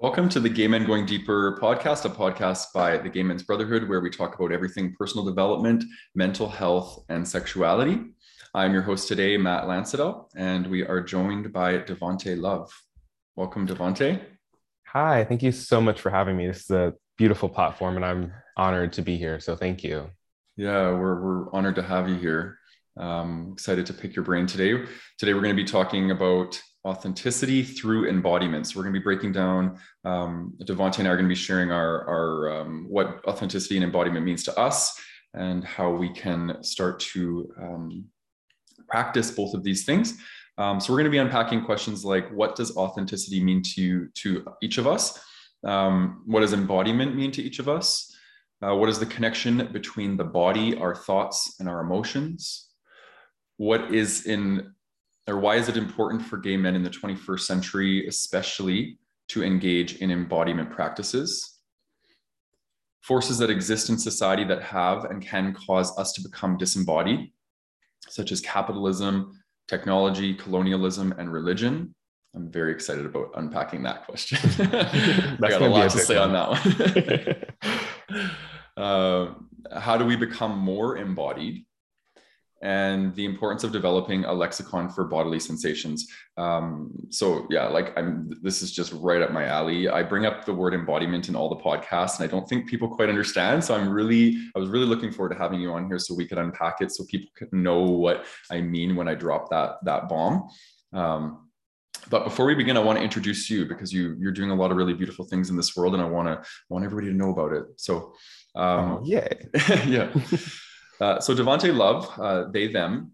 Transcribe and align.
Welcome 0.00 0.28
to 0.28 0.38
the 0.38 0.48
Gay 0.48 0.68
Men 0.68 0.86
Going 0.86 1.06
Deeper 1.06 1.58
podcast, 1.60 2.04
a 2.04 2.08
podcast 2.08 2.72
by 2.72 2.98
the 2.98 3.08
Gay 3.08 3.24
Men's 3.24 3.42
Brotherhood, 3.42 3.88
where 3.88 4.00
we 4.00 4.10
talk 4.10 4.38
about 4.38 4.52
everything 4.52 4.94
personal 4.96 5.24
development, 5.24 5.82
mental 6.14 6.48
health, 6.48 7.04
and 7.08 7.26
sexuality. 7.26 8.02
I'm 8.54 8.72
your 8.72 8.82
host 8.82 9.08
today, 9.08 9.36
Matt 9.36 9.64
Lansadell, 9.64 10.28
and 10.36 10.68
we 10.68 10.86
are 10.86 11.00
joined 11.00 11.52
by 11.52 11.78
Devonte 11.78 12.40
Love. 12.40 12.70
Welcome, 13.34 13.66
Devonte. 13.66 14.22
Hi, 14.86 15.24
thank 15.24 15.42
you 15.42 15.50
so 15.50 15.80
much 15.80 16.00
for 16.00 16.10
having 16.10 16.36
me. 16.36 16.46
This 16.46 16.60
is 16.60 16.70
a 16.70 16.94
beautiful 17.16 17.48
platform, 17.48 17.96
and 17.96 18.04
I'm 18.04 18.32
honored 18.56 18.92
to 18.92 19.02
be 19.02 19.16
here. 19.16 19.40
So 19.40 19.56
thank 19.56 19.82
you. 19.82 20.08
Yeah, 20.56 20.92
we're, 20.92 21.20
we're 21.20 21.52
honored 21.52 21.74
to 21.74 21.82
have 21.82 22.08
you 22.08 22.14
here. 22.14 22.58
Um, 22.98 23.50
excited 23.52 23.86
to 23.86 23.94
pick 23.94 24.16
your 24.16 24.24
brain 24.24 24.46
today. 24.46 24.84
Today, 25.18 25.32
we're 25.34 25.40
going 25.40 25.56
to 25.56 25.62
be 25.62 25.68
talking 25.68 26.10
about 26.10 26.60
authenticity 26.84 27.62
through 27.62 28.08
embodiment. 28.08 28.66
So 28.66 28.76
we're 28.76 28.84
going 28.84 28.94
to 28.94 29.00
be 29.00 29.04
breaking 29.04 29.32
down. 29.32 29.78
Um, 30.04 30.54
Devonte 30.64 30.98
and 30.98 31.08
I 31.08 31.12
are 31.12 31.16
going 31.16 31.26
to 31.26 31.28
be 31.28 31.34
sharing 31.34 31.70
our, 31.70 32.08
our 32.08 32.60
um, 32.60 32.86
what 32.88 33.24
authenticity 33.26 33.76
and 33.76 33.84
embodiment 33.84 34.24
means 34.24 34.42
to 34.44 34.58
us, 34.58 34.98
and 35.34 35.64
how 35.64 35.90
we 35.90 36.08
can 36.08 36.62
start 36.62 36.98
to 37.00 37.52
um, 37.60 38.04
practice 38.88 39.30
both 39.30 39.54
of 39.54 39.62
these 39.62 39.84
things. 39.84 40.16
Um, 40.56 40.80
so 40.80 40.92
we're 40.92 40.98
going 40.98 41.04
to 41.04 41.10
be 41.10 41.18
unpacking 41.18 41.64
questions 41.64 42.04
like, 42.04 42.28
what 42.32 42.56
does 42.56 42.76
authenticity 42.76 43.42
mean 43.42 43.62
to 43.74 44.08
to 44.08 44.44
each 44.60 44.78
of 44.78 44.86
us? 44.86 45.20
Um, 45.62 46.22
what 46.26 46.40
does 46.40 46.52
embodiment 46.52 47.14
mean 47.14 47.30
to 47.32 47.42
each 47.42 47.58
of 47.58 47.68
us? 47.68 48.12
Uh, 48.60 48.74
what 48.74 48.88
is 48.88 48.98
the 48.98 49.06
connection 49.06 49.68
between 49.72 50.16
the 50.16 50.24
body, 50.24 50.76
our 50.76 50.94
thoughts, 50.94 51.56
and 51.60 51.68
our 51.68 51.80
emotions? 51.80 52.67
What 53.58 53.94
is 53.94 54.26
in 54.26 54.72
or 55.28 55.38
why 55.38 55.56
is 55.56 55.68
it 55.68 55.76
important 55.76 56.22
for 56.22 56.38
gay 56.38 56.56
men 56.56 56.74
in 56.74 56.82
the 56.82 56.90
21st 56.90 57.40
century, 57.40 58.06
especially 58.06 58.98
to 59.28 59.44
engage 59.44 59.96
in 59.96 60.10
embodiment 60.10 60.70
practices? 60.70 61.58
Forces 63.02 63.36
that 63.38 63.50
exist 63.50 63.90
in 63.90 63.98
society 63.98 64.44
that 64.44 64.62
have 64.62 65.04
and 65.04 65.20
can 65.20 65.54
cause 65.54 65.96
us 65.98 66.12
to 66.14 66.22
become 66.22 66.56
disembodied, 66.56 67.30
such 68.08 68.32
as 68.32 68.40
capitalism, 68.40 69.38
technology, 69.68 70.34
colonialism, 70.34 71.12
and 71.18 71.30
religion. 71.32 71.94
I'm 72.34 72.50
very 72.50 72.72
excited 72.72 73.04
about 73.04 73.30
unpacking 73.36 73.82
that 73.82 74.04
question. 74.06 74.38
I 74.72 75.36
got 75.48 75.62
a 75.62 75.68
lot 75.68 75.90
to 75.90 75.98
say 75.98 76.16
on 76.16 76.32
that 76.32 76.48
one. 78.08 78.30
uh, 78.76 79.34
how 79.78 79.96
do 79.98 80.04
we 80.04 80.16
become 80.16 80.58
more 80.58 80.96
embodied? 80.96 81.64
And 82.62 83.14
the 83.14 83.24
importance 83.24 83.62
of 83.62 83.70
developing 83.70 84.24
a 84.24 84.32
lexicon 84.32 84.88
for 84.88 85.04
bodily 85.04 85.38
sensations. 85.38 86.08
Um, 86.36 86.90
so 87.10 87.46
yeah, 87.50 87.68
like 87.68 87.96
I'm, 87.96 88.30
this 88.42 88.62
is 88.62 88.72
just 88.72 88.92
right 88.94 89.22
up 89.22 89.30
my 89.30 89.44
alley. 89.44 89.88
I 89.88 90.02
bring 90.02 90.26
up 90.26 90.44
the 90.44 90.54
word 90.54 90.74
embodiment 90.74 91.28
in 91.28 91.36
all 91.36 91.48
the 91.48 91.62
podcasts, 91.62 92.18
and 92.18 92.28
I 92.28 92.30
don't 92.30 92.48
think 92.48 92.68
people 92.68 92.88
quite 92.88 93.08
understand. 93.08 93.62
So 93.62 93.74
I'm 93.74 93.88
really, 93.88 94.36
I 94.56 94.58
was 94.58 94.68
really 94.68 94.86
looking 94.86 95.12
forward 95.12 95.34
to 95.34 95.38
having 95.38 95.60
you 95.60 95.72
on 95.72 95.86
here 95.86 95.98
so 95.98 96.14
we 96.14 96.26
could 96.26 96.38
unpack 96.38 96.80
it, 96.80 96.90
so 96.90 97.04
people 97.04 97.30
could 97.36 97.52
know 97.52 97.80
what 97.80 98.24
I 98.50 98.60
mean 98.60 98.96
when 98.96 99.08
I 99.08 99.14
drop 99.14 99.50
that 99.50 99.76
that 99.84 100.08
bomb. 100.08 100.48
Um, 100.92 101.44
but 102.10 102.24
before 102.24 102.46
we 102.46 102.54
begin, 102.54 102.76
I 102.76 102.80
want 102.80 102.98
to 102.98 103.04
introduce 103.04 103.50
you 103.50 103.66
because 103.66 103.92
you 103.92 104.16
you're 104.18 104.32
doing 104.32 104.50
a 104.50 104.54
lot 104.54 104.70
of 104.70 104.76
really 104.76 104.94
beautiful 104.94 105.24
things 105.24 105.50
in 105.50 105.56
this 105.56 105.76
world, 105.76 105.94
and 105.94 106.02
I 106.02 106.06
want 106.06 106.28
to 106.28 106.48
want 106.68 106.84
everybody 106.84 107.08
to 107.08 107.16
know 107.16 107.30
about 107.30 107.52
it. 107.52 107.64
So, 107.76 108.14
um, 108.56 108.98
oh, 108.98 109.02
yeah, 109.04 109.28
yeah. 109.86 110.10
Uh, 111.00 111.20
so 111.20 111.34
Devonte 111.34 111.74
Love, 111.74 112.10
uh, 112.18 112.44
they, 112.50 112.66
them, 112.66 113.12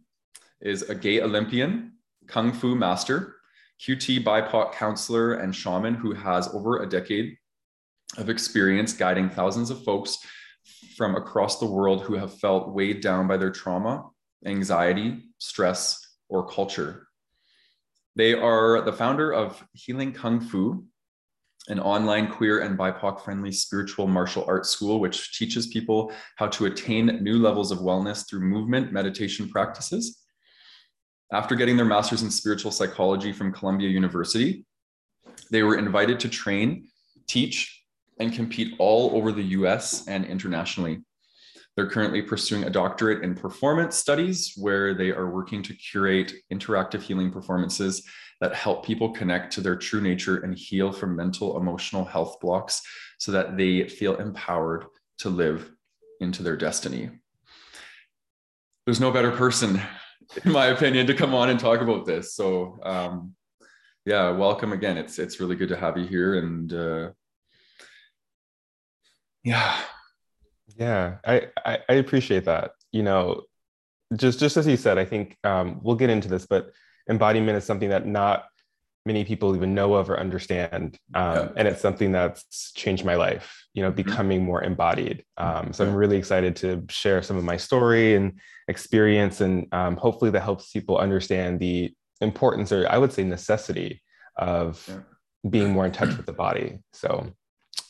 is 0.60 0.82
a 0.82 0.94
gay 0.94 1.20
Olympian, 1.20 1.92
Kung 2.26 2.52
Fu 2.52 2.74
master, 2.74 3.36
QT 3.80 4.24
BIPOC 4.24 4.72
counselor, 4.72 5.34
and 5.34 5.54
shaman 5.54 5.94
who 5.94 6.14
has 6.14 6.48
over 6.54 6.82
a 6.82 6.88
decade 6.88 7.36
of 8.16 8.30
experience 8.30 8.92
guiding 8.92 9.28
thousands 9.28 9.70
of 9.70 9.84
folks 9.84 10.18
from 10.96 11.16
across 11.16 11.58
the 11.58 11.66
world 11.66 12.02
who 12.02 12.14
have 12.14 12.38
felt 12.38 12.72
weighed 12.72 13.00
down 13.00 13.26
by 13.26 13.36
their 13.36 13.50
trauma, 13.50 14.08
anxiety, 14.46 15.24
stress, 15.38 16.00
or 16.28 16.48
culture. 16.48 17.08
They 18.16 18.32
are 18.34 18.80
the 18.82 18.92
founder 18.92 19.32
of 19.32 19.62
Healing 19.72 20.12
Kung 20.12 20.40
Fu, 20.40 20.86
an 21.68 21.80
online 21.80 22.30
queer 22.30 22.60
and 22.60 22.78
BIPOC 22.78 23.24
friendly 23.24 23.50
spiritual 23.50 24.06
martial 24.06 24.44
arts 24.46 24.68
school, 24.68 25.00
which 25.00 25.36
teaches 25.38 25.66
people 25.68 26.12
how 26.36 26.46
to 26.48 26.66
attain 26.66 27.22
new 27.22 27.38
levels 27.38 27.70
of 27.70 27.78
wellness 27.78 28.28
through 28.28 28.40
movement 28.40 28.92
meditation 28.92 29.48
practices. 29.48 30.20
After 31.32 31.54
getting 31.54 31.76
their 31.76 31.86
master's 31.86 32.22
in 32.22 32.30
spiritual 32.30 32.70
psychology 32.70 33.32
from 33.32 33.52
Columbia 33.52 33.88
University, 33.88 34.66
they 35.50 35.62
were 35.62 35.78
invited 35.78 36.20
to 36.20 36.28
train, 36.28 36.88
teach, 37.26 37.82
and 38.20 38.32
compete 38.32 38.74
all 38.78 39.16
over 39.16 39.32
the 39.32 39.42
US 39.42 40.06
and 40.06 40.24
internationally. 40.24 41.00
They're 41.76 41.90
currently 41.90 42.22
pursuing 42.22 42.64
a 42.64 42.70
doctorate 42.70 43.24
in 43.24 43.34
performance 43.34 43.96
studies, 43.96 44.52
where 44.56 44.94
they 44.94 45.10
are 45.10 45.30
working 45.30 45.62
to 45.64 45.74
curate 45.74 46.32
interactive 46.52 47.02
healing 47.02 47.32
performances 47.32 48.06
that 48.40 48.54
help 48.54 48.84
people 48.84 49.10
connect 49.10 49.52
to 49.54 49.60
their 49.60 49.76
true 49.76 50.00
nature 50.00 50.38
and 50.38 50.56
heal 50.56 50.92
from 50.92 51.16
mental, 51.16 51.56
emotional 51.56 52.04
health 52.04 52.40
blocks 52.40 52.82
so 53.18 53.32
that 53.32 53.56
they 53.56 53.88
feel 53.88 54.16
empowered 54.16 54.86
to 55.18 55.28
live 55.28 55.70
into 56.20 56.42
their 56.42 56.56
destiny. 56.56 57.10
There's 58.86 59.00
no 59.00 59.10
better 59.10 59.30
person, 59.30 59.80
in 60.44 60.52
my 60.52 60.66
opinion, 60.66 61.06
to 61.06 61.14
come 61.14 61.34
on 61.34 61.48
and 61.48 61.58
talk 61.58 61.80
about 61.80 62.04
this. 62.04 62.34
So, 62.34 62.78
um, 62.82 63.34
yeah, 64.04 64.30
welcome 64.30 64.72
again. 64.72 64.98
It's 64.98 65.18
it's 65.18 65.40
really 65.40 65.56
good 65.56 65.70
to 65.70 65.76
have 65.76 65.96
you 65.96 66.06
here, 66.06 66.34
and 66.38 66.72
uh, 66.72 67.10
yeah, 69.42 69.80
yeah, 70.76 71.16
I, 71.24 71.48
I 71.64 71.78
I 71.88 71.92
appreciate 71.94 72.44
that. 72.44 72.72
You 72.92 73.02
know, 73.02 73.44
just 74.14 74.38
just 74.38 74.58
as 74.58 74.66
you 74.66 74.76
said, 74.76 74.98
I 74.98 75.06
think 75.06 75.38
um, 75.44 75.80
we'll 75.82 75.96
get 75.96 76.10
into 76.10 76.28
this, 76.28 76.44
but 76.44 76.70
embodiment 77.08 77.56
is 77.56 77.64
something 77.64 77.90
that 77.90 78.06
not 78.06 78.46
many 79.06 79.24
people 79.24 79.54
even 79.54 79.74
know 79.74 79.94
of 79.94 80.08
or 80.08 80.18
understand 80.18 80.98
um, 81.14 81.36
yeah. 81.36 81.48
and 81.56 81.68
it's 81.68 81.80
something 81.80 82.10
that's 82.10 82.72
changed 82.72 83.04
my 83.04 83.14
life 83.14 83.66
you 83.74 83.82
know 83.82 83.90
mm-hmm. 83.90 83.96
becoming 83.96 84.42
more 84.44 84.62
embodied 84.62 85.24
um, 85.36 85.72
so 85.72 85.84
i'm 85.84 85.94
really 85.94 86.16
excited 86.16 86.56
to 86.56 86.82
share 86.88 87.22
some 87.22 87.36
of 87.36 87.44
my 87.44 87.56
story 87.56 88.14
and 88.14 88.38
experience 88.68 89.40
and 89.40 89.66
um, 89.72 89.96
hopefully 89.96 90.30
that 90.30 90.42
helps 90.42 90.70
people 90.70 90.96
understand 90.96 91.60
the 91.60 91.92
importance 92.20 92.72
or 92.72 92.86
i 92.88 92.96
would 92.96 93.12
say 93.12 93.22
necessity 93.22 94.02
of 94.36 94.84
yeah. 94.88 95.00
being 95.50 95.70
more 95.70 95.84
in 95.84 95.92
touch 95.92 96.16
with 96.16 96.26
the 96.26 96.32
body 96.32 96.78
so 96.92 97.30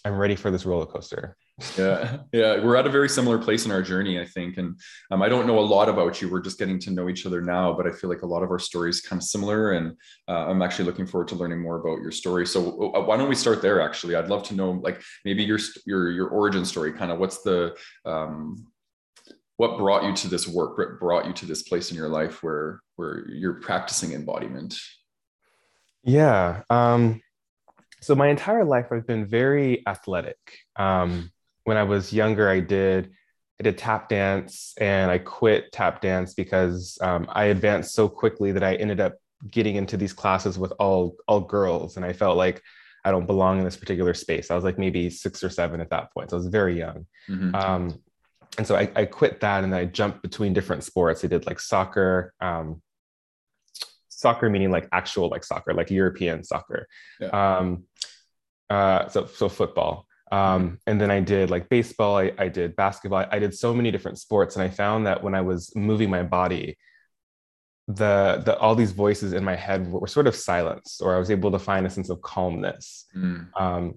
i'm 0.05 0.17
ready 0.17 0.35
for 0.35 0.51
this 0.51 0.67
roller 0.67 0.87
coaster 0.87 1.37
yeah. 1.79 2.17
Yeah. 2.33 2.65
We're 2.65 2.75
at 2.75 2.87
a 2.87 2.91
very 2.91 3.09
similar 3.09 3.39
place 3.39 3.65
in 3.65 3.71
our 3.71 3.83
journey 3.83 4.21
i 4.21 4.25
think. 4.25 4.57
And 4.59 4.79
um, 5.11 5.23
i 5.23 5.29
don't 5.29 5.47
know 5.47 5.59
a 5.59 5.61
lot 5.61 5.89
about 5.89 6.21
you. 6.21 6.29
We're 6.29 6.41
just 6.41 6.59
getting 6.59 6.81
to 6.81 6.91
know 6.91 7.09
each 7.09 7.27
other 7.27 7.41
now 7.41 7.73
but 7.73 7.87
i 7.87 7.93
feel 7.93 8.11
like 8.11 8.23
a 8.23 8.27
lot 8.27 8.43
of 8.43 8.51
our 8.51 8.59
stories 8.59 9.01
kind 9.01 9.21
of 9.21 9.27
similar. 9.27 9.73
And 9.73 9.97
uh, 10.29 10.47
i'm 10.49 10.63
actually 10.63 10.87
looking 10.87 11.07
forward 11.07 11.29
to 11.29 11.37
learning 11.37 11.61
more 11.61 11.77
about 11.81 12.03
your 12.03 12.11
story. 12.11 12.47
So 12.47 12.93
uh, 12.95 13.05
why 13.05 13.17
don't 13.17 13.29
we 13.29 13.35
start 13.37 13.63
there 13.63 13.81
actually? 13.81 14.17
I'd 14.17 14.29
love 14.29 14.43
to 14.45 14.55
know 14.55 14.73
like 14.73 15.01
maybe 15.25 15.45
your 15.45 15.59
your 15.87 16.11
your 16.11 16.29
origin 16.29 16.65
story 16.65 16.93
kind 16.93 17.13
of 17.13 17.19
what's 17.19 17.43
the 17.43 17.77
um, 18.05 18.67
what 19.57 19.79
brought 19.79 20.03
you 20.03 20.13
to 20.15 20.29
this 20.29 20.49
work 20.49 20.77
what 20.77 20.99
brought 20.99 21.27
you 21.27 21.33
to 21.35 21.47
this 21.47 21.63
place 21.63 21.91
in 21.93 21.97
your 21.97 22.09
life 22.09 22.43
where 22.43 22.81
where 22.97 23.29
you're 23.29 23.61
practicing 23.61 24.13
embodiment? 24.13 24.77
Yeah 26.03 26.63
um 26.69 27.21
so 28.01 28.15
my 28.15 28.29
entire 28.29 28.65
life 28.65 28.89
i've 28.91 29.07
been 29.07 29.25
very 29.25 29.87
athletic. 29.87 30.37
Um 30.77 31.31
when 31.65 31.77
I 31.77 31.83
was 31.83 32.13
younger, 32.13 32.49
I 32.49 32.61
did 32.61 33.11
I 33.61 33.63
did 33.63 33.79
tap 33.79 34.09
dance, 34.09 34.75
and 34.81 35.11
I 35.11 35.19
quit 35.19 35.73
tap 35.73 36.01
dance 36.01 36.35
because 36.35 36.99
um, 37.01 37.27
I 37.31 37.45
advanced 37.47 37.95
so 37.95 38.09
quickly 38.09 38.53
that 38.53 38.65
I 38.65 38.75
ended 38.75 39.01
up 39.01 39.15
getting 39.51 39.77
into 39.77 39.97
these 39.97 40.13
classes 40.13 40.59
with 40.59 40.73
all 40.79 41.17
all 41.29 41.41
girls, 41.41 41.97
and 41.97 42.05
I 42.05 42.12
felt 42.12 42.37
like 42.37 42.62
I 43.05 43.11
don't 43.11 43.27
belong 43.27 43.59
in 43.59 43.65
this 43.65 43.77
particular 43.77 44.15
space. 44.15 44.50
I 44.50 44.55
was 44.55 44.65
like 44.65 44.79
maybe 44.79 45.11
six 45.11 45.44
or 45.44 45.50
seven 45.50 45.81
at 45.81 45.91
that 45.91 46.12
point, 46.12 46.31
so 46.31 46.37
I 46.37 46.38
was 46.38 46.49
very 46.49 46.79
young. 46.79 47.06
Mm-hmm. 47.29 47.55
Um, 47.55 48.00
and 48.56 48.67
so 48.67 48.77
I, 48.77 48.88
I, 48.94 49.05
quit 49.05 49.41
that, 49.41 49.65
and 49.65 49.75
I 49.75 49.85
jumped 49.85 50.23
between 50.23 50.53
different 50.53 50.85
sports. 50.85 51.25
I 51.25 51.29
did 51.29 51.44
like 51.44 51.59
soccer, 51.59 52.33
um, 52.41 52.81
soccer 54.09 54.49
meaning 54.49 54.71
like 54.71 54.88
actual 54.93 55.29
like 55.29 55.44
soccer, 55.44 55.75
like 55.75 55.91
European 55.91 56.44
soccer. 56.44 56.87
Yeah. 57.21 57.29
Um, 57.29 57.85
uh, 58.71 59.09
so 59.09 59.27
so 59.27 59.49
football. 59.49 60.06
Um, 60.32 60.79
and 60.87 61.00
then 61.00 61.11
I 61.11 61.21
did 61.21 61.50
like 61.50 61.69
baseball, 61.69 62.17
I, 62.17 62.32
I 62.38 62.49
did 62.49 62.76
basketball, 62.76 63.26
I 63.31 63.38
did 63.38 63.55
so 63.55 63.75
many 63.75 63.91
different 63.91 64.19
sports. 64.19 64.56
And 64.56 64.62
I 64.62 64.69
found 64.69 65.06
that 65.06 65.23
when 65.23 65.35
I 65.35 65.43
was 65.43 65.75
moving 65.76 66.11
my 66.11 66.23
body, 66.23 66.76
the, 67.87 68.43
the 68.44 68.59
all 68.59 68.75
these 68.75 68.93
voices 68.93 69.35
in 69.35 69.44
my 69.44 69.55
head 69.55 69.87
were, 69.91 70.00
were 70.00 70.06
sort 70.06 70.26
of 70.26 70.35
silenced, 70.35 71.03
or 71.03 71.15
I 71.15 71.19
was 71.19 71.31
able 71.31 71.50
to 71.53 71.59
find 71.59 71.87
a 71.87 71.91
sense 71.91 72.09
of 72.09 72.23
calmness. 72.23 73.06
Mm. 73.15 73.49
Um, 73.61 73.94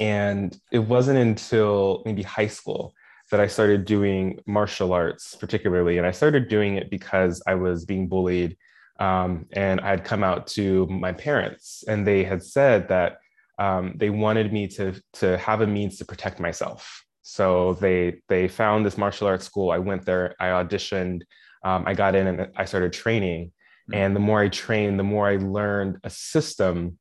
and 0.00 0.58
it 0.72 0.80
wasn't 0.80 1.18
until 1.18 2.02
maybe 2.04 2.22
high 2.22 2.48
school 2.48 2.92
that 3.30 3.40
I 3.40 3.46
started 3.46 3.84
doing 3.84 4.40
martial 4.46 4.92
arts, 4.92 5.34
particularly. 5.36 5.98
And 5.98 6.06
I 6.06 6.10
started 6.10 6.48
doing 6.48 6.76
it 6.76 6.90
because 6.90 7.42
I 7.46 7.54
was 7.54 7.84
being 7.84 8.08
bullied. 8.08 8.56
Um, 9.00 9.46
and 9.52 9.80
I 9.80 9.90
had 9.90 10.04
come 10.04 10.22
out 10.22 10.46
to 10.48 10.86
my 10.86 11.12
parents, 11.12 11.84
and 11.88 12.06
they 12.06 12.22
had 12.22 12.42
said 12.42 12.88
that 12.88 13.18
um, 13.58 13.94
they 13.96 14.10
wanted 14.10 14.52
me 14.52 14.68
to 14.68 15.00
to 15.14 15.38
have 15.38 15.60
a 15.60 15.66
means 15.66 15.98
to 15.98 16.04
protect 16.04 16.40
myself. 16.40 17.04
So 17.22 17.74
they 17.74 18.20
they 18.28 18.48
found 18.48 18.84
this 18.84 18.98
martial 18.98 19.26
arts 19.26 19.46
school. 19.46 19.70
I 19.70 19.78
went 19.78 20.04
there. 20.04 20.34
I 20.40 20.46
auditioned. 20.46 21.22
Um, 21.64 21.84
I 21.86 21.94
got 21.94 22.14
in 22.14 22.26
and 22.26 22.48
I 22.56 22.64
started 22.66 22.92
training. 22.92 23.52
Mm-hmm. 23.90 23.94
And 23.94 24.16
the 24.16 24.20
more 24.20 24.40
I 24.40 24.48
trained, 24.48 24.98
the 24.98 25.04
more 25.04 25.28
I 25.28 25.36
learned 25.36 25.98
a 26.04 26.10
system 26.10 26.98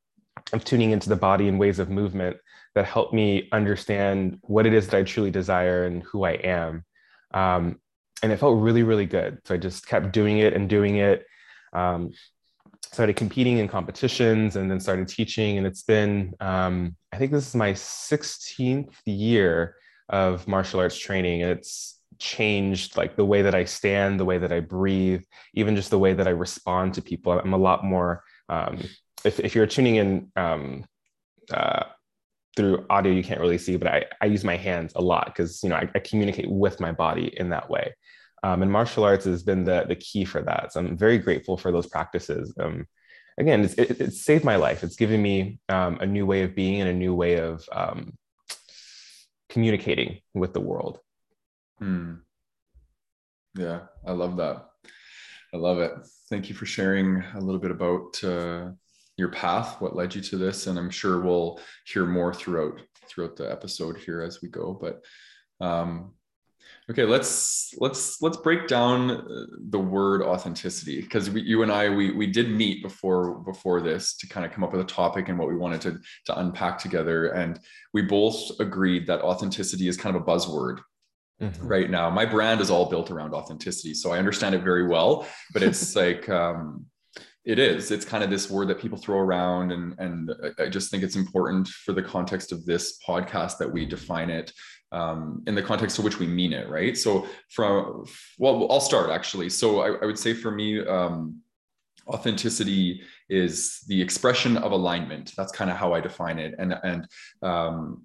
of 0.51 0.63
tuning 0.63 0.91
into 0.91 1.09
the 1.09 1.15
body 1.15 1.47
and 1.47 1.59
ways 1.59 1.79
of 1.79 1.89
movement 1.89 2.38
that 2.75 2.85
helped 2.85 3.13
me 3.13 3.50
understand 3.51 4.39
what 4.41 4.65
it 4.65 4.73
is 4.73 4.88
that 4.88 4.97
I 4.97 5.03
truly 5.03 5.31
desire 5.31 5.85
and 5.85 6.03
who 6.03 6.23
I 6.23 6.31
am. 6.31 6.83
Um, 7.33 7.79
and 8.21 8.31
it 8.31 8.39
felt 8.39 8.61
really, 8.61 8.83
really 8.83 9.05
good. 9.05 9.39
So 9.45 9.55
I 9.55 9.57
just 9.57 9.88
kept 9.88 10.11
doing 10.11 10.39
it 10.39 10.53
and 10.53 10.69
doing 10.69 10.97
it. 10.97 11.25
Um, 11.73 12.11
started 12.93 13.15
competing 13.15 13.57
in 13.57 13.67
competitions 13.67 14.55
and 14.55 14.69
then 14.69 14.79
started 14.79 15.07
teaching. 15.07 15.57
And 15.57 15.65
it's 15.65 15.83
been, 15.83 16.33
um, 16.39 16.95
I 17.11 17.17
think 17.17 17.31
this 17.31 17.47
is 17.47 17.55
my 17.55 17.71
16th 17.73 18.93
year 19.05 19.75
of 20.09 20.47
martial 20.47 20.79
arts 20.79 20.97
training. 20.97 21.41
It's 21.41 21.99
changed 22.19 22.95
like 22.95 23.15
the 23.15 23.25
way 23.25 23.41
that 23.41 23.55
I 23.55 23.65
stand, 23.65 24.19
the 24.19 24.25
way 24.25 24.37
that 24.37 24.51
I 24.51 24.59
breathe, 24.59 25.23
even 25.53 25.75
just 25.75 25.89
the 25.89 25.99
way 25.99 26.13
that 26.13 26.27
I 26.27 26.31
respond 26.31 26.93
to 26.93 27.01
people. 27.01 27.31
I'm 27.31 27.53
a 27.53 27.57
lot 27.57 27.83
more, 27.83 28.23
um, 28.49 28.79
if, 29.23 29.39
if 29.39 29.55
you're 29.55 29.67
tuning 29.67 29.95
in 29.95 30.31
um, 30.35 30.85
uh, 31.51 31.85
through 32.55 32.85
audio, 32.89 33.11
you 33.11 33.23
can't 33.23 33.41
really 33.41 33.57
see, 33.57 33.75
but 33.75 33.87
I, 33.87 34.05
I 34.21 34.25
use 34.25 34.43
my 34.43 34.55
hands 34.55 34.93
a 34.95 35.01
lot 35.01 35.25
because, 35.25 35.63
you 35.63 35.69
know, 35.69 35.75
I, 35.75 35.89
I, 35.95 35.99
communicate 35.99 36.49
with 36.49 36.79
my 36.79 36.91
body 36.91 37.33
in 37.37 37.49
that 37.49 37.69
way. 37.69 37.95
Um, 38.43 38.61
and 38.61 38.71
martial 38.71 39.05
arts 39.05 39.25
has 39.25 39.41
been 39.41 39.63
the, 39.63 39.85
the 39.87 39.95
key 39.95 40.25
for 40.25 40.41
that. 40.41 40.73
So 40.73 40.81
I'm 40.81 40.97
very 40.97 41.17
grateful 41.17 41.57
for 41.57 41.71
those 41.71 41.87
practices. 41.87 42.53
Um, 42.59 42.85
again, 43.37 43.63
it's, 43.63 43.73
it, 43.75 44.01
it, 44.01 44.13
saved 44.13 44.43
my 44.43 44.57
life. 44.57 44.83
It's 44.83 44.97
given 44.97 45.21
me 45.21 45.59
um, 45.69 45.97
a 46.01 46.05
new 46.05 46.25
way 46.25 46.43
of 46.43 46.53
being 46.53 46.81
and 46.81 46.89
a 46.89 46.93
new 46.93 47.15
way 47.15 47.39
of 47.39 47.63
um, 47.71 48.13
communicating 49.49 50.19
with 50.33 50.53
the 50.53 50.59
world. 50.59 50.99
Hmm. 51.79 52.15
Yeah, 53.57 53.81
I 54.05 54.11
love 54.11 54.37
that. 54.37 54.65
I 55.53 55.57
love 55.57 55.79
it. 55.79 55.91
Thank 56.29 56.49
you 56.49 56.55
for 56.55 56.65
sharing 56.65 57.23
a 57.35 57.39
little 57.39 57.61
bit 57.61 57.71
about 57.71 58.23
uh, 58.23 58.71
your 59.17 59.29
path, 59.29 59.79
what 59.79 59.95
led 59.95 60.15
you 60.15 60.21
to 60.21 60.37
this, 60.37 60.67
and 60.67 60.77
I'm 60.77 60.89
sure 60.89 61.21
we'll 61.21 61.59
hear 61.85 62.05
more 62.05 62.33
throughout 62.33 62.81
throughout 63.07 63.35
the 63.35 63.51
episode 63.51 63.97
here 63.97 64.21
as 64.21 64.41
we 64.41 64.49
go. 64.49 64.73
But 64.73 65.03
um, 65.63 66.13
okay, 66.89 67.03
let's 67.06 67.74
let's 67.77 68.21
let's 68.21 68.38
break 68.38 68.68
down 68.68 69.12
uh, 69.12 69.45
the 69.69 69.80
word 69.80 70.21
authenticity 70.21 71.01
because 71.01 71.30
you 71.30 71.63
and 71.63 71.71
I 71.71 71.89
we 71.89 72.12
we 72.12 72.27
did 72.27 72.50
meet 72.50 72.83
before 72.83 73.39
before 73.39 73.81
this 73.81 74.15
to 74.18 74.27
kind 74.27 74.45
of 74.45 74.51
come 74.51 74.63
up 74.63 74.71
with 74.71 74.81
a 74.81 74.85
topic 74.85 75.30
and 75.30 75.38
what 75.38 75.47
we 75.47 75.56
wanted 75.56 75.81
to 75.81 76.00
to 76.25 76.39
unpack 76.39 76.77
together, 76.80 77.27
and 77.27 77.59
we 77.94 78.01
both 78.01 78.59
agreed 78.59 79.07
that 79.07 79.21
authenticity 79.21 79.88
is 79.88 79.97
kind 79.97 80.15
of 80.15 80.21
a 80.21 80.25
buzzword 80.25 80.80
Mm-hmm. 81.41 81.68
right 81.68 81.89
now. 81.89 82.09
My 82.09 82.25
brand 82.25 82.62
is 82.62 82.69
all 82.69 82.89
built 82.89 83.12
around 83.12 83.33
authenticity. 83.33 83.95
So 83.95 84.12
I 84.12 84.19
understand 84.19 84.56
it 84.56 84.63
very 84.63 84.88
well, 84.88 85.27
but 85.51 85.63
it's 85.63 85.94
like, 86.03 86.29
um, 86.29 86.86
it 87.44 87.59
is. 87.59 87.91
It's 87.91 88.06
kind 88.06 88.24
of 88.24 88.29
this 88.29 88.50
word 88.50 88.69
that 88.69 88.79
people 88.79 88.97
throw 88.97 89.18
around. 89.18 89.71
And, 89.71 89.95
and 90.00 90.31
I 90.57 90.69
just 90.69 90.89
think 90.89 91.03
it's 91.03 91.18
important 91.18 91.68
for 91.68 91.91
the 91.91 92.03
context 92.03 92.51
of 92.51 92.65
this 92.65 93.00
podcast 93.06 93.57
that 93.57 93.69
we 93.69 93.86
define 93.86 94.29
it 94.29 94.53
um, 94.93 95.43
in 95.47 95.55
the 95.55 95.61
context 95.61 95.95
to 95.97 96.01
which 96.01 96.19
we 96.19 96.27
mean 96.27 96.53
it. 96.53 96.69
Right. 96.69 96.97
So 96.97 97.27
from, 97.49 98.05
well, 98.37 98.71
I'll 98.71 98.79
start 98.79 99.09
actually. 99.09 99.49
So 99.49 99.81
I, 99.81 100.01
I 100.01 100.05
would 100.05 100.19
say 100.19 100.33
for 100.33 100.51
me, 100.51 100.79
um, 100.85 101.41
authenticity 102.07 103.01
is 103.29 103.81
the 103.87 104.01
expression 104.01 104.57
of 104.57 104.71
alignment. 104.71 105.33
That's 105.35 105.51
kind 105.51 105.71
of 105.71 105.77
how 105.77 105.93
I 105.93 105.99
define 105.99 106.37
it. 106.39 106.55
And, 106.59 106.73
and, 106.83 107.07
um, 107.41 108.03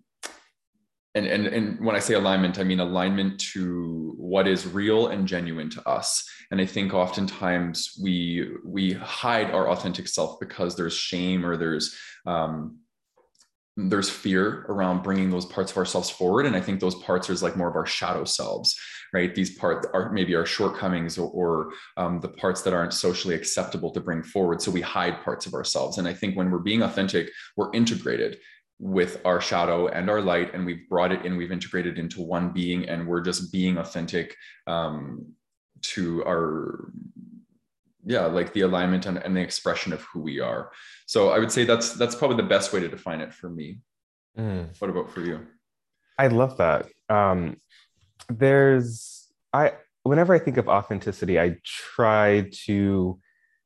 and, 1.15 1.27
and, 1.27 1.47
and 1.47 1.85
when 1.85 1.97
I 1.97 1.99
say 1.99 2.15
alignment, 2.15 2.59
I 2.59 2.65
mean 2.65 2.81
alignment 2.81 3.41
to 3.53 4.15
what 4.17 4.47
is 4.47 4.67
real 4.67 5.09
and 5.09 5.27
genuine 5.27 5.69
to 5.71 5.89
us. 5.89 6.25
And 6.51 6.61
I 6.61 6.67
think 6.67 6.95
oftentimes 6.95 7.99
we 8.01 8.49
we 8.65 8.93
hide 8.93 9.51
our 9.51 9.71
authentic 9.71 10.07
self 10.07 10.39
because 10.39 10.77
there's 10.77 10.95
shame 10.95 11.45
or 11.45 11.57
there's 11.57 11.97
um, 12.25 12.79
there's 13.81 14.11
fear 14.11 14.67
around 14.69 15.05
bringing 15.05 15.31
those 15.31 15.47
parts 15.47 15.71
of 15.71 15.77
ourselves 15.77 16.11
forward. 16.11 16.47
And 16.47 16.57
I 16.57 16.61
think 16.61 16.81
those 16.81 16.97
parts 16.97 17.31
are 17.31 17.35
like 17.35 17.57
more 17.57 17.69
of 17.69 17.77
our 17.77 17.87
shadow 17.87 18.25
selves, 18.25 18.77
right? 19.13 19.33
These 19.33 19.57
parts 19.57 19.87
are 19.95 20.11
maybe 20.11 20.35
our 20.35 20.45
shortcomings 20.45 21.17
or, 21.17 21.31
or 21.31 21.71
um, 21.97 22.19
the 22.19 22.29
parts 22.29 22.63
that 22.63 22.75
aren't 22.75 22.93
socially 22.93 23.37
acceptable 23.37 23.93
to 23.93 24.01
bring 24.01 24.25
forward. 24.25 24.61
So 24.61 24.73
we 24.73 24.81
hide 24.81 25.23
parts 25.23 25.47
of 25.47 25.55
ourselves. 25.55 25.99
And 25.99 26.09
I 26.09 26.13
think 26.13 26.37
when 26.37 26.51
we're 26.51 26.59
being 26.59 26.83
authentic, 26.83 27.31
we're 27.57 27.73
integrated 27.73 28.39
with 28.81 29.21
our 29.25 29.41
shadow 29.41 29.87
and 29.87 30.11
our 30.11 30.21
light 30.21 30.55
and 30.55 30.67
we've 30.67 30.89
brought 30.89 31.13
it 31.13 31.25
in 31.25 31.37
we've 31.37 31.51
integrated 31.51 31.99
into 31.99 32.23
one 32.23 32.51
being 32.51 32.89
and 32.89 33.07
we're 33.07 33.21
just 33.21 33.53
being 33.53 33.77
authentic 33.77 34.37
um, 34.69 35.33
to 35.83 36.25
our 36.25 36.93
yeah 38.09 38.25
like 38.25 38.53
the 38.55 38.63
alignment 38.63 39.07
and, 39.07 39.19
and, 39.19 39.37
the 39.37 39.41
expression 39.41 39.93
of 39.93 40.01
who 40.03 40.21
we 40.21 40.41
are. 40.41 40.73
So 41.07 41.29
i 41.31 41.39
would 41.39 41.53
say 41.53 41.65
that's 41.65 41.93
that's 41.93 42.15
probably 42.15 42.39
the 42.39 42.49
best 42.49 42.73
way 42.73 42.81
to 42.81 42.89
define 42.89 43.21
it 43.21 43.33
for 43.33 43.49
me. 43.51 43.81
Mm. 44.37 44.81
what 44.81 44.91
about 44.91 45.11
for 45.11 45.21
you? 45.21 45.47
I 46.19 46.29
love 46.29 46.57
that. 46.57 46.87
Um, 47.09 47.57
there's 48.29 49.29
i 49.53 49.73
whenever 50.03 50.35
i 50.35 50.39
think 50.39 50.57
of 50.59 50.69
authenticity 50.69 51.41
i 51.41 51.57
try 51.65 52.51
to 52.67 53.19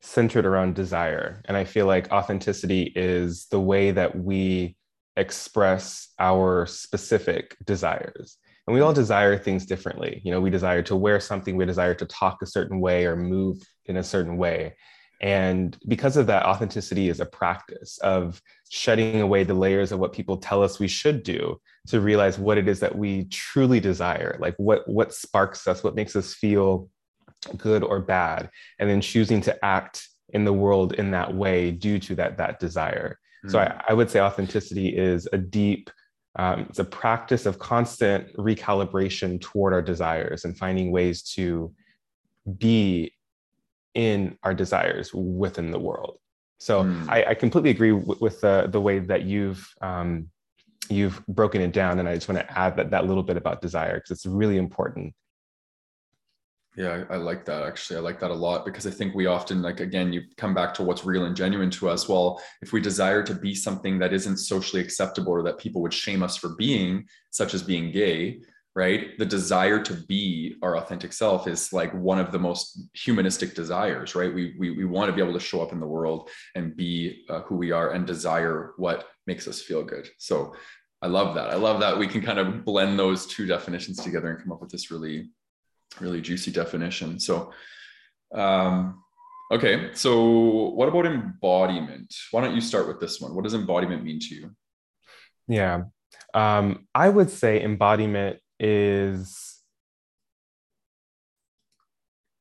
center 0.03 0.41
it 0.41 0.47
around 0.47 0.75
desire. 0.75 1.41
And 1.47 1.57
i 1.57 1.65
feel 1.65 1.87
like 1.87 2.13
authenticity 2.13 2.93
is 2.97 3.47
the 3.47 3.61
way 3.61 3.93
that 3.93 4.17
we 4.17 4.77
express 5.17 6.09
our 6.19 6.67
specific 6.67 7.57
desires. 7.65 8.39
And 8.73 8.79
we 8.79 8.83
all 8.87 8.95
desire 8.95 9.37
things 9.37 9.67
differently. 9.67 10.23
You 10.25 10.33
know, 10.33 10.41
we 10.41 10.49
desire 10.49 10.81
to 10.85 10.97
wear 10.97 11.21
something, 11.21 11.57
we 11.57 11.67
desire 11.67 11.93
to 11.93 12.07
talk 12.07 12.41
a 12.41 12.47
certain 12.47 12.81
way 12.81 13.05
or 13.05 13.17
move 13.17 13.59
in 13.85 13.99
a 13.99 14.03
certain 14.03 14.39
way. 14.39 14.77
And 15.21 15.77
because 15.87 16.17
of 16.17 16.27
that, 16.29 16.47
authenticity 16.47 17.11
is 17.11 17.21
a 17.21 17.27
practice 17.27 17.99
of 17.99 18.41
shedding 18.71 19.21
away 19.21 19.45
the 19.45 19.53
layers 19.53 19.93
of 19.93 19.99
what 19.99 20.15
people 20.15 20.39
tell 20.39 20.63
us 20.63 20.81
we 20.81 20.89
should 20.89 21.23
do 21.23 21.61
to 21.89 22.01
realize 22.01 22.39
what 22.39 22.57
it 22.57 22.67
is 22.67 22.81
that 22.81 22.97
we 22.97 23.27
truly 23.27 23.79
desire, 23.79 24.39
like 24.41 24.55
what, 24.57 24.89
what 24.89 25.13
sparks 25.13 25.69
us, 25.69 25.85
what 25.85 25.95
makes 25.95 26.17
us 26.17 26.33
feel 26.33 26.89
good 27.59 27.85
or 27.85 28.01
bad, 28.01 28.49
and 28.79 28.89
then 28.89 29.03
choosing 29.03 29.43
to 29.43 29.63
act 29.63 30.09
in 30.31 30.47
the 30.47 30.53
world 30.55 30.95
in 30.95 31.11
that 31.11 31.35
way 31.35 31.73
due 31.73 31.99
to 31.99 32.15
that, 32.15 32.39
that 32.39 32.59
desire. 32.59 33.19
So 33.49 33.59
I, 33.59 33.67
hmm. 33.67 33.81
I, 33.89 33.93
would 33.93 34.11
say 34.11 34.21
authenticity 34.21 34.97
is 34.97 35.29
a 35.31 35.37
deep, 35.37 35.91
um, 36.37 36.67
it's 36.71 36.79
a 36.79 36.85
practice 36.85 37.45
of 37.47 37.59
constant 37.59 38.35
recalibration 38.37 39.41
toward 39.41 39.75
our 39.75 39.83
desires 39.83 40.45
and 40.45 40.57
finding 40.57 40.91
ways 40.91 41.23
to 41.35 41.73
be 42.59 43.13
in 43.95 44.39
our 44.43 44.55
desires 44.55 45.13
within 45.13 45.71
the 45.71 45.79
world. 45.79 46.19
So 46.59 46.85
mm. 46.85 47.09
I, 47.09 47.25
I, 47.31 47.35
completely 47.35 47.71
agree 47.71 47.91
w- 47.91 48.17
with 48.21 48.41
the, 48.41 48.69
the 48.71 48.81
way 48.81 49.01
that 49.01 49.25
you've 49.25 49.69
um, 49.83 50.31
you've 50.89 51.25
broken 51.27 51.61
it 51.61 51.73
down, 51.73 51.99
and 51.99 52.09
I 52.09 52.15
just 52.15 52.29
want 52.29 52.41
to 52.41 52.59
add 52.59 52.77
that 52.77 52.91
that 52.91 53.07
little 53.07 53.23
bit 53.23 53.37
about 53.37 53.61
desire 53.61 53.97
because 53.97 54.13
it's 54.13 54.27
really 54.27 54.57
important 54.57 55.15
yeah, 56.77 57.05
I, 57.11 57.17
like 57.17 57.45
that 57.45 57.63
actually. 57.63 57.99
I 57.99 58.01
like 58.01 58.19
that 58.21 58.31
a 58.31 58.35
lot 58.35 58.65
because 58.65 58.87
I 58.87 58.91
think 58.91 59.15
we 59.15 59.27
often, 59.27 59.61
like, 59.61 59.81
again, 59.81 60.13
you 60.13 60.23
come 60.37 60.55
back 60.55 60.73
to 60.75 60.83
what's 60.83 61.05
real 61.05 61.27
and 61.27 61.37
genuine 61.37 61.71
to 61.73 61.89
us. 61.89 62.09
Well, 62.09 62.43
if 62.63 62.73
we 62.73 62.81
desire 62.81 63.23
to 63.25 63.35
be 63.35 63.55
something 63.55 63.99
that 63.99 64.13
isn't 64.13 64.39
socially 64.39 64.81
acceptable 64.81 65.33
or 65.33 65.43
that 65.43 65.59
people 65.59 65.83
would 65.83 65.93
shame 65.93 66.23
us 66.23 66.37
for 66.37 66.51
being, 66.57 67.07
such 67.31 67.53
as 67.53 67.63
being 67.63 67.93
gay, 67.93 68.41
right? 68.75 69.19
The 69.19 69.27
desire 69.27 69.83
to 69.83 69.95
be 70.09 70.57
our 70.63 70.79
authentic 70.79 71.13
self 71.13 71.47
is 71.47 71.75
like 71.75 71.93
one 71.93 72.19
of 72.19 72.33
the 72.33 72.39
most 72.39 72.81
humanistic 72.95 73.55
desires, 73.55 74.15
right? 74.15 74.33
We, 74.33 74.55
we, 74.59 74.71
we 74.71 74.87
want 74.87 75.11
to 75.11 75.15
be 75.15 75.21
able 75.21 75.35
to 75.35 75.41
show 75.41 75.61
up 75.61 75.73
in 75.73 75.81
the 75.81 75.87
world 75.87 76.31
and 76.55 76.75
be 76.75 77.27
uh, 77.29 77.43
who 77.43 77.57
we 77.57 77.71
are 77.71 77.91
and 77.91 78.07
desire 78.07 78.73
what 78.79 79.09
makes 79.27 79.47
us 79.47 79.61
feel 79.61 79.85
good. 79.85 80.09
So 80.17 80.55
I 81.03 81.09
love 81.09 81.35
that. 81.35 81.51
I 81.51 81.57
love 81.57 81.81
that 81.81 81.99
we 81.99 82.07
can 82.07 82.23
kind 82.23 82.39
of 82.39 82.65
blend 82.65 82.99
those 82.99 83.27
two 83.27 83.45
definitions 83.45 83.99
together 83.99 84.31
and 84.31 84.43
come 84.43 84.53
up 84.53 84.63
with 84.63 84.71
this 84.71 84.91
really 84.91 85.29
really 86.01 86.21
juicy 86.21 86.51
definition. 86.51 87.19
So, 87.21 87.53
um, 88.35 89.03
okay. 89.51 89.91
So, 89.95 90.71
what 90.71 90.89
about 90.89 91.07
embodiment? 91.07 92.15
Why 92.31 92.43
don't 92.43 92.55
you 92.55 92.61
start 92.61 92.89
with 92.89 93.01
this 93.01 93.21
one? 93.21 93.35
What 93.35 93.45
does 93.45 93.55
embodiment 93.55 94.05
mean 94.05 94.21
to 94.21 94.35
you? 94.35 94.51
Yeah, 95.49 95.85
um, 96.35 96.87
I 96.95 97.09
would 97.09 97.31
say 97.31 97.63
embodiment 97.63 98.39
is 98.59 99.61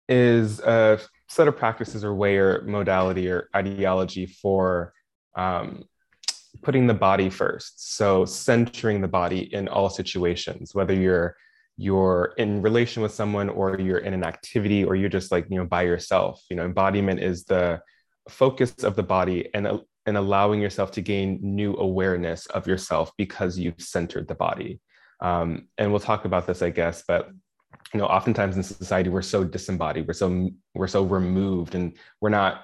is 0.08 0.60
a 0.60 1.00
set 1.29 1.48
of 1.48 1.55
practices 1.55 2.03
or 2.03 2.13
way 2.13 2.38
or 2.38 2.62
modality 2.63 3.29
or 3.29 3.50
ideology 3.55 4.25
for 4.25 4.93
um, 5.36 5.86
putting 6.62 6.86
the 6.88 6.93
body 6.93 7.29
first. 7.29 7.96
So 7.96 8.25
centering 8.25 9.00
the 9.00 9.08
body 9.08 9.53
in 9.53 9.70
all 9.70 9.89
situations, 9.89 10.75
whether 10.75 10.93
you're 10.93 11.36
you're 11.81 12.33
in 12.38 12.61
relation 12.61 13.01
with 13.01 13.13
someone 13.13 13.50
or 13.50 13.79
you're 13.79 14.05
in 14.07 14.13
an 14.13 14.23
activity 14.23 14.83
or 14.83 14.95
you're 14.95 15.15
just 15.17 15.31
like 15.31 15.45
you 15.50 15.57
know 15.57 15.65
by 15.65 15.81
yourself 15.81 16.43
you 16.50 16.55
know 16.55 16.65
embodiment 16.65 17.19
is 17.19 17.43
the 17.45 17.81
focus 18.29 18.83
of 18.83 18.95
the 18.95 19.03
body 19.03 19.50
and 19.53 19.67
and 20.05 20.17
allowing 20.17 20.61
yourself 20.61 20.91
to 20.91 21.01
gain 21.01 21.39
new 21.41 21.75
awareness 21.77 22.45
of 22.47 22.67
yourself 22.67 23.11
because 23.17 23.57
you've 23.57 23.79
centered 23.79 24.27
the 24.27 24.35
body. 24.35 24.79
Um, 25.19 25.67
and 25.77 25.91
we'll 25.91 26.00
talk 26.00 26.25
about 26.25 26.47
this, 26.47 26.61
I 26.61 26.71
guess, 26.71 27.03
but 27.07 27.29
you 27.93 28.00
know, 28.00 28.05
oftentimes 28.05 28.57
in 28.57 28.63
society 28.63 29.09
we're 29.09 29.21
so 29.21 29.43
disembodied, 29.43 30.07
we're 30.07 30.13
so 30.13 30.50
we're 30.73 30.88
so 30.88 31.03
removed, 31.03 31.75
and 31.75 31.97
we're 32.19 32.29
not 32.29 32.63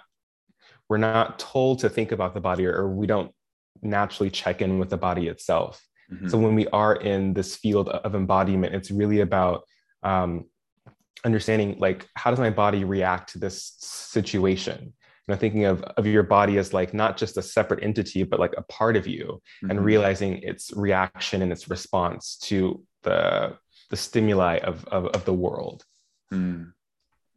we're 0.90 0.98
not 0.98 1.38
told 1.38 1.80
to 1.80 1.90
think 1.90 2.12
about 2.12 2.34
the 2.34 2.42
body, 2.42 2.66
or, 2.66 2.74
or 2.74 2.90
we 2.90 3.08
don't 3.08 3.32
naturally 3.82 4.30
check 4.30 4.62
in 4.62 4.80
with 4.80 4.90
the 4.90 4.98
body 4.98 5.28
itself. 5.28 5.86
Mm-hmm. 6.12 6.28
So 6.30 6.38
when 6.38 6.56
we 6.56 6.68
are 6.68 6.96
in 6.96 7.34
this 7.34 7.56
field 7.56 7.90
of 7.90 8.16
embodiment, 8.16 8.74
it's 8.74 8.92
really 8.92 9.22
about 9.22 9.64
um, 10.04 10.46
understanding 11.26 11.78
like 11.80 12.08
how 12.16 12.30
does 12.30 12.40
my 12.40 12.50
body 12.50 12.84
react 12.84 13.32
to 13.32 13.40
this 13.40 13.76
situation 13.80 14.94
you 15.28 15.34
know 15.34 15.36
thinking 15.36 15.66
of, 15.66 15.82
of 15.84 16.06
your 16.06 16.24
body 16.24 16.58
as 16.58 16.74
like 16.74 16.94
not 16.94 17.18
just 17.18 17.38
a 17.38 17.42
separate 17.42 17.84
entity 17.84 18.24
but 18.24 18.40
like 18.40 18.54
a 18.58 18.62
part 18.64 18.96
of 18.96 19.08
you 19.08 19.26
mm-hmm. 19.26 19.72
and 19.72 19.84
realizing 19.84 20.38
its 20.44 20.72
reaction 20.76 21.42
and 21.42 21.52
its 21.52 21.70
response 21.70 22.38
to 22.38 22.82
the 23.04 23.56
the 23.90 23.98
stimuli 23.98 24.58
of 24.60 24.86
of, 24.86 25.08
of 25.08 25.26
the 25.26 25.34
world 25.34 25.84
mm. 26.32 26.72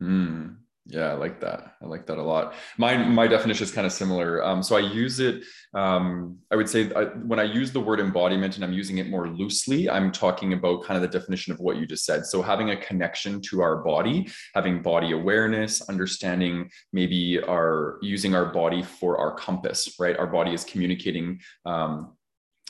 Mm. 0.01 0.57
Yeah, 0.87 1.11
I 1.11 1.13
like 1.13 1.41
that. 1.41 1.77
I 1.83 1.87
like 1.87 2.07
that 2.07 2.19
a 2.19 2.23
lot. 2.23 2.55
My 2.79 2.97
my 2.97 3.27
definition 3.27 3.65
is 3.65 3.71
kind 3.71 3.87
of 3.87 3.93
similar. 3.93 4.43
Um, 4.45 4.63
so 4.63 4.77
I 4.77 4.81
use 4.81 5.21
it. 5.21 5.45
Um, 5.75 6.39
I 6.51 6.57
would 6.57 6.69
say 6.69 6.93
I, 6.95 7.05
when 7.05 7.39
I 7.39 7.45
use 7.45 7.71
the 7.71 7.81
word 7.81 8.01
embodiment, 8.01 8.57
and 8.57 8.65
I'm 8.65 8.73
using 8.73 8.99
it 8.99 9.09
more 9.09 9.29
loosely, 9.29 9.91
I'm 9.91 10.11
talking 10.11 10.55
about 10.55 10.83
kind 10.85 10.97
of 10.97 11.03
the 11.09 11.19
definition 11.19 11.53
of 11.53 11.61
what 11.61 11.77
you 11.77 11.87
just 11.87 12.05
said. 12.05 12.25
So 12.27 12.41
having 12.41 12.71
a 12.71 12.77
connection 12.77 13.41
to 13.43 13.61
our 13.61 13.85
body, 13.85 14.29
having 14.55 14.83
body 14.83 15.13
awareness, 15.13 15.83
understanding 15.89 16.71
maybe 16.93 17.41
our 17.41 17.99
using 18.01 18.35
our 18.35 18.47
body 18.47 18.83
for 18.83 19.19
our 19.19 19.35
compass. 19.35 19.97
Right, 20.01 20.17
our 20.17 20.27
body 20.27 20.55
is 20.55 20.65
communicating 20.65 21.41
um, 21.67 22.17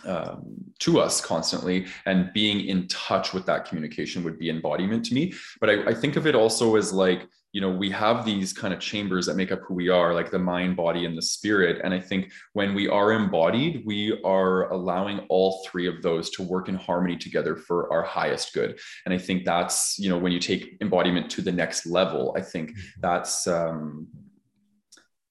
um, 0.05 0.57
to 0.79 0.99
us 0.99 1.21
constantly 1.21 1.87
and 2.07 2.33
being 2.33 2.67
in 2.67 2.89
touch 2.89 3.35
with 3.35 3.45
that 3.47 3.67
communication 3.67 4.25
would 4.25 4.39
be 4.39 4.49
embodiment 4.49 5.05
to 5.05 5.15
me 5.15 5.35
but 5.61 5.69
I, 5.69 5.91
I, 5.91 5.95
think 5.95 6.17
of 6.17 6.27
it 6.27 6.35
also 6.35 6.77
as 6.77 6.91
like 6.91 7.29
you 7.53 7.61
know 7.61 7.71
we 7.71 7.91
have 7.91 8.25
these 8.25 8.53
kind 8.53 8.73
of 8.73 8.81
chambers 8.81 9.27
that 9.27 9.37
make 9.37 9.51
up 9.51 9.61
who 9.63 9.75
we 9.75 9.89
are 9.89 10.15
like 10.15 10.31
the 10.31 10.39
mind 10.39 10.77
body 10.77 11.05
and 11.05 11.17
the 11.17 11.23
spirit 11.23 11.81
and 11.83 11.93
i 11.93 12.01
think 12.01 12.31
when 12.53 12.75
we 12.75 12.89
are 12.89 13.13
embodied 13.13 13.83
we 13.85 14.21
are 14.25 14.71
allowing 14.73 15.21
all 15.29 15.65
three 15.67 15.87
of 15.87 16.01
those 16.03 16.31
to 16.31 16.43
work 16.43 16.69
in 16.69 16.75
harmony 16.75 17.17
together 17.17 17.57
for 17.57 17.93
our 17.93 18.03
highest 18.03 18.53
good 18.55 18.79
and 19.05 19.15
i 19.15 19.19
think 19.19 19.45
that's 19.45 19.99
you 19.99 20.09
know 20.09 20.19
when 20.19 20.33
you 20.33 20.39
take 20.39 20.77
embodiment 20.81 21.31
to 21.31 21.43
the 21.43 21.53
next 21.53 21.87
level 21.87 22.35
i 22.37 22.41
think 22.41 22.71
mm-hmm. 22.71 23.01
that's 23.01 23.47
um 23.47 24.07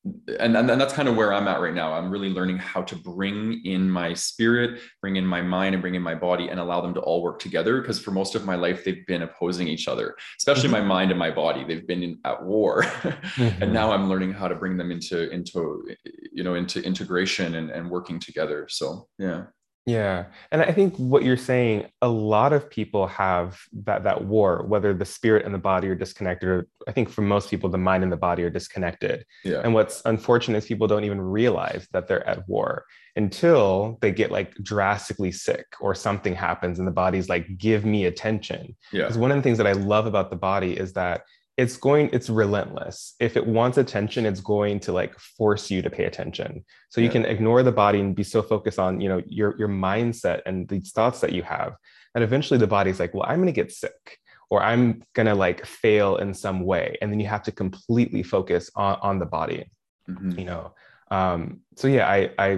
and, 0.06 0.56
and, 0.56 0.72
and 0.72 0.79
that's 0.79 0.94
kind 0.94 1.10
of 1.10 1.15
where 1.15 1.34
I'm 1.34 1.48
at 1.48 1.60
right 1.60 1.74
now. 1.74 1.94
I'm 1.94 2.10
really 2.10 2.29
learning 2.29 2.58
how 2.58 2.82
to 2.84 2.96
bring 2.96 3.62
in 3.65 3.89
my 3.89 4.13
spirit, 4.13 4.79
bring 5.01 5.18
in 5.18 5.25
my 5.25 5.41
mind, 5.41 5.75
and 5.75 5.82
bring 5.82 5.96
in 5.96 6.01
my 6.01 6.15
body, 6.15 6.48
and 6.48 6.60
allow 6.60 6.79
them 6.79 6.94
to 6.94 7.01
all 7.01 7.22
work 7.22 7.39
together. 7.39 7.82
Because 7.82 8.00
for 8.00 8.12
most 8.12 8.34
of 8.36 8.46
my 8.46 8.56
life, 8.56 8.86
they've 8.86 9.06
been 9.08 9.24
opposing 9.24 9.68
each 9.68 9.88
other, 9.88 10.15
especially 10.38 10.70
mm-hmm. 10.70 10.88
my 10.88 10.96
mind 10.96 11.12
and 11.12 11.20
my 11.20 11.32
body. 11.32 11.65
They've 11.65 11.86
been 11.86 12.03
in, 12.03 12.20
at 12.24 12.44
war, 12.44 12.84
mm-hmm. 12.84 13.63
and 13.63 13.74
now 13.74 13.91
I'm 13.91 14.08
learning 14.08 14.32
how 14.32 14.48
to 14.48 14.56
bring 14.56 14.77
them 14.77 14.91
into 14.91 15.29
into 15.32 15.86
you 16.32 16.44
know 16.44 16.56
into 16.56 16.82
integration 16.82 17.56
and, 17.56 17.70
and 17.70 17.89
working 17.89 18.20
together. 18.20 18.68
So 18.70 19.08
yeah. 19.18 19.46
Yeah. 19.89 20.25
And 20.51 20.62
I 20.62 20.72
think 20.72 20.96
what 20.98 21.24
you're 21.24 21.38
saying, 21.38 21.88
a 22.01 22.08
lot 22.08 22.53
of 22.53 22.69
people 22.69 23.08
have 23.08 23.60
that 23.86 24.03
that 24.03 24.25
war, 24.25 24.63
whether 24.67 24.93
the 24.93 25.05
spirit 25.05 25.46
and 25.46 25.53
the 25.53 25.60
body 25.60 25.88
are 25.88 25.96
disconnected, 25.96 26.50
or 26.50 26.67
I 26.88 26.91
think 26.91 27.10
for 27.10 27.22
most 27.22 27.50
people, 27.50 27.69
the 27.69 27.77
mind 27.77 28.03
and 28.03 28.12
the 28.12 28.17
body 28.17 28.43
are 28.43 28.50
disconnected. 28.50 29.25
Yeah. 29.43 29.62
And 29.63 29.74
what's 29.74 30.01
unfortunate 30.05 30.60
is 30.60 30.65
people 30.65 30.88
don't 30.88 31.03
even 31.03 31.19
realize 31.19 31.88
that 31.91 32.08
they're 32.08 32.27
at 32.27 32.48
war 32.48 32.86
until 33.15 33.98
they 34.01 34.12
get 34.12 34.31
like 34.31 34.53
drastically 34.55 35.31
sick 35.31 35.65
or 35.81 35.96
something 35.96 36.36
happens 36.36 36.79
and 36.79 36.88
the 36.88 36.91
body's 36.91 37.27
like, 37.27 37.58
give 37.58 37.84
me 37.84 38.05
attention. 38.05 38.75
Yeah. 38.91 39.03
Because 39.03 39.17
one 39.17 39.31
of 39.31 39.38
the 39.38 39.43
things 39.43 39.58
that 39.58 39.67
I 39.67 39.74
love 39.74 40.05
about 40.05 40.29
the 40.29 40.36
body 40.36 40.74
is 40.74 40.93
that 40.93 41.24
it's 41.60 41.75
going 41.75 42.10
it's 42.13 42.30
relentless. 42.30 43.16
If 43.20 43.36
it 43.36 43.46
wants 43.46 43.78
attention 43.78 44.25
it's 44.25 44.39
going 44.39 44.80
to 44.82 44.94
like 44.94 45.13
force 45.20 45.70
you 45.70 45.82
to 45.82 45.89
pay 45.89 46.06
attention. 46.06 46.63
So 46.89 47.01
you 47.01 47.08
yeah. 47.08 47.12
can 47.12 47.25
ignore 47.25 47.63
the 47.63 47.72
body 47.74 48.00
and 48.00 48.16
be 48.16 48.24
so 48.24 48.42
focused 48.42 48.80
on 48.80 49.01
you 49.01 49.10
know 49.10 49.22
your 49.28 49.58
your 49.60 49.68
mindset 49.68 50.39
and 50.46 50.70
these 50.70 50.92
thoughts 50.94 51.20
that 51.20 51.34
you 51.34 51.44
have 51.44 51.75
and 52.16 52.24
eventually 52.24 52.58
the 52.58 52.74
body's 52.78 53.00
like 53.00 53.13
well 53.13 53.25
i'm 53.28 53.39
going 53.39 53.54
to 53.54 53.62
get 53.62 53.74
sick 53.74 54.20
or 54.50 54.63
i'm 54.63 55.04
going 55.13 55.25
to 55.25 55.36
like 55.36 55.66
fail 55.66 56.16
in 56.16 56.34
some 56.34 56.62
way. 56.62 56.98
And 57.01 57.12
then 57.12 57.20
you 57.20 57.28
have 57.28 57.44
to 57.44 57.51
completely 57.51 58.24
focus 58.24 58.72
on 58.75 58.98
on 59.01 59.20
the 59.20 59.25
body 59.25 59.70
mm-hmm. 60.10 60.39
you 60.39 60.46
know? 60.46 60.74
Um 61.12 61.60
so 61.75 61.89
yeah 61.89 62.08
i 62.08 62.32
i 62.39 62.50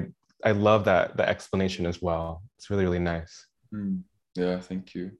i 0.46 0.52
love 0.52 0.86
that 0.86 1.18
the 1.18 1.28
explanation 1.28 1.88
as 1.88 2.02
well. 2.04 2.44
It's 2.58 2.70
really 2.70 2.84
really 2.84 3.06
nice. 3.16 3.48
Mm. 3.74 4.04
yeah 4.36 4.60
thank 4.60 4.94
you 4.94 5.12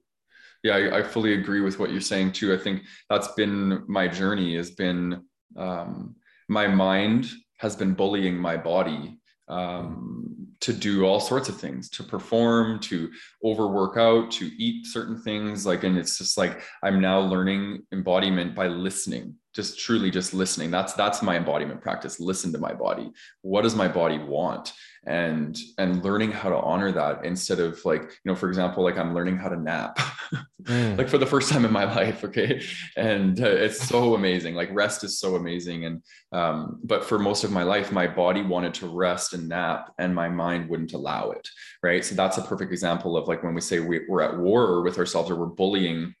yeah 0.62 0.76
I, 0.76 0.98
I, 0.98 1.02
fully 1.02 1.34
agree 1.34 1.60
with 1.60 1.78
what 1.78 1.90
you're 1.90 2.00
saying 2.00 2.32
too. 2.32 2.52
I 2.52 2.58
think 2.58 2.82
that's 3.08 3.28
been 3.32 3.84
my 3.88 4.08
journey 4.08 4.56
has 4.56 4.70
been 4.70 5.22
um, 5.56 6.16
my 6.48 6.66
mind 6.66 7.30
has 7.58 7.76
been 7.76 7.94
bullying 7.94 8.36
my 8.36 8.56
body 8.56 9.18
um, 9.48 10.48
to 10.60 10.72
do 10.72 11.04
all 11.04 11.20
sorts 11.20 11.48
of 11.48 11.56
things 11.56 11.88
to 11.90 12.02
perform 12.02 12.78
to 12.80 13.10
overwork 13.44 13.96
out 13.96 14.30
to 14.32 14.46
eat 14.56 14.86
certain 14.86 15.20
things. 15.20 15.66
Like 15.66 15.84
and 15.84 15.98
it's 15.98 16.18
just 16.18 16.38
like 16.38 16.62
i'm 16.82 17.00
now 17.00 17.20
learning 17.20 17.82
embodiment 17.92 18.54
by 18.54 18.68
listening 18.68 19.36
just 19.54 19.78
truly 19.78 20.10
just 20.10 20.32
listening. 20.32 20.70
That's 20.70 20.94
that's 20.94 21.22
my 21.22 21.36
embodiment 21.36 21.80
practice. 21.80 22.18
Listen 22.18 22.52
to 22.52 22.58
my 22.58 22.72
body. 22.72 23.12
What 23.42 23.62
does 23.62 23.74
my 23.74 23.88
body 23.88 24.18
want 24.18 24.72
and 25.04 25.58
and 25.78 26.04
learning 26.04 26.30
how 26.30 26.48
to 26.48 26.56
honor 26.56 26.92
that 26.92 27.24
instead 27.24 27.58
of 27.58 27.84
like 27.84 28.02
you 28.02 28.08
know 28.24 28.36
for 28.36 28.48
example 28.48 28.84
like 28.84 28.96
i'm 28.96 29.14
learning 29.14 29.36
how 29.36 29.48
to 29.48 29.56
nap 29.56 29.98
mm. 30.62 30.96
like 30.96 31.08
for 31.08 31.18
the 31.18 31.26
first 31.26 31.50
time 31.50 31.64
in 31.64 31.72
my 31.72 31.84
life 31.96 32.22
okay 32.22 32.62
and 32.96 33.40
uh, 33.40 33.48
it's 33.48 33.82
so 33.82 34.14
amazing 34.14 34.54
like 34.54 34.68
rest 34.72 35.02
is 35.02 35.18
so 35.18 35.34
amazing 35.34 35.86
and 35.86 36.02
um, 36.30 36.78
but 36.84 37.04
for 37.04 37.18
most 37.18 37.42
of 37.42 37.50
my 37.50 37.64
life 37.64 37.90
my 37.90 38.06
body 38.06 38.42
wanted 38.42 38.72
to 38.72 38.86
rest 38.86 39.34
and 39.34 39.48
nap 39.48 39.92
and 39.98 40.14
my 40.14 40.28
mind 40.28 40.68
wouldn't 40.68 40.92
allow 40.92 41.32
it 41.32 41.48
right 41.82 42.04
so 42.04 42.14
that's 42.14 42.38
a 42.38 42.42
perfect 42.42 42.70
example 42.70 43.16
of 43.16 43.26
like 43.26 43.42
when 43.42 43.54
we 43.54 43.60
say 43.60 43.80
we, 43.80 44.02
we're 44.08 44.22
at 44.22 44.38
war 44.38 44.82
with 44.82 44.98
ourselves 44.98 45.30
or 45.30 45.36
we're 45.36 45.46
bullying 45.46 46.14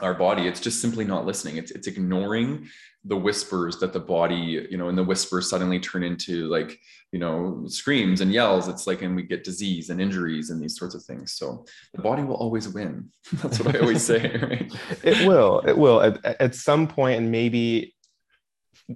our 0.00 0.14
body 0.14 0.46
it's 0.46 0.60
just 0.60 0.80
simply 0.80 1.04
not 1.04 1.26
listening. 1.26 1.56
It's 1.56 1.70
it's 1.70 1.86
ignoring 1.86 2.68
the 3.04 3.16
whispers 3.16 3.78
that 3.78 3.92
the 3.92 4.00
body 4.00 4.66
you 4.70 4.76
know 4.76 4.88
and 4.88 4.96
the 4.96 5.04
whispers 5.04 5.48
suddenly 5.48 5.78
turn 5.78 6.02
into 6.02 6.48
like 6.48 6.78
you 7.12 7.18
know 7.18 7.64
screams 7.66 8.20
and 8.20 8.32
yells. 8.32 8.68
It's 8.68 8.86
like 8.86 9.02
and 9.02 9.14
we 9.14 9.22
get 9.22 9.44
disease 9.44 9.90
and 9.90 10.00
injuries 10.00 10.50
and 10.50 10.60
these 10.60 10.76
sorts 10.76 10.94
of 10.94 11.04
things. 11.04 11.32
So 11.32 11.64
the 11.94 12.02
body 12.02 12.24
will 12.24 12.36
always 12.36 12.68
win. 12.68 13.10
That's 13.34 13.60
what 13.60 13.76
i 13.76 13.78
always 13.78 14.04
say 14.04 14.36
right? 14.42 14.72
It 15.02 15.26
will 15.26 15.60
it 15.60 15.76
will. 15.76 16.00
At, 16.00 16.24
at 16.24 16.54
some 16.54 16.86
point 16.86 17.18
and 17.18 17.30
maybe 17.30 17.94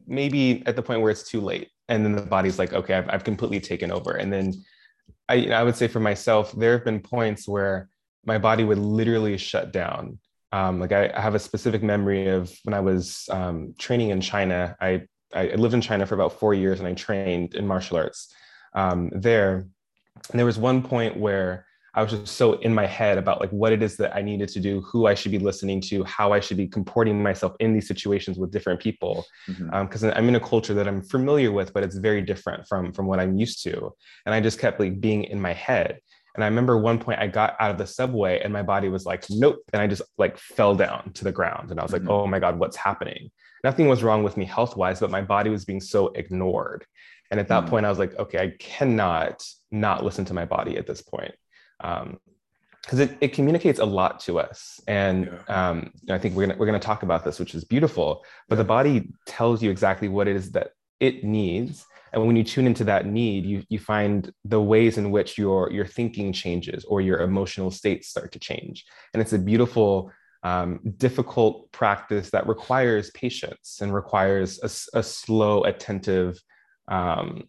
maybe 0.07 0.63
at 0.67 0.77
the 0.77 0.83
point 0.83 1.01
where 1.01 1.11
it's 1.11 1.29
too 1.29 1.41
late 1.41 1.71
and 1.89 2.05
then 2.05 2.15
the 2.15 2.23
body's 2.23 2.59
like 2.59 2.75
okay 2.75 2.93
i've, 2.95 3.09
I've 3.09 3.25
completely 3.25 3.61
taken 3.61 3.93
over. 3.93 4.13
And 4.13 4.33
then 4.33 4.55
i 5.29 5.47
i 5.47 5.63
would 5.63 5.77
say 5.77 5.89
for 5.89 6.01
myself 6.01 6.53
there 6.53 6.73
have 6.73 6.85
been 6.85 7.01
points 7.01 7.47
where 7.47 7.89
my 8.25 8.39
body 8.39 8.65
would 8.65 8.79
literally 8.79 9.37
shut 9.39 9.73
down 9.73 10.19
um, 10.53 10.81
like 10.81 10.93
I, 10.93 11.11
I, 11.15 11.21
have 11.21 11.35
a 11.35 11.39
specific 11.39 11.83
memory 11.83 12.29
of 12.29 12.51
when 12.65 12.75
I 12.75 12.81
was 12.81 13.29
um, 13.31 13.75
training 13.79 14.11
in 14.11 14.21
China. 14.21 14.77
I, 14.81 15.03
I 15.35 15.55
lived 15.55 15.75
in 15.75 15.81
China 15.81 16.07
for 16.07 16.15
about 16.15 16.39
four 16.39 16.55
years 16.55 16.79
and 16.79 16.89
I 16.89 16.95
trained 16.95 17.55
in 17.55 17.67
martial 17.67 17.99
arts 17.99 18.33
um, 18.75 19.11
there. 19.13 19.67
And 20.31 20.39
there 20.39 20.47
was 20.47 20.59
one 20.59 20.83
point 20.83 21.17
where 21.17 21.67
I 21.95 22.03
was 22.03 22.13
just 22.13 22.37
so 22.37 22.53
in 22.55 22.73
my 22.73 22.87
head 22.87 23.19
about 23.19 23.41
like 23.41 23.51
what 23.51 23.73
it 23.73 23.83
is 23.83 23.97
that 23.97 24.15
I 24.15 24.23
needed 24.23 24.49
to 24.51 24.61
do, 24.61 24.83
who 24.83 25.07
I 25.07 25.15
should 25.15 25.33
be 25.33 25.39
listening 25.39 25.81
to, 25.83 26.05
how 26.05 26.33
I 26.33 26.41
should 26.41 26.57
be 26.57 26.69
comporting 26.69 27.23
myself 27.23 27.55
in 27.61 27.75
these 27.75 27.89
situations 27.89 28.39
with 28.39 28.53
different 28.53 28.81
people. 28.81 29.25
Because 29.47 29.59
mm-hmm. 30.03 30.07
um, 30.07 30.13
I'm 30.15 30.29
in 30.29 30.37
a 30.37 30.41
culture 30.41 30.75
that 30.75 30.87
I'm 30.87 31.03
familiar 31.03 31.51
with, 31.51 31.73
but 31.73 31.83
it's 31.83 31.97
very 31.97 32.23
different 32.23 32.69
from 32.69 32.93
from 32.93 33.07
what 33.07 33.21
I'm 33.21 33.37
used 33.37 33.63
to. 33.65 33.91
And 34.27 34.35
I 34.35 34.41
just 34.41 34.59
kept 34.59 34.81
like 34.81 35.01
being 35.01 35.25
in 35.25 35.41
my 35.41 35.53
head. 35.53 35.99
And 36.39 36.45
I 36.45 36.47
remember 36.47 36.79
one 36.79 37.01
point 37.01 37.19
I 37.19 37.27
got 37.27 37.57
out 37.59 37.73
of 37.73 37.79
the 37.79 37.87
subway 37.87 38.41
and 38.41 38.53
my 38.53 38.63
body 38.63 38.89
was 38.89 39.05
like, 39.05 39.25
nope. 39.29 39.59
And 39.73 39.83
I 39.83 39.89
just 39.89 40.03
like 40.19 40.39
fell 40.39 40.77
down 40.77 41.11
to 41.15 41.25
the 41.25 41.33
ground. 41.33 41.73
And 41.73 41.81
I 41.81 41.83
was 41.83 41.93
like, 41.93 42.03
mm-hmm. 42.03 42.13
oh 42.13 42.29
my 42.29 42.39
God, 42.39 42.61
what's 42.61 42.77
happening? 42.77 43.33
Nothing 43.65 43.89
was 43.89 44.05
wrong 44.05 44.23
with 44.23 44.37
me 44.37 44.45
health 44.45 44.77
wise, 44.77 45.01
but 45.01 45.11
my 45.11 45.21
body 45.21 45.51
was 45.51 45.65
being 45.65 45.81
so 45.81 46.13
ignored. 46.15 46.87
And 47.33 47.41
at 47.41 47.49
that 47.49 47.63
mm-hmm. 47.63 47.71
point, 47.71 47.87
I 47.87 47.89
was 47.89 47.99
like, 47.99 48.17
okay, 48.21 48.39
I 48.39 48.53
cannot 48.61 49.45
not 49.73 50.05
listen 50.05 50.27
to 50.27 50.33
my 50.33 50.45
body 50.45 50.77
at 50.77 50.87
this 50.87 51.03
point. 51.03 51.35
Um, 51.81 52.21
because 52.85 53.01
it, 53.01 53.19
it 53.21 53.33
communicates 53.33 53.81
a 53.81 53.85
lot 53.85 54.21
to 54.21 54.39
us 54.39 54.81
and 54.87 55.27
yeah. 55.27 55.71
um, 55.71 55.91
i 56.09 56.17
think 56.17 56.35
we're 56.35 56.47
gonna, 56.47 56.59
we're 56.59 56.65
gonna 56.65 56.79
talk 56.79 57.03
about 57.03 57.23
this 57.23 57.39
which 57.39 57.55
is 57.55 57.63
beautiful 57.63 58.25
but 58.49 58.55
yeah. 58.55 58.63
the 58.63 58.67
body 58.67 59.11
tells 59.27 59.63
you 59.63 59.71
exactly 59.71 60.09
what 60.09 60.27
it 60.27 60.37
is 60.37 60.53
that 60.53 60.71
it 60.99 61.23
needs 61.23 61.85
and 62.13 62.27
when 62.27 62.37
you 62.37 62.45
tune 62.45 62.67
into 62.67 62.85
that 62.85 63.07
need 63.07 63.45
you 63.45 63.63
you 63.69 63.79
find 63.79 64.33
the 64.45 64.61
ways 64.61 64.99
in 64.99 65.11
which 65.11 65.39
your 65.39 65.71
your 65.71 65.87
thinking 65.87 66.33
changes 66.33 66.85
or 66.85 67.01
your 67.01 67.21
emotional 67.21 67.71
states 67.71 68.09
start 68.09 68.33
to 68.33 68.39
change 68.39 68.85
and 69.13 69.21
it's 69.21 69.33
a 69.33 69.39
beautiful 69.39 70.11
um, 70.45 70.79
difficult 70.99 71.71
practice 71.73 72.31
that 72.31 72.47
requires 72.47 73.11
patience 73.11 73.79
and 73.83 73.93
requires 73.93 74.61
a, 74.63 74.99
a 74.99 75.03
slow 75.03 75.65
attentive 75.65 76.39
um, 76.87 77.49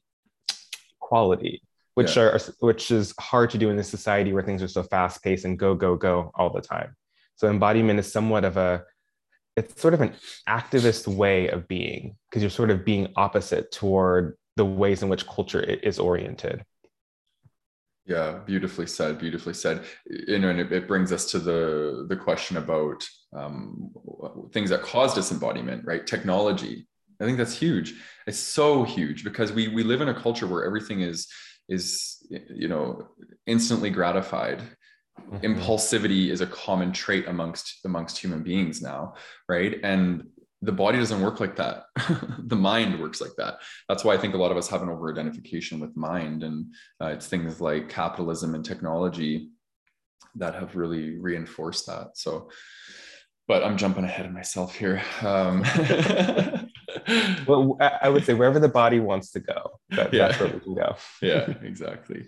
quality 0.99 1.61
which 1.93 2.15
yeah. 2.15 2.23
are 2.23 2.39
which 2.59 2.91
is 2.91 3.13
hard 3.19 3.49
to 3.51 3.57
do 3.57 3.69
in 3.69 3.77
this 3.77 3.89
society 3.89 4.33
where 4.33 4.43
things 4.43 4.63
are 4.63 4.67
so 4.67 4.83
fast 4.83 5.23
paced 5.23 5.45
and 5.45 5.59
go 5.59 5.75
go 5.75 5.95
go 5.95 6.31
all 6.35 6.49
the 6.49 6.61
time 6.61 6.95
so 7.35 7.47
embodiment 7.47 7.99
is 7.99 8.11
somewhat 8.11 8.43
of 8.43 8.57
a 8.57 8.83
it's 9.55 9.81
sort 9.81 9.93
of 9.93 10.01
an 10.01 10.13
activist 10.47 11.07
way 11.07 11.49
of 11.49 11.67
being 11.67 12.15
because 12.29 12.41
you're 12.41 12.49
sort 12.49 12.69
of 12.69 12.85
being 12.85 13.11
opposite 13.17 13.71
toward 13.71 14.37
the 14.55 14.65
ways 14.65 15.03
in 15.03 15.09
which 15.09 15.27
culture 15.27 15.61
is 15.61 15.99
oriented. 15.99 16.63
Yeah 18.05 18.39
beautifully 18.45 18.87
said 18.87 19.19
beautifully 19.19 19.53
said. 19.53 19.83
You 20.09 20.39
know 20.39 20.49
and 20.49 20.59
it, 20.59 20.71
it 20.71 20.87
brings 20.87 21.11
us 21.11 21.29
to 21.31 21.39
the 21.39 22.05
the 22.09 22.15
question 22.15 22.57
about 22.57 23.07
um, 23.35 23.91
things 24.51 24.71
that 24.71 24.81
cause 24.81 25.13
disembodiment 25.13 25.85
right? 25.85 26.05
Technology. 26.05 26.87
I 27.21 27.25
think 27.25 27.37
that's 27.37 27.57
huge. 27.57 27.95
It's 28.27 28.39
so 28.39 28.83
huge 28.83 29.23
because 29.23 29.51
we 29.51 29.67
we 29.67 29.83
live 29.83 30.01
in 30.01 30.09
a 30.09 30.19
culture 30.19 30.47
where 30.47 30.65
everything 30.65 31.01
is 31.01 31.27
is 31.67 32.17
you 32.29 32.67
know 32.67 33.07
instantly 33.45 33.89
gratified. 33.89 34.61
Mm-hmm. 35.19 35.45
impulsivity 35.45 36.29
is 36.29 36.39
a 36.39 36.47
common 36.47 36.93
trait 36.93 37.27
amongst 37.27 37.81
amongst 37.83 38.17
human 38.17 38.41
beings 38.41 38.81
now 38.81 39.15
right? 39.49 39.75
And 39.83 40.23
the 40.61 40.71
body 40.71 40.97
doesn't 40.97 41.21
work 41.21 41.39
like 41.39 41.55
that 41.55 41.85
the 42.39 42.55
mind 42.55 42.99
works 42.99 43.21
like 43.21 43.35
that 43.37 43.59
that's 43.87 44.03
why 44.03 44.13
i 44.13 44.17
think 44.17 44.33
a 44.33 44.37
lot 44.37 44.51
of 44.51 44.57
us 44.57 44.67
have 44.67 44.81
an 44.81 44.89
over 44.89 45.11
identification 45.11 45.79
with 45.79 45.95
mind 45.95 46.43
and 46.43 46.73
uh, 47.01 47.07
it's 47.07 47.27
things 47.27 47.61
like 47.61 47.89
capitalism 47.89 48.55
and 48.55 48.65
technology 48.65 49.49
that 50.35 50.55
have 50.55 50.75
really 50.75 51.17
reinforced 51.17 51.87
that 51.87 52.09
so 52.15 52.49
but 53.47 53.63
i'm 53.63 53.77
jumping 53.77 54.03
ahead 54.03 54.25
of 54.25 54.33
myself 54.33 54.75
here 54.75 55.01
um, 55.21 55.63
well, 57.47 57.77
I 58.01 58.09
would 58.09 58.25
say 58.25 58.33
wherever 58.33 58.59
the 58.59 58.69
body 58.69 58.99
wants 58.99 59.31
to 59.31 59.39
go, 59.39 59.79
that, 59.91 60.13
yeah. 60.13 60.27
that's 60.27 60.39
where 60.39 60.53
we 60.53 60.59
can 60.59 60.75
go. 60.75 60.95
yeah, 61.21 61.53
exactly. 61.63 62.25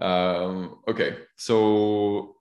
Um, 0.00 0.78
okay, 0.88 1.16
so 1.36 2.36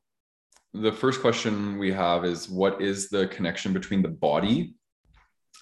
the 0.73 0.91
first 0.91 1.21
question 1.21 1.77
we 1.77 1.91
have 1.91 2.25
is 2.25 2.49
what 2.49 2.81
is 2.81 3.09
the 3.09 3.27
connection 3.27 3.73
between 3.73 4.01
the 4.01 4.09
body, 4.09 4.75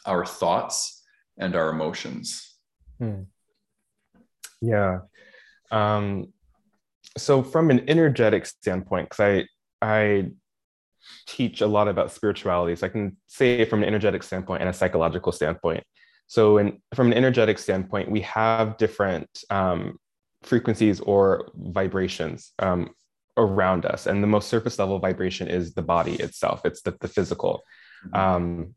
our 0.05 0.25
thoughts, 0.25 1.03
and 1.37 1.55
our 1.55 1.69
emotions? 1.69 2.55
Hmm. 2.99 3.23
Yeah. 4.61 4.99
Um, 5.71 6.33
so 7.17 7.43
from 7.43 7.71
an 7.71 7.89
energetic 7.89 8.45
standpoint, 8.45 9.09
because 9.09 9.19
I 9.19 9.45
I 9.81 10.31
teach 11.27 11.61
a 11.61 11.67
lot 11.67 11.87
about 11.87 12.11
spirituality. 12.11 12.75
So 12.75 12.85
I 12.85 12.89
can 12.89 13.17
say 13.27 13.65
from 13.65 13.81
an 13.81 13.87
energetic 13.87 14.23
standpoint 14.23 14.61
and 14.61 14.69
a 14.69 14.73
psychological 14.73 15.31
standpoint. 15.31 15.83
So, 16.27 16.59
in, 16.59 16.81
from 16.95 17.07
an 17.07 17.13
energetic 17.13 17.59
standpoint, 17.59 18.09
we 18.09 18.21
have 18.21 18.77
different 18.77 19.27
um, 19.49 19.97
frequencies 20.43 21.01
or 21.01 21.49
vibrations 21.55 22.53
um, 22.59 22.91
around 23.35 23.85
us. 23.85 24.07
And 24.07 24.23
the 24.23 24.27
most 24.27 24.47
surface 24.47 24.79
level 24.79 24.99
vibration 24.99 25.47
is 25.49 25.73
the 25.73 25.81
body 25.81 26.15
itself, 26.15 26.61
it's 26.65 26.81
the, 26.83 26.95
the 27.01 27.07
physical. 27.07 27.63
Mm-hmm. 28.05 28.15
Um, 28.15 28.75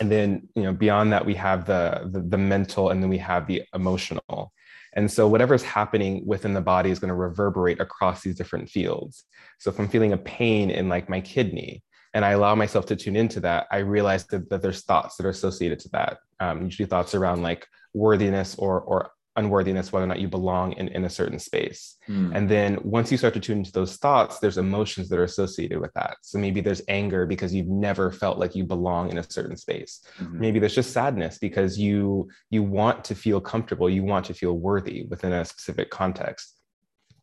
and 0.00 0.10
then, 0.10 0.48
you 0.54 0.62
know, 0.62 0.72
beyond 0.72 1.12
that, 1.12 1.24
we 1.24 1.34
have 1.34 1.66
the, 1.66 2.08
the, 2.10 2.20
the 2.20 2.38
mental 2.38 2.90
and 2.90 3.02
then 3.02 3.10
we 3.10 3.18
have 3.18 3.46
the 3.46 3.62
emotional. 3.74 4.52
And 4.94 5.10
so 5.10 5.26
whatever's 5.26 5.62
happening 5.62 6.22
within 6.26 6.52
the 6.52 6.60
body 6.60 6.90
is 6.90 6.98
going 6.98 7.08
to 7.08 7.14
reverberate 7.14 7.80
across 7.80 8.22
these 8.22 8.36
different 8.36 8.68
fields. 8.68 9.24
So 9.58 9.70
if 9.70 9.78
I'm 9.78 9.88
feeling 9.88 10.12
a 10.12 10.18
pain 10.18 10.70
in 10.70 10.88
like 10.88 11.08
my 11.08 11.20
kidney 11.20 11.82
and 12.14 12.24
I 12.24 12.30
allow 12.32 12.54
myself 12.54 12.86
to 12.86 12.96
tune 12.96 13.16
into 13.16 13.40
that, 13.40 13.66
I 13.70 13.78
realize 13.78 14.26
that, 14.26 14.50
that 14.50 14.60
there's 14.60 14.82
thoughts 14.82 15.16
that 15.16 15.26
are 15.26 15.30
associated 15.30 15.78
to 15.80 15.88
that. 15.90 16.18
Um, 16.40 16.64
usually 16.64 16.86
thoughts 16.86 17.14
around 17.14 17.42
like 17.42 17.66
worthiness 17.94 18.54
or, 18.56 18.80
or 18.80 19.12
unworthiness, 19.36 19.92
whether 19.92 20.04
or 20.04 20.08
not 20.08 20.20
you 20.20 20.28
belong 20.28 20.72
in, 20.72 20.88
in 20.88 21.04
a 21.04 21.10
certain 21.10 21.38
space. 21.38 21.96
Mm. 22.08 22.34
And 22.34 22.48
then 22.48 22.78
once 22.82 23.10
you 23.10 23.16
start 23.16 23.34
to 23.34 23.40
tune 23.40 23.58
into 23.58 23.72
those 23.72 23.96
thoughts, 23.96 24.38
there's 24.38 24.58
emotions 24.58 25.08
that 25.08 25.18
are 25.18 25.24
associated 25.24 25.80
with 25.80 25.92
that. 25.94 26.16
So 26.22 26.38
maybe 26.38 26.60
there's 26.60 26.82
anger 26.88 27.24
because 27.26 27.54
you've 27.54 27.68
never 27.68 28.12
felt 28.12 28.38
like 28.38 28.54
you 28.54 28.64
belong 28.64 29.10
in 29.10 29.18
a 29.18 29.30
certain 29.30 29.56
space. 29.56 30.04
Mm-hmm. 30.18 30.40
Maybe 30.40 30.58
there's 30.58 30.74
just 30.74 30.92
sadness 30.92 31.38
because 31.38 31.78
you 31.78 32.28
you 32.50 32.62
want 32.62 33.04
to 33.04 33.14
feel 33.14 33.40
comfortable, 33.40 33.88
you 33.88 34.04
want 34.04 34.26
to 34.26 34.34
feel 34.34 34.58
worthy 34.58 35.06
within 35.08 35.32
a 35.32 35.44
specific 35.44 35.90
context. 35.90 36.58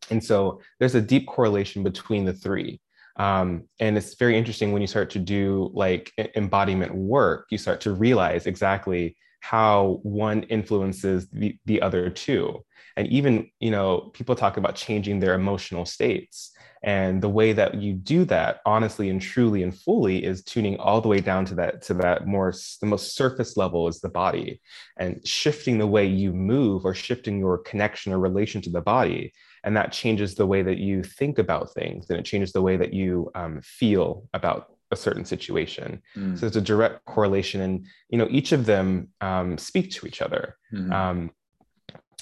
And 0.09 0.23
so 0.23 0.61
there's 0.79 0.95
a 0.95 1.01
deep 1.01 1.27
correlation 1.27 1.83
between 1.83 2.25
the 2.25 2.33
three. 2.33 2.81
Um, 3.17 3.65
and 3.79 3.97
it's 3.97 4.15
very 4.15 4.37
interesting 4.37 4.71
when 4.71 4.81
you 4.81 4.87
start 4.87 5.09
to 5.11 5.19
do 5.19 5.69
like 5.73 6.11
embodiment 6.35 6.95
work, 6.95 7.47
you 7.51 7.57
start 7.57 7.81
to 7.81 7.91
realize 7.91 8.47
exactly 8.47 9.17
how 9.39 9.99
one 10.03 10.43
influences 10.43 11.27
the, 11.29 11.57
the 11.65 11.81
other 11.81 12.09
two. 12.09 12.63
And 12.97 13.07
even 13.07 13.49
you 13.59 13.71
know 13.71 14.11
people 14.13 14.35
talk 14.35 14.57
about 14.57 14.75
changing 14.75 15.19
their 15.19 15.33
emotional 15.33 15.85
states. 15.85 16.51
And 16.81 17.21
the 17.21 17.29
way 17.29 17.51
that 17.53 17.75
you 17.75 17.93
do 17.93 18.23
that 18.25 18.61
honestly 18.65 19.09
and 19.09 19.21
truly 19.21 19.63
and 19.63 19.77
fully 19.77 20.23
is 20.23 20.43
tuning 20.43 20.77
all 20.77 21.01
the 21.01 21.09
way 21.09 21.19
down 21.19 21.45
to 21.45 21.55
that 21.55 21.81
to 21.83 21.93
that 21.95 22.25
more 22.25 22.53
the 22.79 22.87
most 22.87 23.15
surface 23.15 23.57
level 23.57 23.87
is 23.87 23.99
the 23.99 24.09
body. 24.09 24.61
And 24.97 25.25
shifting 25.27 25.77
the 25.77 25.87
way 25.87 26.05
you 26.05 26.33
move 26.33 26.85
or 26.85 26.93
shifting 26.93 27.39
your 27.39 27.57
connection 27.57 28.13
or 28.13 28.19
relation 28.19 28.61
to 28.61 28.69
the 28.69 28.81
body. 28.81 29.33
And 29.63 29.75
that 29.75 29.91
changes 29.91 30.35
the 30.35 30.47
way 30.47 30.61
that 30.61 30.77
you 30.77 31.03
think 31.03 31.37
about 31.37 31.73
things. 31.73 32.09
And 32.09 32.19
it 32.19 32.25
changes 32.25 32.53
the 32.53 32.61
way 32.61 32.77
that 32.77 32.93
you 32.93 33.29
um, 33.35 33.61
feel 33.61 34.27
about 34.33 34.73
a 34.91 34.95
certain 34.95 35.25
situation. 35.25 36.01
Mm. 36.15 36.35
So 36.35 36.41
there's 36.41 36.55
a 36.55 36.61
direct 36.61 37.05
correlation, 37.05 37.61
and 37.61 37.85
you 38.09 38.17
know 38.17 38.27
each 38.29 38.51
of 38.51 38.65
them 38.65 39.09
um, 39.21 39.57
speak 39.57 39.91
to 39.91 40.07
each 40.07 40.21
other. 40.21 40.55
Mm-hmm. 40.73 40.91
Um, 40.91 41.31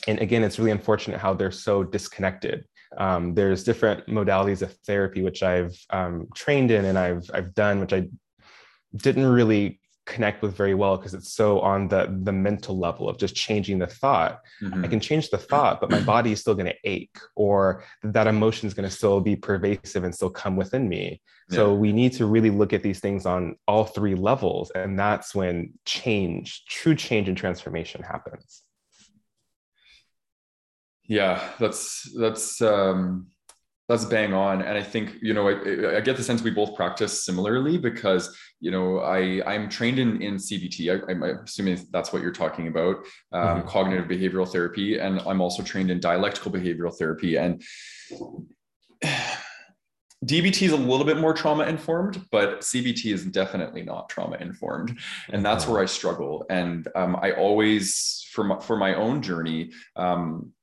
and 0.07 0.19
again, 0.19 0.43
it's 0.43 0.57
really 0.57 0.71
unfortunate 0.71 1.19
how 1.19 1.33
they're 1.33 1.51
so 1.51 1.83
disconnected. 1.83 2.65
Um, 2.97 3.33
there's 3.35 3.63
different 3.63 4.07
modalities 4.07 4.61
of 4.61 4.73
therapy 4.85 5.21
which 5.21 5.43
I've 5.43 5.77
um, 5.89 6.27
trained 6.33 6.71
in 6.71 6.85
and 6.85 6.97
I've 6.97 7.29
I've 7.33 7.53
done, 7.53 7.79
which 7.79 7.93
I 7.93 8.07
didn't 8.95 9.25
really 9.25 9.79
connect 10.07 10.41
with 10.41 10.55
very 10.55 10.73
well 10.73 10.95
because 10.97 11.13
it's 11.13 11.33
so 11.33 11.59
on 11.59 11.87
the 11.89 12.07
the 12.23 12.31
mental 12.31 12.79
level 12.79 13.07
of 13.09 13.17
just 13.17 13.35
changing 13.35 13.77
the 13.77 13.85
thought 13.85 14.39
mm-hmm. 14.63 14.83
i 14.83 14.87
can 14.87 14.99
change 14.99 15.29
the 15.29 15.37
thought 15.37 15.81
but 15.81 15.91
my 15.91 15.99
body 15.99 16.31
is 16.31 16.39
still 16.39 16.55
going 16.55 16.65
to 16.65 16.75
ache 16.85 17.19
or 17.35 17.83
that 18.01 18.25
emotion 18.25 18.65
is 18.67 18.73
going 18.73 18.87
to 18.87 18.95
still 18.95 19.19
be 19.19 19.35
pervasive 19.35 20.05
and 20.05 20.15
still 20.15 20.29
come 20.29 20.55
within 20.55 20.87
me 20.87 21.21
yeah. 21.49 21.57
so 21.57 21.75
we 21.75 21.91
need 21.91 22.13
to 22.13 22.25
really 22.25 22.49
look 22.49 22.71
at 22.71 22.81
these 22.81 23.01
things 23.01 23.25
on 23.25 23.55
all 23.67 23.83
three 23.83 24.15
levels 24.15 24.71
and 24.71 24.97
that's 24.97 25.35
when 25.35 25.73
change 25.85 26.65
true 26.67 26.95
change 26.95 27.27
and 27.27 27.37
transformation 27.37 28.01
happens 28.01 28.63
yeah 31.03 31.49
that's 31.59 32.09
that's 32.17 32.61
um 32.61 33.27
that's 33.87 34.05
bang 34.05 34.33
on 34.33 34.61
and 34.61 34.77
i 34.77 34.83
think 34.83 35.15
you 35.21 35.33
know 35.33 35.47
I, 35.47 35.97
I, 35.97 36.01
get 36.01 36.17
the 36.17 36.23
sense 36.23 36.41
we 36.41 36.51
both 36.51 36.75
practice 36.75 37.25
similarly 37.25 37.77
because 37.77 38.35
you 38.59 38.71
know 38.71 38.99
i 38.99 39.41
i'm 39.45 39.69
trained 39.69 39.99
in 39.99 40.21
in 40.21 40.35
cbt 40.35 41.07
I, 41.07 41.11
am 41.11 41.23
assuming 41.23 41.85
that's 41.91 42.11
what 42.11 42.21
you're 42.21 42.31
talking 42.31 42.67
about 42.67 42.97
um, 43.31 43.59
mm-hmm. 43.59 43.67
cognitive 43.67 44.07
behavioral 44.07 44.47
therapy 44.47 44.99
and 44.99 45.19
i'm 45.21 45.41
also 45.41 45.63
trained 45.63 45.91
in 45.91 45.99
dialectical 45.99 46.51
behavioral 46.51 46.95
therapy 46.95 47.37
and 47.37 47.63
DBT 50.25 50.63
is 50.63 50.71
a 50.71 50.77
little 50.77 51.05
bit 51.05 51.17
more 51.17 51.31
trauma 51.31 51.65
informed, 51.65 52.25
but 52.31 52.61
CBT 52.61 53.13
is 53.13 53.23
definitely 53.25 53.83
not 53.83 54.09
trauma 54.09 54.35
informed, 54.37 54.97
and 55.29 55.45
that's 55.45 55.65
mm-hmm. 55.65 55.73
where 55.73 55.83
I 55.83 55.85
struggle. 55.85 56.43
And 56.49 56.87
um, 56.95 57.15
I 57.21 57.33
always, 57.33 58.27
for 58.31 58.43
my, 58.43 58.59
for 58.59 58.77
my 58.77 58.95
own 58.95 59.21
journey, 59.21 59.71
um, 59.95 60.53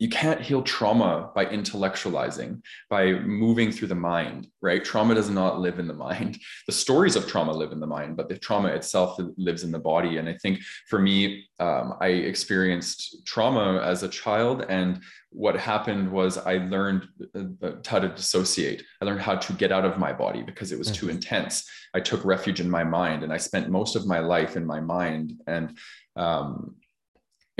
you 0.00 0.08
can't 0.08 0.40
heal 0.40 0.62
trauma 0.62 1.30
by 1.34 1.44
intellectualizing, 1.44 2.62
by 2.88 3.12
moving 3.12 3.70
through 3.70 3.88
the 3.88 3.94
mind, 3.94 4.48
right? 4.62 4.82
Trauma 4.82 5.14
does 5.14 5.28
not 5.28 5.60
live 5.60 5.78
in 5.78 5.86
the 5.86 5.94
mind. 5.94 6.38
The 6.66 6.72
stories 6.72 7.16
of 7.16 7.26
trauma 7.26 7.52
live 7.52 7.72
in 7.72 7.80
the 7.80 7.86
mind, 7.86 8.16
but 8.16 8.28
the 8.28 8.38
trauma 8.38 8.68
itself 8.68 9.18
lives 9.36 9.64
in 9.64 9.72
the 9.72 9.78
body. 9.78 10.18
And 10.18 10.28
I 10.28 10.34
think 10.34 10.60
for 10.88 10.98
me, 10.98 11.48
um, 11.58 11.94
I 12.00 12.08
experienced 12.08 13.26
trauma 13.26 13.80
as 13.80 14.02
a 14.02 14.08
child. 14.08 14.64
And 14.68 15.02
what 15.30 15.56
happened 15.56 16.10
was 16.10 16.38
I 16.38 16.58
learned 16.58 17.08
uh, 17.34 17.72
how 17.84 17.98
to 17.98 18.08
dissociate. 18.08 18.84
I 19.02 19.04
learned 19.04 19.20
how 19.20 19.34
to 19.34 19.52
get 19.54 19.72
out 19.72 19.84
of 19.84 19.98
my 19.98 20.12
body 20.12 20.42
because 20.42 20.70
it 20.70 20.78
was 20.78 20.90
too 20.90 21.06
mm-hmm. 21.06 21.16
intense. 21.16 21.68
I 21.92 22.00
took 22.00 22.24
refuge 22.24 22.60
in 22.60 22.70
my 22.70 22.84
mind 22.84 23.22
and 23.24 23.32
I 23.32 23.38
spent 23.38 23.68
most 23.68 23.96
of 23.96 24.06
my 24.06 24.20
life 24.20 24.56
in 24.56 24.64
my 24.64 24.80
mind. 24.80 25.34
And 25.46 25.76
um, 26.14 26.76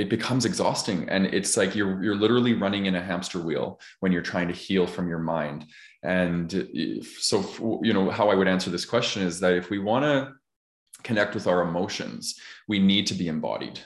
it 0.00 0.08
becomes 0.08 0.44
exhausting. 0.44 1.08
And 1.08 1.26
it's 1.26 1.56
like 1.56 1.74
you're 1.74 2.02
you're 2.02 2.16
literally 2.16 2.54
running 2.54 2.86
in 2.86 2.94
a 2.94 3.02
hamster 3.02 3.40
wheel 3.40 3.80
when 4.00 4.12
you're 4.12 4.30
trying 4.32 4.48
to 4.48 4.54
heal 4.54 4.86
from 4.86 5.08
your 5.08 5.18
mind. 5.18 5.66
And 6.02 6.50
so 7.18 7.80
you 7.82 7.92
know 7.92 8.10
how 8.10 8.30
i 8.30 8.34
would 8.34 8.48
answer 8.48 8.70
this 8.70 8.86
question 8.86 9.22
is 9.22 9.40
that 9.40 9.52
if 9.52 9.70
we 9.70 9.78
want 9.78 10.04
to 10.04 10.32
connect 11.02 11.34
with 11.34 11.46
our 11.46 11.62
emotions 11.62 12.38
we 12.68 12.78
need 12.78 13.06
to 13.06 13.14
be 13.14 13.28
embodied 13.28 13.80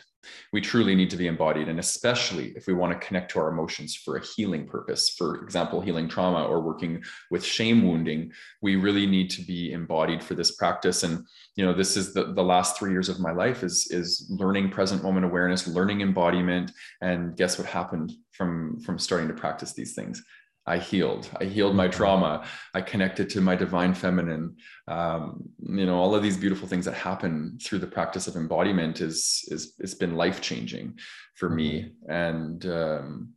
we 0.52 0.60
truly 0.60 0.94
need 0.94 1.10
to 1.10 1.16
be 1.16 1.26
embodied. 1.26 1.68
And 1.68 1.78
especially 1.78 2.52
if 2.56 2.66
we 2.66 2.74
want 2.74 2.92
to 2.92 3.06
connect 3.06 3.30
to 3.32 3.40
our 3.40 3.48
emotions 3.48 3.94
for 3.94 4.16
a 4.16 4.24
healing 4.24 4.66
purpose 4.66 5.10
for 5.10 5.42
example 5.42 5.80
healing 5.80 6.08
trauma 6.08 6.44
or 6.44 6.60
working 6.60 7.02
with 7.30 7.44
shame 7.44 7.86
wounding 7.86 8.32
we 8.62 8.76
really 8.76 9.06
need 9.06 9.30
to 9.30 9.42
be 9.42 9.72
embodied 9.72 10.22
for 10.22 10.34
this 10.34 10.56
practice. 10.56 11.02
And 11.02 11.26
you 11.56 11.64
know 11.64 11.72
this 11.72 11.96
is 11.96 12.14
the, 12.14 12.32
the 12.32 12.42
last 12.42 12.78
three 12.78 12.90
years 12.90 13.08
of 13.08 13.20
my 13.20 13.32
life 13.32 13.62
is 13.62 13.88
is 13.90 14.26
learning 14.30 14.70
present 14.70 15.02
moment 15.02 15.24
awareness 15.24 15.66
learning 15.66 16.00
embodiment 16.00 16.72
and 17.00 17.36
guess 17.36 17.58
what 17.58 17.66
happened 17.66 18.12
from 18.32 18.80
from 18.80 18.98
starting 18.98 19.28
to 19.28 19.34
practice 19.34 19.72
these 19.72 19.94
things 19.94 20.22
I 20.66 20.78
healed. 20.78 21.28
I 21.38 21.44
healed 21.44 21.76
my 21.76 21.88
trauma. 21.88 22.46
I 22.72 22.80
connected 22.80 23.28
to 23.30 23.40
my 23.40 23.54
divine 23.54 23.94
feminine. 23.94 24.56
Um, 24.88 25.50
you 25.62 25.84
know, 25.84 25.96
all 25.96 26.14
of 26.14 26.22
these 26.22 26.38
beautiful 26.38 26.66
things 26.66 26.86
that 26.86 26.94
happen 26.94 27.58
through 27.62 27.80
the 27.80 27.86
practice 27.86 28.26
of 28.26 28.36
embodiment 28.36 29.00
is 29.00 29.44
is 29.48 29.74
it's 29.78 29.94
been 29.94 30.14
life 30.16 30.40
changing 30.40 30.98
for 31.34 31.50
me. 31.50 31.70
Mm-hmm. 31.82 32.10
And 32.10 32.66
um, 32.66 33.34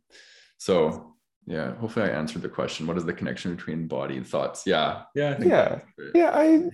so, 0.56 1.14
yeah. 1.46 1.74
Hopefully, 1.74 2.06
I 2.06 2.18
answered 2.18 2.42
the 2.42 2.48
question. 2.48 2.86
What 2.86 2.96
is 2.96 3.04
the 3.04 3.12
connection 3.12 3.54
between 3.54 3.88
body 3.88 4.16
and 4.16 4.26
thoughts? 4.26 4.62
Yeah, 4.66 5.02
yeah, 5.14 5.36
I 5.38 5.44
yeah, 5.44 5.80
yeah. 6.14 6.30
I, 6.32 6.70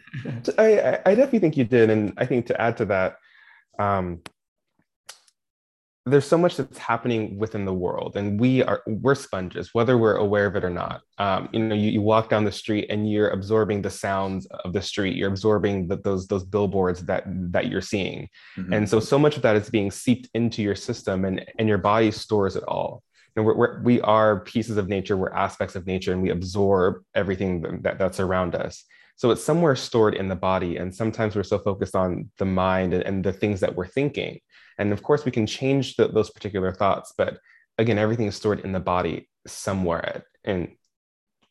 I, 0.58 0.98
I 1.06 1.14
definitely 1.14 1.40
think 1.40 1.56
you 1.56 1.64
did, 1.64 1.90
and 1.90 2.12
I 2.16 2.26
think 2.26 2.46
to 2.46 2.60
add 2.60 2.76
to 2.76 2.84
that, 2.86 3.16
um, 3.78 4.20
there's 6.06 6.26
so 6.26 6.36
much 6.36 6.56
that's 6.56 6.76
happening 6.76 7.38
within 7.38 7.64
the 7.64 7.72
world 7.72 8.16
and 8.16 8.38
we 8.38 8.62
are 8.62 8.82
we're 8.86 9.14
sponges 9.14 9.70
whether 9.72 9.96
we're 9.96 10.16
aware 10.16 10.46
of 10.46 10.54
it 10.54 10.64
or 10.64 10.70
not. 10.70 11.00
Um, 11.18 11.48
you 11.52 11.60
know 11.60 11.74
you, 11.74 11.90
you 11.92 12.02
walk 12.02 12.28
down 12.28 12.44
the 12.44 12.52
street 12.52 12.86
and 12.90 13.10
you're 13.10 13.30
absorbing 13.30 13.80
the 13.80 13.90
sounds 13.90 14.46
of 14.64 14.74
the 14.74 14.82
street. 14.82 15.16
You're 15.16 15.30
absorbing 15.30 15.88
the, 15.88 15.96
those 15.96 16.26
those 16.26 16.44
billboards 16.44 17.04
that 17.06 17.24
that 17.52 17.68
you're 17.68 17.80
seeing. 17.80 18.28
Mm-hmm. 18.58 18.72
and 18.72 18.88
so 18.88 19.00
so 19.00 19.18
much 19.18 19.36
of 19.36 19.42
that 19.42 19.56
is 19.56 19.70
being 19.70 19.90
seeped 19.90 20.28
into 20.34 20.62
your 20.62 20.74
system 20.74 21.24
and 21.24 21.44
and 21.58 21.68
your 21.68 21.78
body 21.78 22.10
stores 22.10 22.56
it 22.56 22.64
all. 22.64 23.02
And 23.36 23.46
we're, 23.46 23.56
we're 23.56 23.82
we 23.82 24.00
are 24.02 24.40
pieces 24.40 24.76
of 24.76 24.88
nature. 24.88 25.16
We're 25.16 25.32
aspects 25.32 25.74
of 25.74 25.86
nature 25.86 26.12
and 26.12 26.22
we 26.22 26.30
absorb 26.30 27.02
everything 27.14 27.80
that, 27.82 27.98
that's 27.98 28.20
around 28.20 28.54
us. 28.54 28.84
So 29.16 29.30
it's 29.30 29.44
somewhere 29.44 29.76
stored 29.76 30.14
in 30.14 30.28
the 30.28 30.36
body 30.36 30.76
and 30.76 30.94
sometimes 30.94 31.34
we're 31.34 31.44
so 31.44 31.58
focused 31.58 31.94
on 31.94 32.30
the 32.36 32.44
mind 32.44 32.92
and, 32.92 33.02
and 33.04 33.24
the 33.24 33.32
things 33.32 33.60
that 33.60 33.74
we're 33.74 33.86
thinking 33.86 34.40
and 34.78 34.92
of 34.92 35.02
course, 35.02 35.24
we 35.24 35.32
can 35.32 35.46
change 35.46 35.96
the, 35.96 36.08
those 36.08 36.30
particular 36.30 36.72
thoughts, 36.72 37.12
but 37.16 37.38
again, 37.78 37.98
everything 37.98 38.26
is 38.26 38.36
stored 38.36 38.60
in 38.60 38.72
the 38.72 38.80
body 38.80 39.28
somewhere 39.46 40.24
in, 40.44 40.76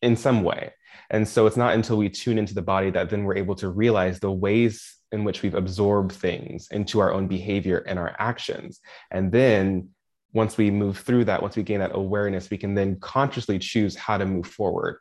in 0.01 0.15
some 0.15 0.43
way. 0.43 0.73
And 1.09 1.27
so 1.27 1.45
it's 1.47 1.57
not 1.57 1.73
until 1.73 1.97
we 1.97 2.09
tune 2.09 2.37
into 2.37 2.53
the 2.53 2.61
body 2.61 2.89
that 2.91 3.09
then 3.09 3.23
we're 3.23 3.37
able 3.37 3.55
to 3.55 3.69
realize 3.69 4.19
the 4.19 4.31
ways 4.31 4.97
in 5.11 5.23
which 5.23 5.41
we've 5.41 5.55
absorbed 5.55 6.11
things 6.11 6.67
into 6.71 6.99
our 6.99 7.11
own 7.13 7.27
behavior 7.27 7.79
and 7.79 7.99
our 7.99 8.15
actions. 8.17 8.79
And 9.11 9.31
then 9.31 9.89
once 10.33 10.57
we 10.57 10.71
move 10.71 10.97
through 10.97 11.25
that, 11.25 11.41
once 11.41 11.55
we 11.55 11.63
gain 11.63 11.79
that 11.79 11.95
awareness, 11.95 12.49
we 12.49 12.57
can 12.57 12.73
then 12.73 12.99
consciously 12.99 13.59
choose 13.59 13.95
how 13.95 14.17
to 14.17 14.25
move 14.25 14.47
forward. 14.47 14.97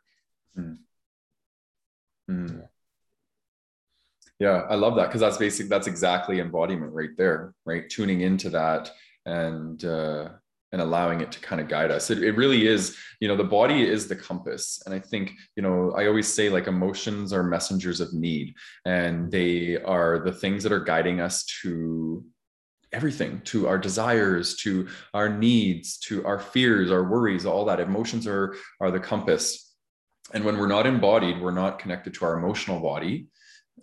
Mm. 0.57 0.77
Mm. 2.29 2.67
Yeah, 4.43 4.65
I 4.69 4.75
love 4.75 4.97
that 4.97 5.07
because 5.07 5.21
that's 5.21 5.37
basic. 5.37 5.69
That's 5.69 5.87
exactly 5.87 6.41
embodiment 6.41 6.91
right 6.91 7.15
there, 7.15 7.53
right? 7.63 7.89
Tuning 7.89 8.19
into 8.19 8.49
that 8.49 8.91
and 9.25 9.81
uh, 9.85 10.27
and 10.73 10.81
allowing 10.81 11.21
it 11.21 11.31
to 11.31 11.39
kind 11.39 11.61
of 11.61 11.69
guide 11.69 11.91
us. 11.91 12.09
It, 12.09 12.21
it 12.21 12.33
really 12.33 12.67
is, 12.67 12.97
you 13.21 13.29
know, 13.29 13.37
the 13.37 13.45
body 13.45 13.87
is 13.87 14.09
the 14.09 14.17
compass, 14.17 14.83
and 14.85 14.93
I 14.93 14.99
think, 14.99 15.31
you 15.55 15.63
know, 15.63 15.93
I 15.95 16.07
always 16.07 16.27
say 16.27 16.49
like 16.49 16.67
emotions 16.67 17.31
are 17.31 17.41
messengers 17.41 18.01
of 18.01 18.13
need, 18.13 18.53
and 18.83 19.31
they 19.31 19.77
are 19.77 20.19
the 20.25 20.33
things 20.33 20.61
that 20.63 20.73
are 20.73 20.83
guiding 20.83 21.21
us 21.21 21.45
to 21.61 22.25
everything 22.91 23.39
to 23.45 23.65
our 23.69 23.77
desires 23.77 24.57
to 24.57 24.89
our 25.13 25.29
needs 25.29 25.97
to 25.97 26.23
our 26.27 26.37
fears 26.37 26.91
our 26.91 27.09
worries 27.09 27.43
all 27.43 27.65
that 27.65 27.79
emotions 27.79 28.27
are 28.27 28.55
are 28.79 28.91
the 28.91 28.99
compass 28.99 29.73
and 30.35 30.45
when 30.45 30.59
we're 30.59 30.67
not 30.67 30.85
embodied 30.85 31.41
we're 31.41 31.49
not 31.49 31.79
connected 31.79 32.13
to 32.13 32.23
our 32.23 32.37
emotional 32.37 32.79
body 32.79 33.25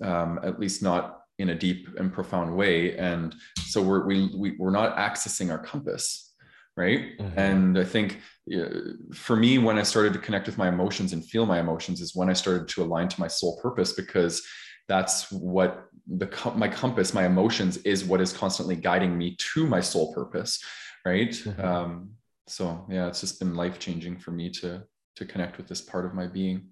um, 0.03 0.41
at 0.43 0.59
least 0.61 0.83
not 0.83 1.21
in 1.39 1.51
a 1.51 1.55
deep 1.55 1.89
and 1.99 2.13
profound 2.13 2.55
way. 2.55 2.97
And 2.97 3.35
so 3.59 3.83
we're, 3.83 4.07
we, 4.07 4.31
we, 4.37 4.57
we're 4.59 4.71
not 4.71 4.97
accessing 4.97 5.51
our 5.51 5.59
compass, 5.59 6.35
right? 6.77 7.19
Mm-hmm. 7.19 7.39
And 7.39 7.79
I 7.79 7.85
think 7.85 8.21
uh, 8.55 8.69
for 9.15 9.37
me, 9.37 9.59
when 9.59 9.79
I 9.79 9.83
started 9.83 10.13
to 10.13 10.19
connect 10.19 10.47
with 10.47 10.59
my 10.59 10.69
emotions 10.69 11.13
and 11.13 11.25
feel 11.25 11.47
my 11.47 11.61
emotions 11.61 12.01
is 12.01 12.15
when 12.15 12.29
I 12.29 12.35
started 12.35 12.69
to 12.69 12.83
align 12.83 13.09
to 13.09 13.21
my 13.21 13.29
soul 13.29 13.59
purpose 13.63 13.95
because 13.95 14.43
that's 14.91 15.31
what 15.31 15.87
the 16.09 16.29
my 16.57 16.69
compass 16.69 17.15
my 17.15 17.25
emotions 17.25 17.77
is 17.79 18.05
what 18.05 18.21
is 18.21 18.33
constantly 18.33 18.75
guiding 18.75 19.17
me 19.17 19.37
to 19.39 19.67
my 19.67 19.81
soul 19.81 20.13
purpose 20.13 20.63
right 21.07 21.31
mm-hmm. 21.31 21.65
um, 21.65 22.11
so 22.49 22.85
yeah 22.91 23.07
it's 23.07 23.21
just 23.21 23.39
been 23.39 23.55
life 23.55 23.79
changing 23.79 24.19
for 24.19 24.33
me 24.33 24.51
to 24.51 24.83
to 25.15 25.25
connect 25.25 25.57
with 25.57 25.69
this 25.69 25.81
part 25.81 26.05
of 26.05 26.13
my 26.13 26.27
being 26.27 26.67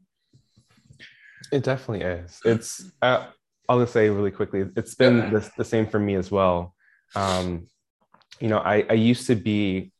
it 1.53 1.63
definitely 1.63 2.05
is. 2.05 2.41
It's 2.45 2.91
uh, 3.03 3.27
I'll 3.69 3.81
just 3.81 3.93
say 3.93 4.09
really 4.09 4.31
quickly, 4.31 4.65
it's 4.77 4.95
been 4.95 5.19
yeah. 5.19 5.31
the, 5.31 5.51
the 5.59 5.65
same 5.65 5.87
for 5.87 5.99
me 5.99 6.15
as 6.15 6.31
well. 6.31 6.75
Um, 7.15 7.67
you 8.41 8.49
know, 8.49 8.59
I, 8.59 8.85
I 8.89 8.95
used 8.95 9.27
to 9.27 9.35
be 9.35 9.93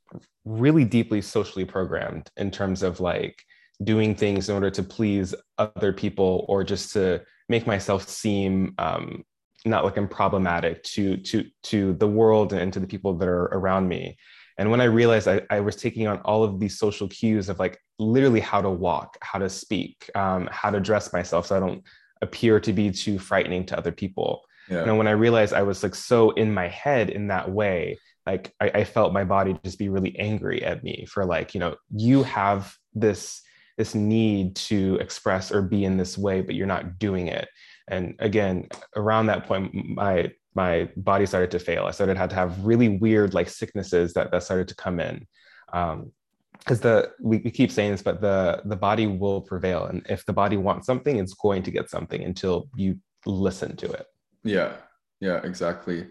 really 0.45 0.85
deeply 0.85 1.21
socially 1.21 1.65
programmed 1.65 2.31
in 2.37 2.51
terms 2.51 2.83
of 2.83 3.01
like 3.01 3.43
doing 3.85 4.15
things 4.15 4.49
in 4.49 4.55
order 4.55 4.71
to 4.71 4.83
please 4.83 5.35
other 5.59 5.93
people 5.93 6.45
or 6.49 6.65
just 6.65 6.93
to 6.95 7.23
make 7.49 7.67
myself 7.67 8.09
seem 8.09 8.75
um, 8.79 9.25
not 9.65 9.85
like 9.85 9.97
I'm 9.97 10.09
problematic 10.09 10.83
to 10.85 11.17
to 11.17 11.45
to 11.65 11.93
the 11.95 12.07
world 12.07 12.53
and 12.53 12.73
to 12.73 12.81
the 12.81 12.87
people 12.87 13.15
that 13.19 13.29
are 13.29 13.45
around 13.47 13.89
me. 13.89 14.17
And 14.59 14.71
when 14.71 14.81
I 14.81 14.85
realized 14.85 15.29
I, 15.29 15.43
I 15.51 15.61
was 15.61 15.77
taking 15.77 16.07
on 16.09 16.19
all 16.21 16.43
of 16.43 16.59
these 16.59 16.79
social 16.79 17.09
cues 17.09 17.49
of 17.49 17.59
like 17.59 17.81
literally 17.99 18.41
how 18.41 18.61
to 18.61 18.71
walk, 18.71 19.17
how 19.23 19.39
to 19.39 19.49
speak, 19.49 20.11
um, 20.15 20.49
how 20.51 20.71
to 20.71 20.81
dress 20.81 21.13
myself 21.13 21.47
so 21.47 21.57
I 21.57 21.61
don't 21.61 21.83
appear 22.21 22.59
to 22.61 22.73
be 22.73 22.91
too 22.91 23.19
frightening 23.19 23.65
to 23.67 23.79
other 23.79 23.93
people. 23.93 24.43
Yeah. 24.69 24.83
And 24.83 24.99
when 24.99 25.07
I 25.07 25.13
realized 25.13 25.55
I 25.55 25.63
was 25.63 25.83
like 25.83 25.95
so 25.95 26.31
in 26.33 26.53
my 26.53 26.69
head 26.69 27.11
in 27.11 27.29
that 27.29 27.51
way, 27.51 27.99
like 28.27 28.53
I, 28.61 28.71
I 28.75 28.85
felt 28.85 29.13
my 29.13 29.25
body 29.25 29.59
just 29.65 29.79
be 29.79 29.89
really 29.89 30.19
angry 30.19 30.63
at 30.65 30.83
me 30.83 31.07
for 31.09 31.25
like, 31.25 31.55
you 31.55 31.61
know, 31.61 31.77
you 31.95 32.23
have 32.25 32.75
this 32.95 33.43
this 33.79 33.95
need 33.95 34.57
to 34.57 34.97
express 34.97 35.53
or 35.53 35.63
be 35.63 35.85
in 35.85 35.97
this 35.97 36.19
way, 36.19 36.41
but 36.41 36.57
you're 36.57 36.67
not 36.67 36.99
doing 36.99 37.29
it. 37.29 37.49
And 37.87 38.17
again, 38.19 38.69
around 38.97 39.27
that 39.27 39.47
point, 39.47 39.73
my 39.73 40.33
my 40.55 40.89
body 40.97 41.27
started 41.27 41.51
to 41.53 41.59
fail. 41.59 41.85
I 41.85 41.91
started 41.93 42.17
had 42.17 42.31
to 42.31 42.37
have 42.37 42.65
really 42.65 42.89
weird 42.89 43.35
like 43.35 43.49
sicknesses 43.49 44.13
that 44.15 44.31
that 44.31 44.43
started 44.43 44.69
to 44.69 44.75
come 44.75 45.01
in. 45.01 45.27
Um, 45.73 46.13
because 46.59 46.81
the 46.81 47.13
we, 47.21 47.39
we 47.39 47.51
keep 47.51 47.71
saying 47.71 47.93
this, 47.93 48.03
but 48.03 48.21
the 48.21 48.63
the 48.65 48.77
body 48.77 49.07
will 49.07 49.41
prevail, 49.41 49.85
and 49.85 50.05
if 50.09 50.27
the 50.27 50.33
body 50.33 50.57
wants 50.57 50.87
something, 50.87 51.17
it's 51.17 51.35
going 51.35 51.63
to 51.63 51.71
get 51.71 51.89
something 51.89 52.23
until 52.23 52.69
you 52.77 52.99
listen 53.27 53.77
to 53.77 53.91
it. 53.91 54.07
Yeah, 54.43 54.73
yeah, 55.21 55.41
exactly. 55.45 56.07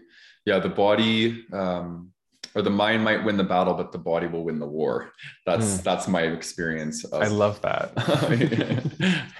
Yeah, 0.46 0.58
the 0.58 0.68
body 0.70 1.44
um, 1.52 2.12
or 2.54 2.62
the 2.62 2.70
mind 2.70 3.04
might 3.04 3.24
win 3.24 3.36
the 3.36 3.44
battle, 3.44 3.74
but 3.74 3.92
the 3.92 3.98
body 3.98 4.26
will 4.26 4.44
win 4.44 4.58
the 4.58 4.66
war. 4.66 5.12
That's 5.46 5.78
mm. 5.78 5.82
that's 5.82 6.08
my 6.08 6.22
experience. 6.22 7.04
Of, 7.04 7.22
I 7.22 7.28
love 7.28 7.60
that. 7.62 7.92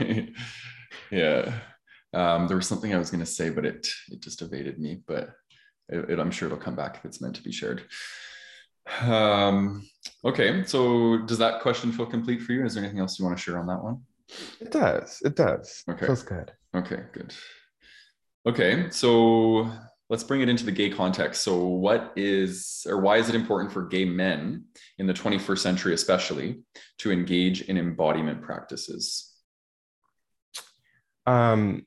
yeah. 1.11 1.53
Um, 2.15 2.49
there 2.49 2.57
was 2.57 2.67
something 2.67 2.95
I 2.95 2.99
was 2.99 3.11
going 3.11 3.21
to 3.21 3.27
say, 3.27 3.51
but 3.51 3.67
it 3.67 3.89
it 4.09 4.21
just 4.21 4.43
evaded 4.43 4.79
me. 4.79 5.01
But 5.07 5.31
it, 5.89 6.11
it, 6.11 6.19
I'm 6.19 6.31
sure 6.31 6.47
it'll 6.47 6.59
come 6.59 6.77
back 6.77 6.97
if 6.97 7.05
it's 7.05 7.21
meant 7.21 7.37
to 7.37 7.43
be 7.43 7.53
shared. 7.53 7.85
Um, 9.03 9.89
okay, 10.25 10.65
so 10.65 11.19
does 11.19 11.39
that 11.39 11.61
question 11.61 11.93
feel 11.93 12.07
complete 12.07 12.43
for 12.43 12.53
you? 12.53 12.65
Is 12.65 12.75
there 12.75 12.83
anything 12.83 13.01
else 13.01 13.19
you 13.19 13.25
want 13.25 13.37
to 13.37 13.43
share 13.43 13.59
on 13.59 13.67
that 13.67 13.83
one? 13.83 14.03
It 14.61 14.71
does. 14.71 15.21
It 15.25 15.37
does. 15.37 15.85
Okay, 15.89 16.07
feels 16.07 16.23
good. 16.23 16.53
Okay, 16.75 17.03
good. 17.13 17.35
Okay, 18.47 18.89
so 18.91 19.71
let's 20.11 20.25
bring 20.25 20.41
it 20.41 20.49
into 20.49 20.65
the 20.65 20.73
gay 20.73 20.91
context. 20.91 21.43
So, 21.43 21.65
what 21.65 22.13
is 22.17 22.87
or 22.89 23.01
why 23.01 23.19
is 23.19 23.29
it 23.29 23.35
important 23.35 23.73
for 23.73 23.87
gay 23.87 24.05
men 24.05 24.65
in 24.99 25.07
the 25.07 25.15
21st 25.15 25.59
century, 25.59 25.95
especially, 25.95 26.63
to 26.99 27.13
engage 27.13 27.63
in 27.63 27.79
embodiment 27.79 28.43
practices? 28.43 29.35
Um, 31.27 31.87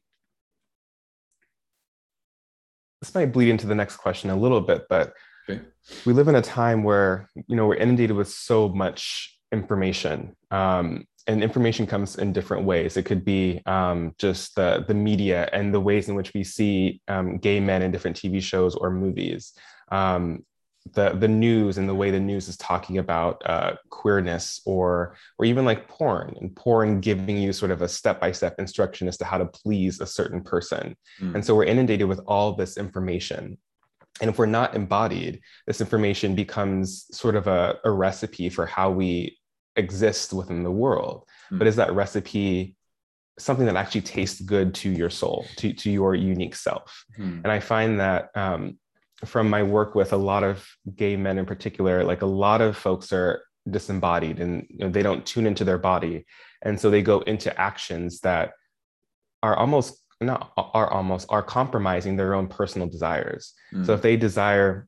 this 3.01 3.13
might 3.15 3.31
bleed 3.31 3.49
into 3.49 3.67
the 3.67 3.75
next 3.75 3.97
question 3.97 4.29
a 4.29 4.35
little 4.35 4.61
bit, 4.61 4.85
but 4.89 5.13
okay. 5.49 5.61
we 6.05 6.13
live 6.13 6.27
in 6.27 6.35
a 6.35 6.41
time 6.41 6.83
where 6.83 7.29
you 7.47 7.55
know 7.55 7.67
we're 7.67 7.75
inundated 7.75 8.15
with 8.15 8.29
so 8.29 8.69
much 8.69 9.37
information, 9.51 10.35
um, 10.51 11.05
and 11.27 11.43
information 11.43 11.87
comes 11.87 12.17
in 12.17 12.31
different 12.31 12.65
ways. 12.65 12.97
It 12.97 13.03
could 13.03 13.25
be 13.25 13.61
um, 13.65 14.13
just 14.17 14.55
the 14.55 14.85
the 14.87 14.93
media 14.93 15.49
and 15.51 15.73
the 15.73 15.79
ways 15.79 16.09
in 16.09 16.15
which 16.15 16.33
we 16.33 16.43
see 16.43 17.01
um, 17.07 17.37
gay 17.37 17.59
men 17.59 17.81
in 17.81 17.91
different 17.91 18.17
TV 18.17 18.41
shows 18.41 18.75
or 18.75 18.91
movies. 18.91 19.53
Um, 19.91 20.45
the 20.93 21.11
the 21.11 21.27
news 21.27 21.77
and 21.77 21.87
the 21.87 21.95
way 21.95 22.11
the 22.11 22.19
news 22.19 22.47
is 22.47 22.57
talking 22.57 22.97
about 22.97 23.41
uh, 23.45 23.73
queerness 23.89 24.61
or 24.65 25.15
or 25.37 25.45
even 25.45 25.63
like 25.63 25.87
porn 25.87 26.35
and 26.41 26.55
porn 26.55 26.99
giving 26.99 27.37
you 27.37 27.53
sort 27.53 27.71
of 27.71 27.81
a 27.81 27.87
step 27.87 28.19
by 28.19 28.31
step 28.31 28.55
instruction 28.57 29.07
as 29.07 29.17
to 29.17 29.25
how 29.25 29.37
to 29.37 29.45
please 29.45 30.01
a 30.01 30.07
certain 30.07 30.41
person, 30.41 30.95
mm. 31.19 31.35
and 31.35 31.45
so 31.45 31.55
we're 31.55 31.65
inundated 31.65 32.07
with 32.07 32.19
all 32.27 32.53
this 32.53 32.77
information, 32.77 33.57
and 34.19 34.29
if 34.29 34.37
we're 34.39 34.45
not 34.45 34.75
embodied, 34.75 35.39
this 35.67 35.81
information 35.81 36.35
becomes 36.35 37.05
sort 37.11 37.35
of 37.35 37.47
a, 37.47 37.77
a 37.83 37.91
recipe 37.91 38.49
for 38.49 38.65
how 38.65 38.89
we 38.89 39.37
exist 39.75 40.33
within 40.33 40.63
the 40.63 40.71
world. 40.71 41.23
Mm-hmm. 41.45 41.59
But 41.59 41.67
is 41.67 41.77
that 41.77 41.93
recipe 41.93 42.75
something 43.39 43.65
that 43.65 43.77
actually 43.77 44.01
tastes 44.01 44.41
good 44.41 44.73
to 44.75 44.89
your 44.89 45.09
soul, 45.09 45.45
to, 45.57 45.73
to 45.73 45.89
your 45.89 46.13
unique 46.13 46.55
self? 46.55 47.05
Mm-hmm. 47.17 47.39
And 47.43 47.51
I 47.51 47.59
find 47.59 47.99
that 47.99 48.29
um, 48.35 48.77
from 49.25 49.49
my 49.49 49.63
work 49.63 49.95
with 49.95 50.13
a 50.13 50.17
lot 50.17 50.43
of 50.43 50.67
gay 50.95 51.15
men 51.15 51.37
in 51.37 51.45
particular, 51.45 52.03
like 52.03 52.21
a 52.21 52.27
lot 52.27 52.61
of 52.61 52.77
folks 52.77 53.13
are 53.13 53.43
disembodied 53.69 54.39
and 54.39 54.65
you 54.69 54.79
know, 54.79 54.89
they 54.89 55.03
don't 55.03 55.25
tune 55.25 55.45
into 55.45 55.63
their 55.63 55.77
body. 55.77 56.25
And 56.63 56.79
so 56.79 56.89
they 56.89 57.01
go 57.01 57.19
into 57.21 57.59
actions 57.59 58.19
that 58.21 58.51
are 59.43 59.55
almost 59.55 59.97
not 60.19 60.53
are 60.55 60.91
almost 60.91 61.25
are 61.29 61.41
compromising 61.41 62.15
their 62.15 62.33
own 62.33 62.47
personal 62.47 62.87
desires. 62.87 63.53
Mm. 63.73 63.85
So 63.85 63.93
if 63.93 64.01
they 64.01 64.17
desire, 64.17 64.87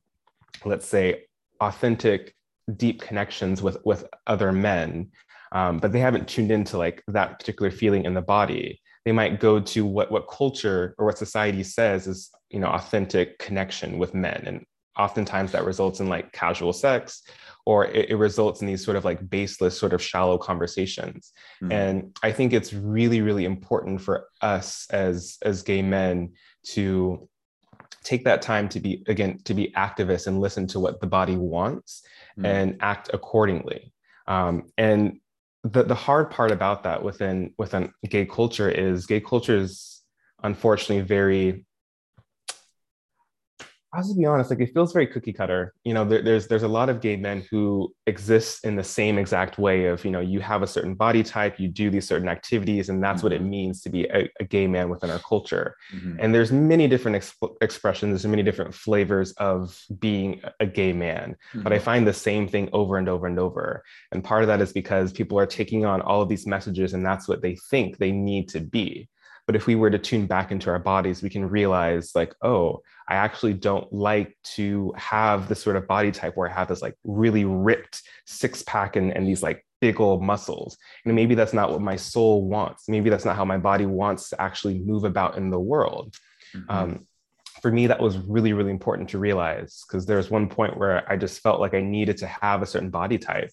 let's 0.64 0.86
say, 0.86 1.24
authentic, 1.60 2.34
deep 2.76 3.00
connections 3.00 3.60
with 3.60 3.78
with 3.84 4.06
other 4.26 4.52
men, 4.52 5.10
um, 5.52 5.78
but 5.78 5.92
they 5.92 5.98
haven't 5.98 6.28
tuned 6.28 6.50
into 6.50 6.78
like 6.78 7.02
that 7.08 7.38
particular 7.38 7.70
feeling 7.70 8.04
in 8.04 8.14
the 8.14 8.22
body, 8.22 8.80
they 9.04 9.12
might 9.12 9.40
go 9.40 9.60
to 9.60 9.84
what 9.84 10.10
what 10.10 10.28
culture 10.28 10.94
or 10.98 11.06
what 11.06 11.18
society 11.18 11.62
says 11.62 12.06
is 12.06 12.30
you 12.50 12.60
know 12.60 12.68
authentic 12.68 13.38
connection 13.38 13.98
with 13.98 14.14
men, 14.14 14.42
and 14.46 14.64
oftentimes 14.96 15.52
that 15.52 15.64
results 15.64 16.00
in 16.00 16.08
like 16.08 16.32
casual 16.32 16.72
sex 16.72 17.22
or 17.66 17.86
it, 17.86 18.10
it, 18.10 18.16
results 18.16 18.60
in 18.60 18.66
these 18.66 18.84
sort 18.84 18.96
of 18.96 19.04
like 19.04 19.28
baseless 19.28 19.76
sort 19.76 19.92
of 19.92 20.00
shallow 20.00 20.38
conversations 20.38 21.32
mm-hmm. 21.60 21.72
and 21.72 22.16
i 22.22 22.30
think 22.30 22.52
it's 22.52 22.72
really 22.72 23.20
really 23.20 23.44
important 23.44 24.00
for 24.00 24.28
us 24.40 24.86
as 24.90 25.36
as 25.42 25.62
gay 25.62 25.82
men 25.82 26.32
to 26.62 27.28
take 28.04 28.24
that 28.24 28.40
time 28.40 28.68
to 28.68 28.78
be 28.78 29.02
again 29.08 29.38
to 29.44 29.54
be 29.54 29.72
activists 29.76 30.26
and 30.26 30.40
listen 30.40 30.66
to 30.66 30.78
what 30.78 31.00
the 31.00 31.06
body 31.06 31.36
wants 31.36 32.02
mm-hmm. 32.38 32.46
and 32.46 32.76
act 32.80 33.10
accordingly 33.12 33.92
um, 34.26 34.68
and 34.78 35.20
the, 35.64 35.82
the 35.82 35.94
hard 35.94 36.30
part 36.30 36.50
about 36.50 36.82
that 36.82 37.02
within 37.02 37.54
within 37.56 37.92
gay 38.08 38.26
culture 38.26 38.68
is 38.68 39.06
gay 39.06 39.20
culture 39.20 39.56
is 39.56 40.02
unfortunately 40.42 41.00
very 41.00 41.64
I 43.94 43.98
have 43.98 44.08
to 44.08 44.14
be 44.14 44.26
honest, 44.26 44.50
like 44.50 44.58
it 44.58 44.74
feels 44.74 44.92
very 44.92 45.06
cookie 45.06 45.32
cutter. 45.32 45.72
You 45.84 45.94
know, 45.94 46.04
there, 46.04 46.20
there's 46.20 46.48
there's 46.48 46.64
a 46.64 46.68
lot 46.68 46.88
of 46.88 47.00
gay 47.00 47.14
men 47.16 47.46
who 47.48 47.94
exist 48.08 48.64
in 48.64 48.74
the 48.74 48.82
same 48.82 49.18
exact 49.18 49.56
way 49.56 49.86
of, 49.86 50.04
you 50.04 50.10
know, 50.10 50.20
you 50.20 50.40
have 50.40 50.62
a 50.62 50.66
certain 50.66 50.94
body 50.94 51.22
type, 51.22 51.60
you 51.60 51.68
do 51.68 51.90
these 51.90 52.06
certain 52.06 52.28
activities, 52.28 52.88
and 52.88 53.02
that's 53.02 53.18
mm-hmm. 53.18 53.26
what 53.26 53.32
it 53.32 53.40
mm-hmm. 53.40 53.50
means 53.50 53.82
to 53.82 53.90
be 53.90 54.04
a, 54.06 54.28
a, 54.40 54.44
gay 54.44 54.66
man 54.66 54.88
within 54.88 55.10
our 55.10 55.20
culture. 55.20 55.76
Mm-hmm. 55.94 56.16
And 56.18 56.34
there's 56.34 56.50
many 56.50 56.88
different 56.88 57.16
exp- 57.16 57.56
expressions, 57.60 58.10
there's 58.10 58.28
many 58.28 58.42
different 58.42 58.74
flavors 58.74 59.30
of 59.32 59.80
being 60.00 60.42
a 60.58 60.66
gay 60.66 60.92
man. 60.92 61.36
Mm-hmm. 61.50 61.62
But 61.62 61.72
I 61.72 61.76
mm-hmm. 61.76 61.84
find 61.84 62.06
the 62.06 62.12
same 62.12 62.48
thing 62.48 62.68
over 62.72 62.98
and 62.98 63.08
over 63.08 63.28
and 63.28 63.38
over. 63.38 63.84
And 64.10 64.24
part 64.24 64.42
of 64.42 64.48
that 64.48 64.60
is 64.60 64.72
because 64.72 65.12
people 65.12 65.38
are 65.38 65.46
taking 65.46 65.84
on 65.84 66.00
all 66.00 66.20
of 66.20 66.28
these 66.28 66.48
messages, 66.48 66.94
and 66.94 67.06
that's 67.06 67.28
what 67.28 67.42
they 67.42 67.54
think 67.70 67.98
they 67.98 68.10
need 68.10 68.48
to 68.48 68.60
be. 68.60 69.08
But 69.46 69.56
if 69.56 69.66
we 69.66 69.74
were 69.74 69.90
to 69.90 69.98
tune 69.98 70.26
back 70.26 70.50
into 70.50 70.70
our 70.70 70.78
bodies, 70.78 71.22
we 71.22 71.30
can 71.30 71.48
realize, 71.48 72.12
like, 72.14 72.34
oh, 72.42 72.80
I 73.08 73.16
actually 73.16 73.54
don't 73.54 73.92
like 73.92 74.36
to 74.54 74.92
have 74.96 75.48
this 75.48 75.62
sort 75.62 75.76
of 75.76 75.86
body 75.86 76.10
type 76.10 76.36
where 76.36 76.48
I 76.48 76.54
have 76.54 76.68
this 76.68 76.80
like 76.80 76.94
really 77.04 77.44
ripped 77.44 78.02
six 78.26 78.62
pack 78.62 78.96
and, 78.96 79.12
and 79.12 79.26
these 79.26 79.42
like 79.42 79.66
big 79.80 80.00
old 80.00 80.22
muscles. 80.22 80.78
And 81.04 81.14
maybe 81.14 81.34
that's 81.34 81.52
not 81.52 81.70
what 81.70 81.82
my 81.82 81.96
soul 81.96 82.48
wants. 82.48 82.88
Maybe 82.88 83.10
that's 83.10 83.26
not 83.26 83.36
how 83.36 83.44
my 83.44 83.58
body 83.58 83.84
wants 83.84 84.30
to 84.30 84.40
actually 84.40 84.78
move 84.78 85.04
about 85.04 85.36
in 85.36 85.50
the 85.50 85.60
world. 85.60 86.16
Mm-hmm. 86.56 86.70
Um, 86.70 87.06
for 87.60 87.70
me, 87.70 87.86
that 87.86 88.00
was 88.00 88.18
really, 88.18 88.52
really 88.52 88.70
important 88.70 89.10
to 89.10 89.18
realize 89.18 89.84
because 89.86 90.06
there 90.06 90.16
was 90.16 90.30
one 90.30 90.48
point 90.48 90.78
where 90.78 91.10
I 91.10 91.16
just 91.16 91.40
felt 91.40 91.60
like 91.60 91.74
I 91.74 91.80
needed 91.80 92.16
to 92.18 92.26
have 92.26 92.62
a 92.62 92.66
certain 92.66 92.90
body 92.90 93.18
type. 93.18 93.50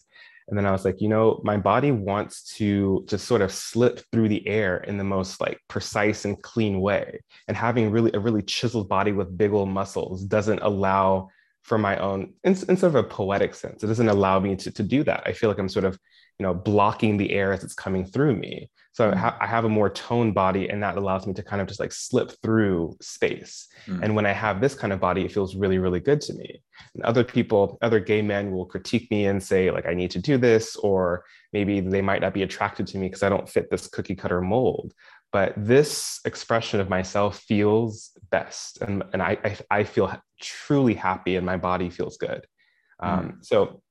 And 0.52 0.58
then 0.58 0.66
I 0.66 0.72
was 0.72 0.84
like, 0.84 1.00
you 1.00 1.08
know, 1.08 1.40
my 1.46 1.56
body 1.56 1.92
wants 1.92 2.44
to 2.58 3.06
just 3.08 3.26
sort 3.26 3.42
of 3.42 3.54
slip 3.54 4.02
through 4.12 4.28
the 4.28 4.46
air 4.46 4.80
in 4.80 4.98
the 4.98 5.04
most 5.04 5.40
like 5.40 5.58
precise 5.70 6.26
and 6.26 6.42
clean 6.44 6.82
way. 6.82 7.22
And 7.48 7.56
having 7.56 7.90
really 7.90 8.12
a 8.14 8.20
really 8.20 8.42
chiseled 8.42 8.90
body 8.90 9.14
with 9.14 9.38
big 9.38 9.54
old 9.54 9.70
muscles 9.70 10.26
doesn't 10.26 10.60
allow 10.62 11.30
for 11.62 11.78
my 11.78 11.96
own 11.98 12.34
in, 12.44 12.52
in 12.52 12.76
sort 12.76 12.84
of 12.84 12.96
a 12.96 13.04
poetic 13.04 13.56
sense. 13.56 13.82
It 13.82 13.88
doesn't 13.88 14.10
allow 14.10 14.42
me 14.42 14.58
to, 14.58 14.72
to 14.72 14.84
do 14.84 15.06
that. 15.06 15.24
I 15.26 15.32
feel 15.32 15.50
like 15.50 15.58
I'm 15.58 15.70
sort 15.70 15.86
of, 15.86 15.98
you 16.38 16.44
know, 16.44 16.54
blocking 16.54 17.16
the 17.16 17.32
air 17.32 17.54
as 17.54 17.64
it's 17.64 17.74
coming 17.74 18.06
through 18.06 18.36
me. 18.36 18.70
So 18.94 19.10
mm. 19.10 19.14
I, 19.14 19.18
ha- 19.18 19.38
I, 19.40 19.48
have 19.48 19.66
a 19.66 19.70
more 19.70 19.90
toned 19.90 20.34
body, 20.34 20.70
and 20.70 20.84
that 20.84 20.98
allows 20.98 21.26
me 21.26 21.34
to 21.34 21.44
kind 21.44 21.62
of 21.62 21.68
just 21.68 21.80
like 21.80 21.92
slip 21.92 22.32
through 22.42 22.98
space. 23.02 23.68
Mm. 23.88 24.04
And 24.04 24.16
when 24.16 24.26
I 24.26 24.34
have 24.34 24.60
this 24.60 24.76
kind 24.76 24.92
of 24.92 25.00
body, 25.00 25.24
it 25.24 25.32
feels 25.32 25.56
really, 25.56 25.78
really 25.78 26.00
good 26.00 26.22
to 26.22 26.34
me. 26.34 26.62
And 26.94 27.04
other 27.04 27.24
people, 27.24 27.78
other 27.82 28.00
gay 28.00 28.22
men 28.22 28.52
will 28.52 28.66
critique 28.66 29.10
me 29.10 29.26
and 29.26 29.42
say, 29.42 29.72
like, 29.72 29.86
I 29.86 29.94
need 29.94 30.12
to 30.12 30.20
do 30.20 30.38
this, 30.38 30.76
or 30.76 31.24
maybe 31.54 31.80
they 31.80 32.02
might 32.02 32.22
not 32.22 32.34
be 32.34 32.44
attracted 32.44 32.88
to 32.88 32.98
me 32.98 33.08
because 33.08 33.24
I 33.24 33.30
don't 33.30 33.50
fit 33.50 33.70
this 33.70 33.88
cookie 33.88 34.16
cutter 34.16 34.42
mold. 34.42 34.94
But 35.32 35.54
this 35.56 36.20
expression 36.26 36.82
of 36.82 36.90
myself 36.90 37.40
feels 37.40 38.12
best. 38.32 38.82
And, 38.82 39.04
and 39.14 39.22
I, 39.22 39.38
I, 39.46 39.58
I 39.70 39.84
feel 39.86 40.14
truly 40.42 40.94
happy, 40.96 41.38
and 41.38 41.46
my 41.46 41.58
body 41.58 41.90
feels 41.90 42.18
good. 42.18 42.46
Mm. 43.02 43.08
Um, 43.08 43.38
so 43.42 43.82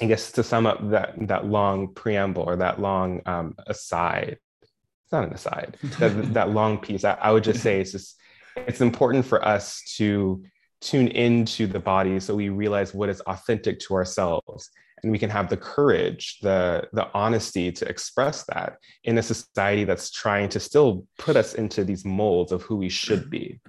I 0.00 0.06
guess 0.06 0.32
to 0.32 0.42
sum 0.42 0.66
up 0.66 0.90
that 0.90 1.14
that 1.28 1.46
long 1.46 1.92
preamble 1.94 2.42
or 2.42 2.56
that 2.56 2.80
long 2.80 3.20
um, 3.26 3.54
aside, 3.66 4.38
it's 4.62 5.12
not 5.12 5.24
an 5.24 5.32
aside, 5.32 5.76
that, 5.98 6.34
that 6.34 6.50
long 6.50 6.78
piece, 6.78 7.04
I, 7.04 7.12
I, 7.14 7.30
would 7.30 7.44
just 7.44 7.62
say 7.62 7.80
it's 7.80 7.92
just 7.92 8.16
it's 8.56 8.80
important 8.80 9.26
for 9.26 9.44
us 9.44 9.82
to 9.96 10.42
tune 10.80 11.08
into 11.08 11.66
the 11.66 11.78
body 11.78 12.18
so 12.18 12.34
we 12.34 12.48
realize 12.48 12.92
what 12.92 13.08
is 13.08 13.20
authentic 13.22 13.78
to 13.78 13.94
ourselves 13.94 14.70
and 15.02 15.12
we 15.12 15.18
can 15.18 15.30
have 15.30 15.48
the 15.48 15.56
courage 15.56 16.38
the 16.42 16.88
the 16.92 17.08
honesty 17.14 17.70
to 17.70 17.88
express 17.88 18.44
that 18.44 18.78
in 19.04 19.16
a 19.16 19.22
society 19.22 19.84
that's 19.84 20.10
trying 20.10 20.48
to 20.48 20.58
still 20.58 21.06
put 21.18 21.36
us 21.36 21.54
into 21.54 21.84
these 21.84 22.04
molds 22.04 22.50
of 22.50 22.62
who 22.62 22.76
we 22.76 22.88
should 22.88 23.30
be 23.30 23.60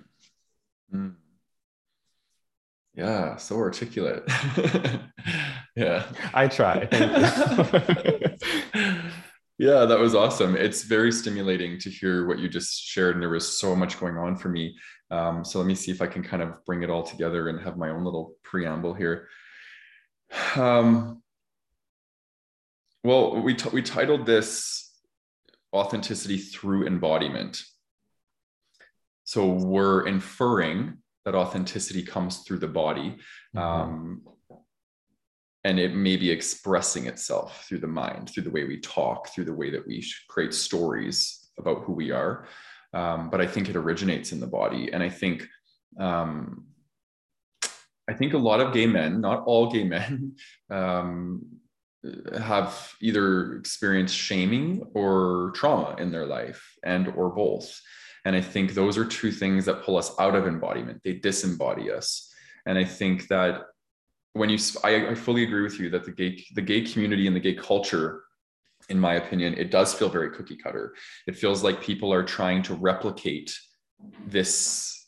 mm. 0.94 1.14
Yeah, 2.96 3.38
so 3.38 3.58
articulate. 3.58 4.24
yeah. 5.76 6.06
I 6.34 6.48
try. 6.48 6.88
yeah, 9.58 9.86
that 9.86 9.98
was 10.00 10.14
awesome. 10.14 10.56
It's 10.56 10.84
very 10.84 11.12
stimulating 11.12 11.80
to 11.80 11.90
hear 11.90 12.28
what 12.28 12.38
you 12.38 12.48
just 12.48 12.84
shared. 12.84 13.16
And 13.16 13.22
there 13.22 13.30
was 13.30 13.58
so 13.58 13.76
much 13.76 14.00
going 14.00 14.18
on 14.18 14.36
for 14.36 14.50
me. 14.50 14.78
Um, 15.10 15.44
so 15.44 15.58
let 15.58 15.66
me 15.68 15.74
see 15.74 15.92
if 15.92 16.04
I 16.04 16.08
can 16.08 16.24
kind 16.24 16.44
of 16.44 16.64
bring 16.66 16.84
it 16.84 16.92
all 16.92 17.02
together 17.04 17.50
and 17.50 17.60
have 17.62 17.78
my 17.78 17.90
own 17.90 18.04
little 18.04 18.36
preamble 18.44 18.94
here. 18.94 19.28
Um, 20.56 21.22
well, 23.04 23.42
we, 23.42 23.54
t- 23.54 23.70
we 23.72 23.82
titled 23.82 24.26
this 24.26 24.92
Authenticity 25.76 26.38
Through 26.38 26.88
Embodiment. 26.88 27.62
So 29.26 29.48
we're 29.48 30.08
inferring 30.08 31.03
that 31.26 31.36
authenticity 31.36 32.04
comes 32.04 32.40
through 32.40 32.60
the 32.60 32.68
body 32.68 33.18
mm-hmm. 33.56 33.60
um, 33.60 34.22
and 35.64 35.80
it 35.80 35.96
may 35.96 36.18
be 36.18 36.30
expressing 36.30 37.08
itself 37.08 37.66
through 37.66 37.80
the 37.80 37.88
mind 37.88 38.30
through 38.30 38.44
the 38.44 38.52
way 38.52 38.66
we 38.66 38.80
talk 38.80 39.30
through 39.30 39.46
the 39.46 39.54
way 39.54 39.70
that 39.70 39.86
we 39.88 40.06
create 40.30 40.54
stories 40.54 41.50
about 41.58 41.84
who 41.84 41.94
we 41.94 42.12
are. 42.12 42.48
Um, 42.94 43.30
but 43.30 43.42
i 43.42 43.48
think 43.48 43.70
it 43.70 43.76
originates 43.76 44.32
in 44.32 44.40
the 44.40 44.48
body. 44.48 44.92
And 44.92 45.02
i 45.02 45.10
think 45.10 45.48
um, 46.00 46.66
i 48.10 48.14
think 48.14 48.34
a 48.34 48.38
lot 48.38 48.60
of 48.60 48.74
gay 48.74 48.88
men 48.88 49.22
not 49.22 49.44
all 49.46 49.72
gay 49.72 49.84
men 49.84 50.36
um, 50.70 51.46
have 52.38 52.94
either 53.00 53.56
experienced 53.56 54.16
shaming 54.16 54.84
or 54.94 55.52
trauma 55.56 55.96
in 56.00 56.12
their 56.12 56.26
life 56.26 56.62
and 56.84 57.08
or 57.08 57.30
both 57.30 57.80
and 58.26 58.36
I 58.36 58.42
think 58.42 58.74
those 58.74 58.98
are 58.98 59.06
two 59.06 59.32
things 59.32 59.66
that 59.66 59.84
pull 59.84 59.98
us 59.98 60.14
out 60.20 60.36
of 60.36 60.48
embodiment. 60.48 61.02
They 61.04 61.16
disembody 61.16 61.92
us. 61.92 62.34
And 62.66 62.78
I 62.78 62.86
think 62.86 63.28
that 63.28 63.64
when 64.34 64.50
you, 64.50 64.58
I, 64.84 65.10
I 65.10 65.16
fully 65.16 65.44
agree 65.44 65.62
with 65.62 65.80
you 65.80 65.90
that 65.90 66.06
the 66.06 66.12
gay, 66.12 66.44
the 66.56 66.62
gay 66.62 66.82
community 66.82 67.28
and 67.28 67.36
the 67.36 67.42
gay 67.42 67.54
culture, 67.54 68.24
in 68.90 69.00
my 69.00 69.16
opinion, 69.16 69.56
it 69.56 69.72
does 69.72 69.94
feel 69.94 70.10
very 70.10 70.32
cookie 70.32 70.56
cutter. 70.56 70.96
It 71.28 71.36
feels 71.36 71.64
like 71.64 71.82
people 71.82 72.14
are 72.14 72.24
trying 72.24 72.64
to 72.64 72.76
replicate 72.76 73.54
this, 74.26 75.08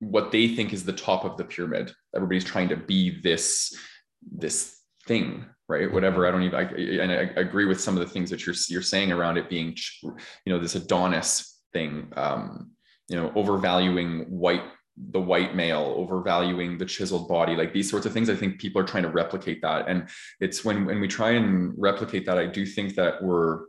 what 0.00 0.30
they 0.32 0.48
think 0.48 0.72
is 0.72 0.84
the 0.84 0.92
top 0.92 1.24
of 1.24 1.36
the 1.36 1.44
pyramid. 1.44 1.92
Everybody's 2.14 2.44
trying 2.44 2.68
to 2.68 2.76
be 2.76 3.20
this, 3.20 3.76
this 4.22 4.76
thing 5.06 5.46
right 5.68 5.86
mm-hmm. 5.86 5.94
whatever 5.94 6.26
i 6.26 6.30
don't 6.30 6.42
even 6.42 6.58
I, 6.58 7.02
and 7.02 7.12
I, 7.12 7.16
I 7.16 7.40
agree 7.40 7.64
with 7.64 7.80
some 7.80 7.96
of 7.96 8.00
the 8.00 8.12
things 8.12 8.28
that 8.30 8.44
you're 8.44 8.54
you're 8.68 8.82
saying 8.82 9.10
around 9.10 9.38
it 9.38 9.48
being 9.48 9.74
you 10.02 10.52
know 10.52 10.58
this 10.58 10.74
adonis 10.74 11.57
thing 11.72 12.12
um, 12.16 12.70
you 13.08 13.16
know 13.16 13.32
overvaluing 13.34 14.24
white 14.30 14.62
the 15.10 15.20
white 15.20 15.54
male 15.54 15.94
overvaluing 15.96 16.76
the 16.76 16.84
chiseled 16.84 17.28
body 17.28 17.54
like 17.54 17.72
these 17.72 17.88
sorts 17.88 18.04
of 18.04 18.12
things 18.12 18.28
i 18.28 18.34
think 18.34 18.58
people 18.58 18.80
are 18.80 18.86
trying 18.86 19.04
to 19.04 19.08
replicate 19.08 19.62
that. 19.62 19.88
And 19.88 20.08
it's 20.40 20.64
when 20.64 20.84
when 20.84 21.00
we 21.00 21.08
try 21.08 21.30
and 21.30 21.72
replicate 21.76 22.26
that 22.26 22.38
i 22.38 22.46
do 22.46 22.66
think 22.66 22.94
that 22.96 23.22
we're 23.22 23.60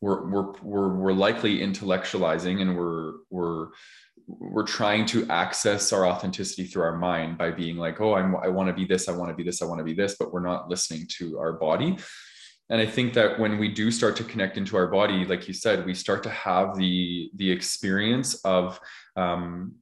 we're 0.00 0.28
we're 0.28 0.52
we're, 0.62 0.88
we're 0.88 1.12
likely 1.12 1.60
intellectualizing 1.60 2.60
and 2.60 2.76
we're 2.76 3.14
we're 3.30 3.68
we're 4.26 4.66
trying 4.66 5.06
to 5.06 5.28
access 5.30 5.92
our 5.92 6.06
authenticity 6.06 6.64
through 6.64 6.82
our 6.82 6.96
mind 6.96 7.38
by 7.38 7.50
being 7.50 7.76
like 7.76 8.00
oh 8.00 8.14
I'm, 8.14 8.36
i 8.36 8.48
want 8.48 8.68
to 8.68 8.74
be 8.74 8.84
this 8.84 9.08
i 9.08 9.12
want 9.12 9.30
to 9.30 9.36
be 9.36 9.42
this 9.42 9.62
i 9.62 9.64
want 9.64 9.78
to 9.78 9.84
be 9.84 9.94
this 9.94 10.16
but 10.18 10.32
we're 10.32 10.40
not 10.40 10.68
listening 10.68 11.06
to 11.18 11.38
our 11.38 11.54
body 11.54 11.96
and 12.72 12.80
i 12.80 12.86
think 12.86 13.12
that 13.14 13.38
when 13.38 13.58
we 13.58 13.68
do 13.68 13.92
start 13.92 14.16
to 14.16 14.24
connect 14.24 14.56
into 14.56 14.76
our 14.76 14.88
body 14.88 15.24
like 15.26 15.46
you 15.46 15.54
said 15.54 15.86
we 15.86 15.94
start 15.94 16.24
to 16.24 16.30
have 16.30 16.76
the 16.76 17.30
the 17.36 17.48
experience 17.48 18.34
of 18.44 18.80
um, 19.16 19.76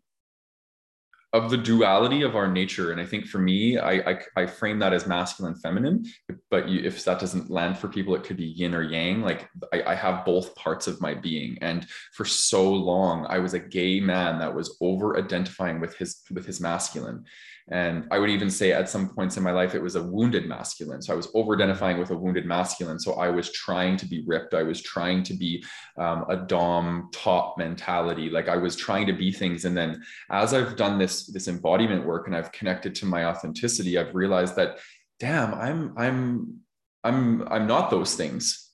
of 1.32 1.48
the 1.48 1.56
duality 1.56 2.22
of 2.22 2.34
our 2.34 2.48
nature. 2.48 2.90
And 2.90 3.00
i 3.00 3.06
think 3.06 3.26
for 3.26 3.38
me 3.38 3.78
i 3.78 3.92
i, 4.10 4.18
I 4.36 4.46
frame 4.46 4.78
that 4.80 4.92
as 4.92 5.06
masculine 5.06 5.54
feminine. 5.54 6.04
But 6.50 6.68
you, 6.68 6.80
if 6.80 7.04
that 7.04 7.20
doesn't 7.20 7.50
land 7.50 7.78
for 7.78 7.88
people 7.88 8.14
it 8.14 8.24
could 8.24 8.36
be 8.36 8.46
yin 8.46 8.74
or 8.74 8.82
yang. 8.82 9.22
Like 9.22 9.48
I, 9.72 9.82
I 9.92 9.94
have 9.94 10.24
both 10.24 10.54
parts 10.56 10.86
of 10.86 11.00
my 11.00 11.14
being. 11.14 11.58
And 11.60 11.86
for 12.12 12.24
so 12.24 12.70
long 12.72 13.26
i 13.28 13.38
was 13.38 13.54
a 13.54 13.60
gay 13.60 14.00
man 14.00 14.38
that 14.40 14.54
was 14.54 14.76
over 14.80 15.16
identifying 15.18 15.80
with 15.80 15.96
his 15.96 16.22
with 16.30 16.46
his 16.46 16.60
masculine 16.60 17.24
and 17.70 18.08
I 18.10 18.18
would 18.18 18.30
even 18.30 18.50
say 18.50 18.72
at 18.72 18.88
some 18.88 19.08
points 19.10 19.36
in 19.36 19.44
my 19.44 19.52
life, 19.52 19.76
it 19.76 19.82
was 19.82 19.94
a 19.94 20.02
wounded 20.02 20.46
masculine. 20.46 21.00
So 21.00 21.12
I 21.12 21.16
was 21.16 21.28
over 21.34 21.54
identifying 21.54 21.98
with 21.98 22.10
a 22.10 22.16
wounded 22.16 22.44
masculine. 22.44 22.98
So 22.98 23.14
I 23.14 23.28
was 23.30 23.52
trying 23.52 23.96
to 23.98 24.06
be 24.06 24.24
ripped. 24.26 24.54
I 24.54 24.64
was 24.64 24.82
trying 24.82 25.22
to 25.24 25.34
be 25.34 25.64
um, 25.96 26.24
a 26.28 26.36
Dom 26.36 27.10
top 27.12 27.58
mentality. 27.58 28.28
Like 28.28 28.48
I 28.48 28.56
was 28.56 28.74
trying 28.74 29.06
to 29.06 29.12
be 29.12 29.30
things. 29.30 29.66
And 29.66 29.76
then 29.76 30.02
as 30.30 30.52
I've 30.52 30.74
done 30.74 30.98
this, 30.98 31.26
this 31.26 31.46
embodiment 31.46 32.04
work 32.04 32.26
and 32.26 32.34
I've 32.34 32.50
connected 32.50 32.94
to 32.96 33.06
my 33.06 33.26
authenticity, 33.26 33.98
I've 33.98 34.16
realized 34.16 34.56
that, 34.56 34.78
damn, 35.20 35.54
I'm, 35.54 35.94
I'm, 35.96 36.60
I'm, 37.04 37.46
I'm 37.48 37.66
not 37.68 37.90
those 37.90 38.16
things. 38.16 38.66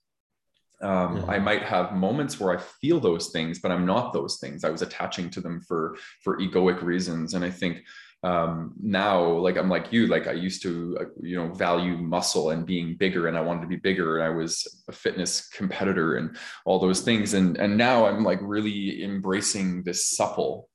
Um, 0.82 1.24
I 1.28 1.38
might 1.38 1.62
have 1.62 1.94
moments 1.94 2.38
where 2.38 2.56
I 2.56 2.60
feel 2.60 3.00
those 3.00 3.28
things, 3.28 3.60
but 3.60 3.72
I'm 3.72 3.86
not 3.86 4.12
those 4.12 4.38
things. 4.38 4.62
I 4.62 4.68
was 4.68 4.82
attaching 4.82 5.30
to 5.30 5.40
them 5.40 5.62
for 5.62 5.96
for 6.22 6.38
egoic 6.38 6.82
reasons, 6.82 7.32
and 7.32 7.42
I 7.42 7.50
think 7.50 7.82
um, 8.22 8.72
now 8.80 9.22
like 9.24 9.56
i'm 9.56 9.68
like 9.68 9.92
you 9.92 10.06
like 10.06 10.26
i 10.26 10.32
used 10.32 10.62
to 10.62 10.96
uh, 11.00 11.04
you 11.20 11.36
know 11.36 11.52
value 11.52 11.96
muscle 11.96 12.50
and 12.50 12.66
being 12.66 12.96
bigger 12.96 13.28
and 13.28 13.36
i 13.36 13.40
wanted 13.40 13.60
to 13.60 13.66
be 13.66 13.76
bigger 13.76 14.18
and 14.18 14.26
i 14.26 14.30
was 14.30 14.82
a 14.88 14.92
fitness 14.92 15.48
competitor 15.48 16.16
and 16.16 16.36
all 16.64 16.78
those 16.78 17.02
things. 17.02 17.34
And 17.34 17.56
and 17.56 17.76
now 17.76 18.06
i'm 18.06 18.24
like 18.24 18.40
really 18.42 19.02
embracing 19.02 19.82
this 19.82 20.10
supple 20.10 20.68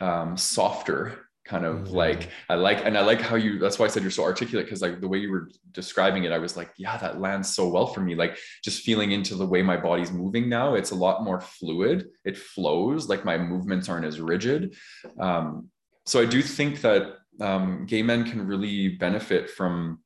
um, 0.00 0.36
softer 0.36 1.28
kind 1.44 1.64
of 1.64 1.76
mm-hmm. 1.76 1.94
like 1.94 2.30
i 2.48 2.54
like 2.54 2.84
and 2.84 2.96
i 2.96 3.00
like 3.00 3.20
how 3.20 3.34
you 3.34 3.58
that's 3.58 3.76
why 3.78 3.84
i 3.84 3.88
said 3.88 4.02
you're 4.02 4.12
so 4.12 4.22
articulate 4.22 4.64
because 4.64 4.80
like 4.80 5.00
the 5.00 5.08
way 5.08 5.18
you 5.18 5.30
were 5.30 5.50
describing 5.72 6.22
it 6.22 6.30
i 6.30 6.38
was 6.38 6.56
like 6.56 6.70
yeah 6.78 6.96
that 6.96 7.20
lands 7.20 7.52
so 7.52 7.68
well 7.68 7.86
for 7.86 8.00
me. 8.00 8.14
Like 8.14 8.38
just 8.62 8.82
feeling 8.82 9.12
into 9.12 9.34
the 9.34 9.46
way 9.46 9.62
my 9.62 9.76
body's 9.76 10.12
moving 10.12 10.48
now 10.48 10.74
it's 10.74 10.90
a 10.90 10.94
lot 10.94 11.24
more 11.24 11.40
fluid. 11.40 12.08
It 12.24 12.36
flows 12.36 13.08
like 13.08 13.24
my 13.24 13.38
movements 13.38 13.88
aren't 13.88 14.06
as 14.06 14.20
rigid. 14.20 14.74
Um, 15.18 15.68
so 16.06 16.20
I 16.20 16.26
do 16.26 16.42
think 16.42 16.80
that 16.82 17.18
um, 17.40 17.86
gay 17.86 18.02
men 18.02 18.24
can 18.24 18.46
really 18.46 18.88
benefit 18.88 19.50
from 19.50 20.00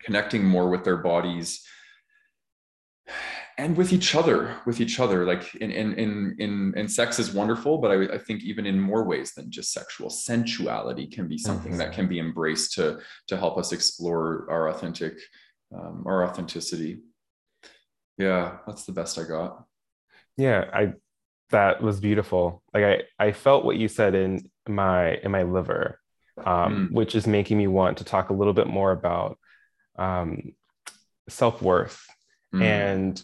connecting 0.00 0.44
more 0.44 0.70
with 0.70 0.84
their 0.84 0.98
bodies 0.98 1.62
and 3.58 3.76
with 3.76 3.92
each 3.92 4.14
other 4.14 4.56
with 4.64 4.80
each 4.80 4.98
other. 5.00 5.26
Like 5.26 5.54
in 5.56 5.70
in 5.70 5.94
in 5.94 6.36
in, 6.38 6.74
in 6.76 6.88
sex 6.88 7.18
is 7.18 7.32
wonderful 7.32 7.78
but 7.78 7.90
I, 7.90 8.14
I 8.14 8.18
think 8.18 8.42
even 8.42 8.66
in 8.66 8.80
more 8.80 9.04
ways 9.04 9.32
than 9.34 9.50
just 9.50 9.72
sexual 9.72 10.10
sensuality 10.10 11.06
can 11.06 11.28
be 11.28 11.38
something 11.38 11.72
mm-hmm. 11.72 11.78
that 11.80 11.92
can 11.92 12.06
be 12.06 12.18
embraced 12.18 12.74
to 12.74 13.00
to 13.28 13.36
help 13.36 13.58
us 13.58 13.72
explore 13.72 14.46
our 14.50 14.68
authentic 14.68 15.18
um, 15.74 16.04
our 16.06 16.24
authenticity. 16.24 17.00
Yeah 18.16 18.58
that's 18.66 18.84
the 18.84 18.92
best 18.92 19.18
i 19.18 19.24
got. 19.24 19.64
Yeah 20.36 20.64
i 20.72 20.92
that 21.50 21.82
was 21.82 22.00
beautiful. 22.00 22.62
Like 22.72 22.84
i 22.84 23.26
i 23.26 23.32
felt 23.32 23.64
what 23.64 23.76
you 23.76 23.88
said 23.88 24.14
in 24.14 24.49
my 24.68 25.14
in 25.16 25.30
my 25.30 25.42
liver, 25.42 26.00
um, 26.38 26.88
mm. 26.88 26.92
which 26.92 27.14
is 27.14 27.26
making 27.26 27.58
me 27.58 27.66
want 27.66 27.98
to 27.98 28.04
talk 28.04 28.30
a 28.30 28.34
little 28.34 28.52
bit 28.52 28.66
more 28.66 28.92
about 28.92 29.38
um, 29.98 30.52
self 31.28 31.62
worth 31.62 32.04
mm. 32.54 32.62
and 32.62 33.22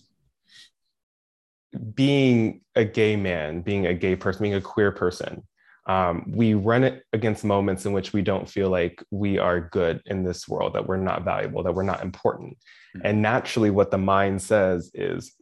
being 1.94 2.60
a 2.74 2.84
gay 2.84 3.16
man, 3.16 3.60
being 3.60 3.86
a 3.86 3.94
gay 3.94 4.16
person, 4.16 4.42
being 4.42 4.54
a 4.54 4.60
queer 4.60 4.92
person. 4.92 5.42
Um, 5.86 6.32
we 6.34 6.54
run 6.54 6.82
it 6.82 7.04
against 7.12 7.44
moments 7.44 7.86
in 7.86 7.92
which 7.92 8.12
we 8.12 8.20
don't 8.20 8.48
feel 8.48 8.70
like 8.70 9.04
we 9.12 9.38
are 9.38 9.60
good 9.60 10.02
in 10.06 10.24
this 10.24 10.48
world, 10.48 10.74
that 10.74 10.86
we're 10.86 10.96
not 10.96 11.24
valuable, 11.24 11.62
that 11.62 11.74
we're 11.74 11.84
not 11.84 12.02
important. 12.02 12.58
Mm. 12.96 13.00
And 13.04 13.22
naturally, 13.22 13.70
what 13.70 13.90
the 13.90 13.98
mind 13.98 14.42
says 14.42 14.90
is 14.94 15.32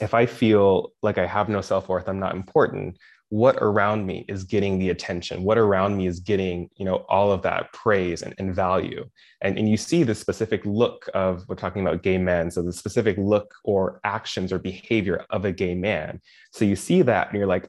if 0.00 0.14
I 0.14 0.26
feel 0.26 0.92
like 1.02 1.18
I 1.18 1.26
have 1.26 1.48
no 1.48 1.60
self 1.60 1.88
worth, 1.88 2.08
I'm 2.08 2.18
not 2.18 2.34
important, 2.34 2.98
what 3.30 3.56
around 3.56 4.06
me 4.06 4.24
is 4.28 4.44
getting 4.44 4.78
the 4.78 4.90
attention 4.90 5.44
what 5.44 5.56
around 5.56 5.96
me 5.96 6.06
is 6.06 6.20
getting 6.20 6.68
you 6.76 6.84
know 6.84 7.06
all 7.08 7.32
of 7.32 7.42
that 7.42 7.72
praise 7.72 8.22
and, 8.22 8.34
and 8.38 8.54
value. 8.54 9.04
And, 9.40 9.58
and 9.58 9.68
you 9.68 9.76
see 9.76 10.02
the 10.02 10.14
specific 10.14 10.64
look 10.66 11.08
of 11.14 11.44
we're 11.48 11.54
talking 11.54 11.82
about 11.82 12.02
gay 12.02 12.18
men 12.18 12.50
so 12.50 12.62
the 12.62 12.72
specific 12.72 13.16
look 13.16 13.54
or 13.64 14.00
actions 14.04 14.52
or 14.52 14.58
behavior 14.58 15.24
of 15.30 15.44
a 15.44 15.52
gay 15.52 15.74
man. 15.74 16.20
So 16.52 16.64
you 16.64 16.76
see 16.76 17.02
that 17.02 17.28
and 17.28 17.38
you're 17.38 17.46
like 17.46 17.68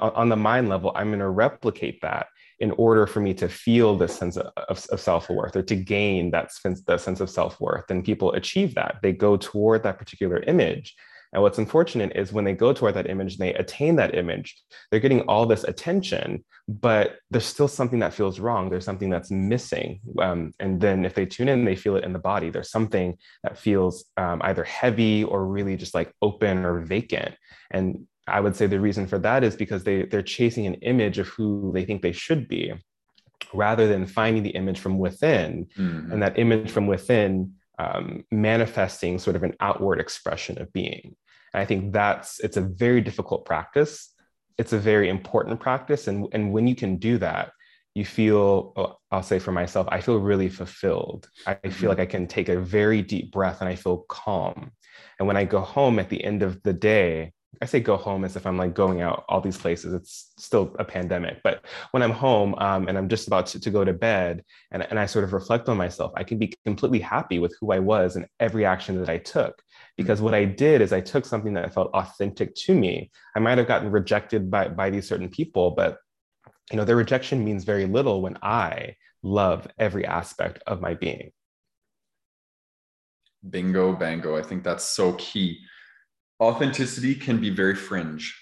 on 0.00 0.28
the 0.28 0.36
mind 0.36 0.68
level 0.68 0.90
i'm 0.96 1.10
going 1.10 1.20
to 1.20 1.28
replicate 1.28 2.00
that 2.02 2.26
in 2.58 2.70
order 2.72 3.06
for 3.06 3.20
me 3.20 3.34
to 3.34 3.48
feel 3.48 3.96
this 3.96 4.16
sense 4.16 4.36
of, 4.36 4.50
of, 4.68 4.84
of 4.90 5.00
self-worth 5.00 5.54
or 5.56 5.62
to 5.62 5.76
gain 5.76 6.30
that 6.30 6.52
sense, 6.52 6.80
that 6.82 7.00
sense 7.00 7.20
of 7.20 7.28
self-worth. 7.28 7.90
And 7.90 8.04
people 8.04 8.32
achieve 8.32 8.74
that. 8.74 8.96
They 9.02 9.12
go 9.12 9.36
toward 9.36 9.82
that 9.82 9.98
particular 9.98 10.38
image 10.44 10.94
and 11.32 11.42
what's 11.42 11.58
unfortunate 11.58 12.12
is 12.14 12.32
when 12.32 12.44
they 12.44 12.54
go 12.54 12.72
toward 12.72 12.94
that 12.94 13.10
image 13.10 13.34
and 13.34 13.40
they 13.40 13.54
attain 13.54 13.96
that 13.96 14.14
image, 14.14 14.56
they're 14.90 15.00
getting 15.00 15.22
all 15.22 15.46
this 15.46 15.64
attention, 15.64 16.44
but 16.68 17.16
there's 17.30 17.44
still 17.44 17.68
something 17.68 17.98
that 18.00 18.14
feels 18.14 18.40
wrong. 18.40 18.70
There's 18.70 18.84
something 18.84 19.10
that's 19.10 19.30
missing. 19.30 20.00
Um, 20.20 20.54
and 20.60 20.80
then 20.80 21.04
if 21.04 21.14
they 21.14 21.26
tune 21.26 21.48
in, 21.48 21.64
they 21.64 21.76
feel 21.76 21.96
it 21.96 22.04
in 22.04 22.12
the 22.12 22.18
body. 22.18 22.50
There's 22.50 22.70
something 22.70 23.16
that 23.42 23.58
feels 23.58 24.04
um, 24.16 24.40
either 24.44 24.64
heavy 24.64 25.24
or 25.24 25.46
really 25.46 25.76
just 25.76 25.94
like 25.94 26.12
open 26.22 26.64
or 26.64 26.80
vacant. 26.80 27.34
And 27.70 28.06
I 28.26 28.40
would 28.40 28.56
say 28.56 28.66
the 28.66 28.80
reason 28.80 29.06
for 29.06 29.18
that 29.20 29.44
is 29.44 29.56
because 29.56 29.84
they, 29.84 30.02
they're 30.02 30.22
chasing 30.22 30.66
an 30.66 30.74
image 30.74 31.18
of 31.18 31.28
who 31.28 31.70
they 31.74 31.84
think 31.84 32.02
they 32.02 32.12
should 32.12 32.48
be 32.48 32.72
rather 33.52 33.86
than 33.86 34.06
finding 34.06 34.42
the 34.42 34.50
image 34.50 34.78
from 34.78 34.98
within. 34.98 35.66
Mm-hmm. 35.76 36.12
And 36.12 36.22
that 36.22 36.38
image 36.38 36.70
from 36.70 36.86
within 36.86 37.55
um, 37.78 38.24
manifesting 38.30 39.18
sort 39.18 39.36
of 39.36 39.42
an 39.42 39.54
outward 39.60 40.00
expression 40.00 40.60
of 40.60 40.72
being. 40.72 41.16
And 41.52 41.62
I 41.62 41.64
think 41.64 41.92
that's 41.92 42.40
it's 42.40 42.56
a 42.56 42.62
very 42.62 43.00
difficult 43.00 43.44
practice. 43.44 44.12
It's 44.58 44.72
a 44.72 44.78
very 44.78 45.08
important 45.08 45.60
practice, 45.60 46.08
and 46.08 46.26
and 46.32 46.52
when 46.52 46.66
you 46.66 46.74
can 46.74 46.96
do 46.96 47.18
that, 47.18 47.52
you 47.94 48.04
feel 48.04 48.72
oh, 48.76 48.98
I'll 49.10 49.22
say 49.22 49.38
for 49.38 49.52
myself, 49.52 49.86
I 49.90 50.00
feel 50.00 50.18
really 50.18 50.48
fulfilled. 50.48 51.28
I 51.46 51.54
feel 51.54 51.70
mm-hmm. 51.70 51.88
like 51.88 52.00
I 52.00 52.06
can 52.06 52.26
take 52.26 52.48
a 52.48 52.60
very 52.60 53.02
deep 53.02 53.32
breath 53.32 53.60
and 53.60 53.68
I 53.68 53.74
feel 53.74 54.04
calm. 54.08 54.72
And 55.18 55.26
when 55.26 55.36
I 55.36 55.44
go 55.44 55.60
home 55.60 55.98
at 55.98 56.10
the 56.10 56.22
end 56.22 56.42
of 56.42 56.62
the 56.62 56.72
day, 56.72 57.32
I 57.62 57.66
say 57.66 57.80
go 57.80 57.96
home 57.96 58.24
as 58.24 58.36
if 58.36 58.46
I'm 58.46 58.56
like 58.56 58.74
going 58.74 59.00
out 59.00 59.24
all 59.28 59.40
these 59.40 59.56
places. 59.56 59.94
It's 59.94 60.32
still 60.36 60.74
a 60.78 60.84
pandemic. 60.84 61.42
But 61.42 61.64
when 61.90 62.02
I'm 62.02 62.10
home 62.10 62.54
um, 62.58 62.88
and 62.88 62.96
I'm 62.98 63.08
just 63.08 63.26
about 63.26 63.46
to, 63.48 63.60
to 63.60 63.70
go 63.70 63.84
to 63.84 63.92
bed 63.92 64.44
and, 64.70 64.86
and 64.88 64.98
I 64.98 65.06
sort 65.06 65.24
of 65.24 65.32
reflect 65.32 65.68
on 65.68 65.76
myself, 65.76 66.12
I 66.16 66.24
can 66.24 66.38
be 66.38 66.54
completely 66.64 67.00
happy 67.00 67.38
with 67.38 67.56
who 67.60 67.72
I 67.72 67.78
was 67.78 68.16
and 68.16 68.26
every 68.40 68.64
action 68.64 68.98
that 69.00 69.08
I 69.08 69.18
took. 69.18 69.62
Because 69.96 70.20
what 70.20 70.34
I 70.34 70.44
did 70.44 70.80
is 70.80 70.92
I 70.92 71.00
took 71.00 71.24
something 71.24 71.54
that 71.54 71.72
felt 71.72 71.90
authentic 71.94 72.54
to 72.66 72.74
me. 72.74 73.10
I 73.34 73.40
might 73.40 73.58
have 73.58 73.68
gotten 73.68 73.90
rejected 73.90 74.50
by, 74.50 74.68
by 74.68 74.90
these 74.90 75.08
certain 75.08 75.28
people, 75.28 75.70
but 75.70 75.98
you 76.70 76.76
know, 76.76 76.84
their 76.84 76.96
rejection 76.96 77.44
means 77.44 77.64
very 77.64 77.86
little 77.86 78.22
when 78.22 78.38
I 78.42 78.96
love 79.22 79.68
every 79.78 80.04
aspect 80.04 80.62
of 80.66 80.80
my 80.80 80.94
being. 80.94 81.30
Bingo, 83.48 83.92
bango. 83.92 84.36
I 84.36 84.42
think 84.42 84.64
that's 84.64 84.84
so 84.84 85.12
key 85.14 85.60
authenticity 86.40 87.14
can 87.14 87.40
be 87.40 87.50
very 87.50 87.74
fringe 87.74 88.34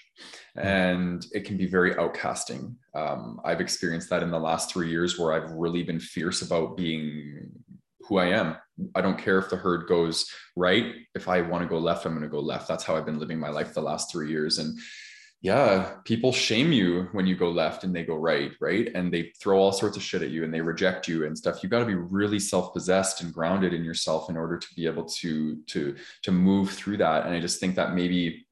and 0.55 1.25
it 1.33 1.45
can 1.45 1.57
be 1.57 1.65
very 1.65 1.93
outcasting. 1.95 2.75
Um, 2.93 3.41
I've 3.43 3.61
experienced 3.61 4.09
that 4.09 4.23
in 4.23 4.31
the 4.31 4.39
last 4.39 4.71
three 4.71 4.89
years 4.89 5.19
where 5.19 5.33
I've 5.33 5.51
really 5.51 5.83
been 5.83 5.99
fierce 5.99 6.41
about 6.41 6.77
being 6.77 7.51
who 8.07 8.17
I 8.17 8.27
am. 8.27 8.55
I 8.93 9.01
don't 9.01 9.17
care 9.17 9.37
if 9.39 9.49
the 9.49 9.57
herd 9.57 9.87
goes 9.87 10.29
right. 10.55 10.93
If 11.13 11.27
I 11.27 11.41
want 11.41 11.63
to 11.63 11.69
go 11.69 11.77
left, 11.77 12.05
I'm 12.05 12.13
going 12.13 12.23
to 12.23 12.29
go 12.29 12.39
left. 12.39 12.67
That's 12.67 12.83
how 12.83 12.95
I've 12.95 13.05
been 13.05 13.19
living 13.19 13.39
my 13.39 13.49
life 13.49 13.73
the 13.73 13.81
last 13.81 14.11
three 14.11 14.29
years. 14.29 14.59
And 14.59 14.77
yeah, 15.45 15.91
people 16.05 16.31
shame 16.31 16.71
you 16.71 17.07
when 17.11 17.27
you 17.27 17.35
go 17.35 17.51
left 17.51 17.83
and 17.83 17.95
they 17.95 18.03
go 18.03 18.15
right, 18.15 18.53
right? 18.59 18.89
And 18.95 19.13
they 19.13 19.31
throw 19.39 19.59
all 19.59 19.71
sorts 19.71 19.95
of 19.95 20.01
shit 20.01 20.23
at 20.23 20.31
you 20.31 20.43
and 20.43 20.51
they 20.51 20.59
reject 20.59 21.07
you 21.07 21.23
and 21.23 21.37
stuff. 21.37 21.61
You 21.61 21.69
got 21.69 21.81
to 21.81 21.85
be 21.85 21.93
really 21.93 22.39
self-possessed 22.39 23.21
and 23.21 23.31
grounded 23.31 23.71
in 23.71 23.83
yourself 23.83 24.27
in 24.27 24.37
order 24.37 24.57
to 24.57 24.67
be 24.75 24.87
able 24.87 25.05
to 25.05 25.57
to 25.67 25.95
to 26.23 26.31
move 26.31 26.71
through 26.71 26.97
that. 26.97 27.27
And 27.27 27.35
I 27.35 27.39
just 27.39 27.59
think 27.59 27.75
that 27.75 27.93
maybe 27.93 28.47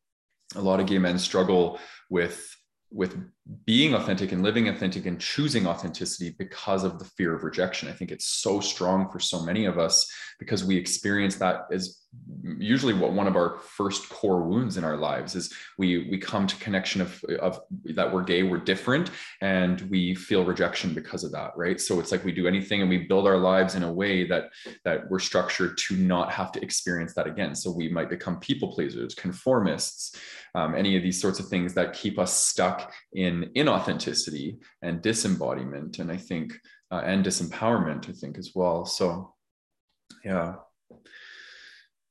a 0.55 0.61
lot 0.61 0.79
of 0.79 0.85
gay 0.85 0.99
men 0.99 1.17
struggle 1.17 1.79
with 2.11 2.55
with 2.91 3.17
being 3.65 3.95
authentic 3.95 4.31
and 4.31 4.43
living 4.43 4.69
authentic 4.69 5.07
and 5.07 5.19
choosing 5.19 5.65
authenticity 5.65 6.35
because 6.37 6.83
of 6.83 6.99
the 6.99 7.05
fear 7.05 7.33
of 7.33 7.43
rejection. 7.43 7.89
I 7.89 7.93
think 7.93 8.11
it's 8.11 8.27
so 8.27 8.59
strong 8.59 9.09
for 9.09 9.19
so 9.19 9.43
many 9.43 9.65
of 9.65 9.79
us 9.79 10.07
because 10.37 10.63
we 10.63 10.77
experience 10.77 11.37
that 11.37 11.65
as 11.71 12.03
usually 12.43 12.93
what 12.93 13.13
one 13.13 13.27
of 13.27 13.37
our 13.37 13.57
first 13.59 14.09
core 14.09 14.41
wounds 14.41 14.75
in 14.75 14.83
our 14.83 14.97
lives 14.97 15.33
is 15.35 15.53
we 15.77 16.09
we 16.09 16.17
come 16.17 16.45
to 16.45 16.55
connection 16.57 16.99
of 16.99 17.23
of 17.39 17.61
that 17.85 18.13
we're 18.13 18.23
gay 18.23 18.43
we're 18.43 18.57
different 18.57 19.11
and 19.41 19.81
we 19.89 20.13
feel 20.13 20.43
rejection 20.43 20.93
because 20.93 21.23
of 21.23 21.31
that 21.31 21.51
right? 21.55 21.79
So 21.79 21.99
it's 21.99 22.11
like 22.11 22.25
we 22.25 22.33
do 22.33 22.47
anything 22.47 22.81
and 22.81 22.89
we 22.89 22.99
build 22.99 23.27
our 23.27 23.37
lives 23.37 23.75
in 23.75 23.83
a 23.83 23.91
way 23.91 24.27
that 24.27 24.51
that 24.83 25.09
we're 25.09 25.19
structured 25.19 25.77
to 25.87 25.95
not 25.95 26.31
have 26.31 26.51
to 26.53 26.61
experience 26.61 27.13
that 27.13 27.27
again. 27.27 27.55
So 27.55 27.71
we 27.71 27.87
might 27.87 28.09
become 28.09 28.39
people 28.39 28.73
pleasers 28.73 29.15
conformists 29.15 30.17
um, 30.55 30.75
any 30.75 30.97
of 30.97 31.03
these 31.03 31.21
sorts 31.21 31.39
of 31.39 31.47
things 31.47 31.73
that 31.75 31.93
keep 31.93 32.19
us 32.19 32.33
stuck 32.33 32.91
in 33.13 33.51
inauthenticity 33.55 34.57
and 34.81 35.01
disembodiment 35.01 35.99
and 35.99 36.11
i 36.11 36.17
think 36.17 36.53
uh, 36.91 37.01
and 37.05 37.25
disempowerment 37.25 38.09
i 38.09 38.11
think 38.11 38.37
as 38.37 38.51
well. 38.53 38.85
So 38.85 39.33
yeah 40.25 40.55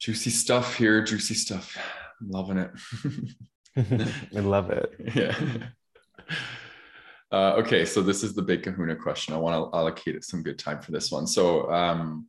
juicy 0.03 0.31
stuff 0.31 0.75
here 0.75 1.03
juicy 1.03 1.35
stuff. 1.35 1.79
I'm 2.21 2.31
loving 2.31 2.59
it. 2.59 2.71
I 4.37 4.41
love 4.41 4.71
it. 4.71 4.93
Yeah. 5.15 5.37
Uh, 7.31 7.55
okay 7.57 7.87
so 7.87 8.03
this 8.03 8.23
is 8.23 8.35
the 8.35 8.43
big 8.43 8.63
kahuna 8.63 8.97
question. 8.97 9.33
I 9.33 9.39
want 9.39 9.55
to 9.55 9.77
allocate 9.77 10.23
some 10.25 10.43
good 10.43 10.59
time 10.59 10.83
for 10.83 10.93
this 10.93 11.11
one. 11.11 11.27
So 11.27 11.71
um, 11.73 12.27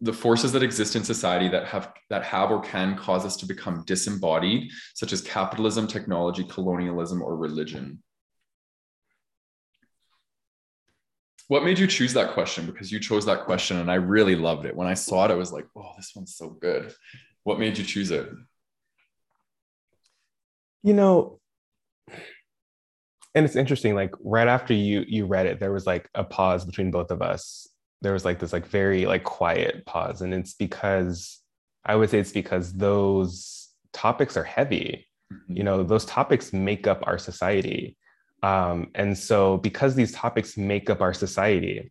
the 0.00 0.12
forces 0.12 0.52
that 0.52 0.62
exist 0.62 0.96
in 0.96 1.04
society 1.04 1.48
that 1.48 1.66
have 1.68 1.92
that 2.10 2.24
have 2.24 2.50
or 2.50 2.60
can 2.60 2.96
cause 2.98 3.24
us 3.24 3.36
to 3.36 3.46
become 3.46 3.84
disembodied 3.86 4.70
such 4.94 5.12
as 5.12 5.22
capitalism 5.22 5.86
technology 5.86 6.44
colonialism 6.44 7.22
or 7.22 7.36
religion 7.36 8.02
what 11.48 11.64
made 11.64 11.78
you 11.78 11.86
choose 11.86 12.12
that 12.14 12.32
question? 12.32 12.66
Because 12.66 12.90
you 12.90 12.98
chose 12.98 13.24
that 13.26 13.44
question 13.44 13.78
and 13.78 13.90
i 13.90 13.94
really 13.94 14.36
loved 14.36 14.66
it. 14.66 14.76
When 14.76 14.86
i 14.86 14.94
saw 14.94 15.24
it 15.24 15.30
i 15.30 15.34
was 15.34 15.52
like 15.52 15.66
oh 15.76 15.92
this 15.96 16.12
one's 16.14 16.34
so 16.34 16.50
good. 16.50 16.92
What 17.44 17.58
made 17.58 17.78
you 17.78 17.84
choose 17.84 18.10
it? 18.10 18.28
You 20.82 20.94
know 20.94 21.40
and 23.34 23.44
it's 23.44 23.56
interesting 23.56 23.94
like 23.94 24.14
right 24.20 24.48
after 24.48 24.72
you 24.72 25.04
you 25.06 25.26
read 25.26 25.46
it 25.46 25.60
there 25.60 25.72
was 25.72 25.86
like 25.86 26.08
a 26.14 26.24
pause 26.24 26.64
between 26.64 26.90
both 26.90 27.10
of 27.10 27.22
us. 27.22 27.68
There 28.02 28.12
was 28.12 28.24
like 28.24 28.38
this 28.38 28.52
like 28.52 28.66
very 28.66 29.06
like 29.06 29.24
quiet 29.24 29.86
pause 29.86 30.22
and 30.22 30.34
it's 30.34 30.54
because 30.54 31.40
i 31.84 31.94
would 31.94 32.10
say 32.10 32.18
it's 32.18 32.32
because 32.32 32.72
those 32.72 33.68
topics 33.92 34.36
are 34.36 34.44
heavy. 34.44 35.06
Mm-hmm. 35.32 35.56
you 35.56 35.64
know 35.64 35.82
those 35.82 36.04
topics 36.04 36.52
make 36.52 36.86
up 36.86 37.02
our 37.04 37.18
society 37.18 37.96
um, 38.46 38.90
and 38.94 39.18
so, 39.18 39.56
because 39.56 39.96
these 39.96 40.12
topics 40.12 40.56
make 40.56 40.88
up 40.88 41.00
our 41.00 41.14
society 41.14 41.90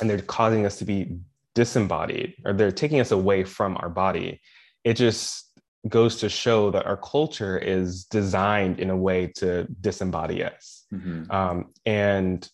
and 0.00 0.08
they're 0.08 0.20
causing 0.20 0.64
us 0.64 0.78
to 0.78 0.84
be 0.84 1.18
disembodied 1.56 2.34
or 2.44 2.52
they're 2.52 2.70
taking 2.70 3.00
us 3.00 3.10
away 3.10 3.42
from 3.42 3.76
our 3.78 3.88
body, 3.88 4.40
it 4.84 4.94
just 4.94 5.46
goes 5.88 6.16
to 6.20 6.28
show 6.28 6.70
that 6.70 6.86
our 6.86 6.96
culture 6.96 7.58
is 7.58 8.04
designed 8.04 8.78
in 8.78 8.90
a 8.90 8.96
way 8.96 9.26
to 9.38 9.66
disembody 9.80 10.46
us. 10.46 10.84
Mm-hmm. 10.94 11.30
Um, 11.32 11.72
and 11.84 12.48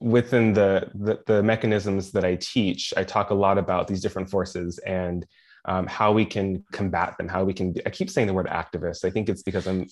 within 0.00 0.52
the, 0.52 0.90
the, 0.94 1.22
the 1.26 1.42
mechanisms 1.42 2.12
that 2.12 2.24
I 2.26 2.34
teach, 2.36 2.92
I 2.94 3.04
talk 3.04 3.30
a 3.30 3.34
lot 3.34 3.56
about 3.56 3.86
these 3.88 4.02
different 4.02 4.28
forces 4.28 4.78
and 4.78 5.24
um, 5.64 5.86
how 5.86 6.12
we 6.12 6.24
can 6.24 6.64
combat 6.72 7.16
them, 7.18 7.28
how 7.28 7.44
we 7.44 7.52
can. 7.52 7.74
I 7.86 7.90
keep 7.90 8.10
saying 8.10 8.26
the 8.26 8.34
word 8.34 8.46
activist. 8.46 9.04
I 9.04 9.10
think 9.10 9.28
it's 9.28 9.42
because 9.42 9.66
I'm 9.66 9.86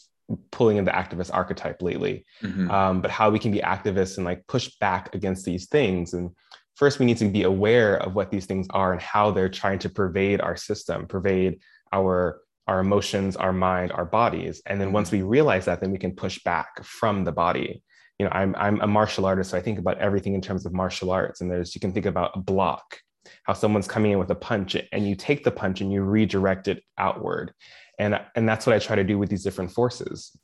pulling 0.50 0.76
in 0.76 0.84
the 0.84 0.90
activist 0.90 1.30
archetype 1.32 1.82
lately, 1.82 2.24
mm-hmm. 2.42 2.70
um, 2.70 3.00
but 3.00 3.10
how 3.10 3.30
we 3.30 3.38
can 3.38 3.52
be 3.52 3.60
activists 3.60 4.16
and 4.16 4.24
like 4.24 4.46
push 4.46 4.70
back 4.80 5.14
against 5.14 5.44
these 5.44 5.68
things. 5.68 6.14
And 6.14 6.30
first, 6.76 6.98
we 6.98 7.06
need 7.06 7.18
to 7.18 7.28
be 7.28 7.44
aware 7.44 7.96
of 7.96 8.14
what 8.14 8.30
these 8.30 8.46
things 8.46 8.66
are 8.70 8.92
and 8.92 9.00
how 9.00 9.30
they're 9.30 9.48
trying 9.48 9.78
to 9.80 9.88
pervade 9.88 10.40
our 10.40 10.56
system, 10.56 11.06
pervade 11.06 11.60
our 11.92 12.40
our 12.66 12.80
emotions, 12.80 13.34
our 13.34 13.52
mind, 13.52 13.92
our 13.92 14.04
bodies. 14.04 14.60
And 14.66 14.78
then 14.78 14.92
once 14.92 15.08
mm-hmm. 15.08 15.24
we 15.24 15.30
realize 15.30 15.64
that, 15.64 15.80
then 15.80 15.90
we 15.90 15.98
can 15.98 16.14
push 16.14 16.38
back 16.44 16.84
from 16.84 17.24
the 17.24 17.32
body. 17.32 17.82
You 18.18 18.26
know, 18.26 18.32
I'm 18.32 18.54
I'm 18.56 18.80
a 18.80 18.86
martial 18.86 19.26
artist, 19.26 19.50
so 19.50 19.58
I 19.58 19.62
think 19.62 19.78
about 19.78 19.98
everything 19.98 20.34
in 20.34 20.40
terms 20.40 20.66
of 20.66 20.72
martial 20.72 21.10
arts. 21.10 21.40
And 21.40 21.50
there's 21.50 21.74
you 21.74 21.80
can 21.80 21.92
think 21.92 22.06
about 22.06 22.32
a 22.34 22.40
block, 22.40 22.98
how 23.44 23.52
someone's 23.52 23.88
coming 23.88 24.12
in 24.12 24.18
with 24.18 24.30
a 24.30 24.34
punch 24.34 24.76
and 24.92 25.08
you 25.08 25.14
take 25.14 25.44
the 25.44 25.50
punch 25.50 25.80
and 25.80 25.92
you 25.92 26.02
redirect 26.02 26.68
it 26.68 26.82
outward. 26.98 27.52
And 27.98 28.20
and 28.36 28.48
that's 28.48 28.66
what 28.66 28.76
i 28.76 28.78
try 28.78 28.96
to 28.96 29.04
do 29.04 29.18
with 29.18 29.28
these 29.28 29.42
different 29.42 29.72
forces. 29.72 30.38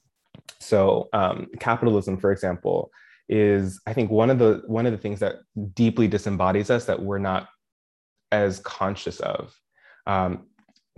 So 0.61 1.09
um, 1.13 1.49
capitalism 1.61 2.19
for 2.19 2.33
example 2.33 2.91
is 3.27 3.81
i 3.87 3.93
think 3.95 4.11
one 4.11 4.29
of 4.29 4.39
the 4.39 4.63
one 4.67 4.85
of 4.85 4.93
the 4.93 4.99
things 4.99 5.21
that 5.21 5.37
deeply 5.73 6.07
disembodies 6.07 6.69
us 6.69 6.85
that 6.85 7.01
we're 7.01 7.19
not 7.19 7.49
as 8.33 8.61
conscious 8.61 9.21
of. 9.21 9.55
Um, 10.07 10.49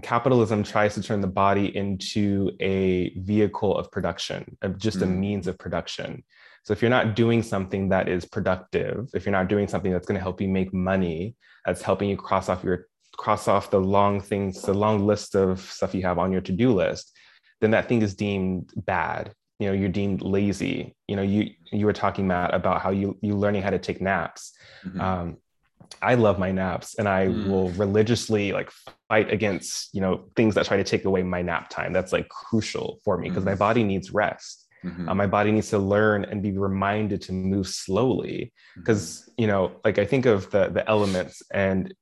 capitalism 0.03 0.63
tries 0.63 0.95
to 0.95 1.03
turn 1.03 1.21
the 1.21 1.27
body 1.27 1.75
into 1.75 2.51
a 2.61 3.11
vehicle 3.19 3.77
of 3.77 3.91
production 3.91 4.57
of 4.63 4.79
just 4.79 4.99
mm. 4.99 5.03
a 5.03 5.07
means 5.07 5.47
of 5.47 5.59
production 5.59 6.23
so 6.67 6.73
if 6.73 6.83
you're 6.83 6.91
not 6.91 7.15
doing 7.15 7.43
something 7.43 7.89
that 7.89 8.09
is 8.09 8.25
productive 8.25 9.09
if 9.15 9.25
you're 9.25 9.33
not 9.33 9.49
doing 9.49 9.69
something 9.69 9.93
that's 9.93 10.07
going 10.07 10.19
to 10.19 10.23
help 10.23 10.41
you 10.41 10.49
make 10.49 10.75
money 10.75 11.35
that's 11.65 11.83
helping 11.83 12.09
you 12.09 12.17
cross 12.17 12.49
off 12.49 12.65
your 12.65 12.87
cross 13.17 13.49
off 13.49 13.71
the 13.71 13.81
long 13.81 14.21
things, 14.21 14.63
the 14.63 14.75
long 14.75 15.07
list 15.07 15.35
of 15.35 15.61
stuff 15.61 15.95
you 15.95 16.03
have 16.03 16.19
on 16.19 16.33
your 16.33 16.41
to-do 16.41 16.73
list, 16.73 17.17
then 17.61 17.71
that 17.73 17.89
thing 17.89 18.03
is 18.03 18.15
deemed 18.15 18.73
bad. 18.77 19.33
You 19.59 19.69
know, 19.69 19.73
you're 19.73 19.89
deemed 19.89 20.21
lazy. 20.21 20.95
You 21.09 21.17
know, 21.17 21.23
you 21.23 21.51
you 21.73 21.87
were 21.87 21.95
talking 21.95 22.27
Matt 22.27 22.55
about 22.55 22.83
how 22.83 22.91
you 22.91 23.19
you 23.23 23.35
learning 23.35 23.63
how 23.63 23.71
to 23.71 23.79
take 23.79 24.03
naps. 24.03 24.53
Mm-hmm. 24.85 25.01
Um, 25.01 25.37
I 26.03 26.15
love 26.15 26.39
my 26.39 26.53
naps, 26.53 26.97
and 26.97 27.09
I 27.09 27.29
mm. 27.29 27.49
will 27.49 27.71
religiously 27.71 28.53
like 28.53 28.71
fight 29.09 29.33
against 29.33 29.95
you 29.95 30.03
know 30.03 30.29
things 30.37 30.55
that 30.57 30.67
try 30.67 30.77
to 30.77 30.85
take 30.85 31.07
away 31.07 31.23
my 31.23 31.41
nap 31.41 31.71
time. 31.71 31.95
That's 31.95 32.13
like 32.13 32.29
crucial 32.29 33.01
for 33.03 33.17
me 33.17 33.31
because 33.31 33.45
mm. 33.45 33.47
my 33.47 33.55
body 33.55 33.83
needs 33.83 34.11
rest. 34.11 34.66
Mm-hmm. 34.87 35.09
Uh, 35.09 35.15
my 35.15 35.27
body 35.27 35.51
needs 35.51 35.71
to 35.71 35.79
learn 35.79 36.25
and 36.25 36.43
be 36.43 36.57
reminded 36.57 37.21
to 37.23 37.33
move 37.33 37.67
slowly 37.67 38.53
because 38.77 39.23
mm-hmm. 39.23 39.43
you 39.43 39.47
know 39.49 39.73
like 39.85 39.99
i 39.99 40.05
think 40.05 40.27
of 40.27 40.49
the 40.51 40.69
the 40.69 40.89
elements 40.89 41.43
and 41.53 41.93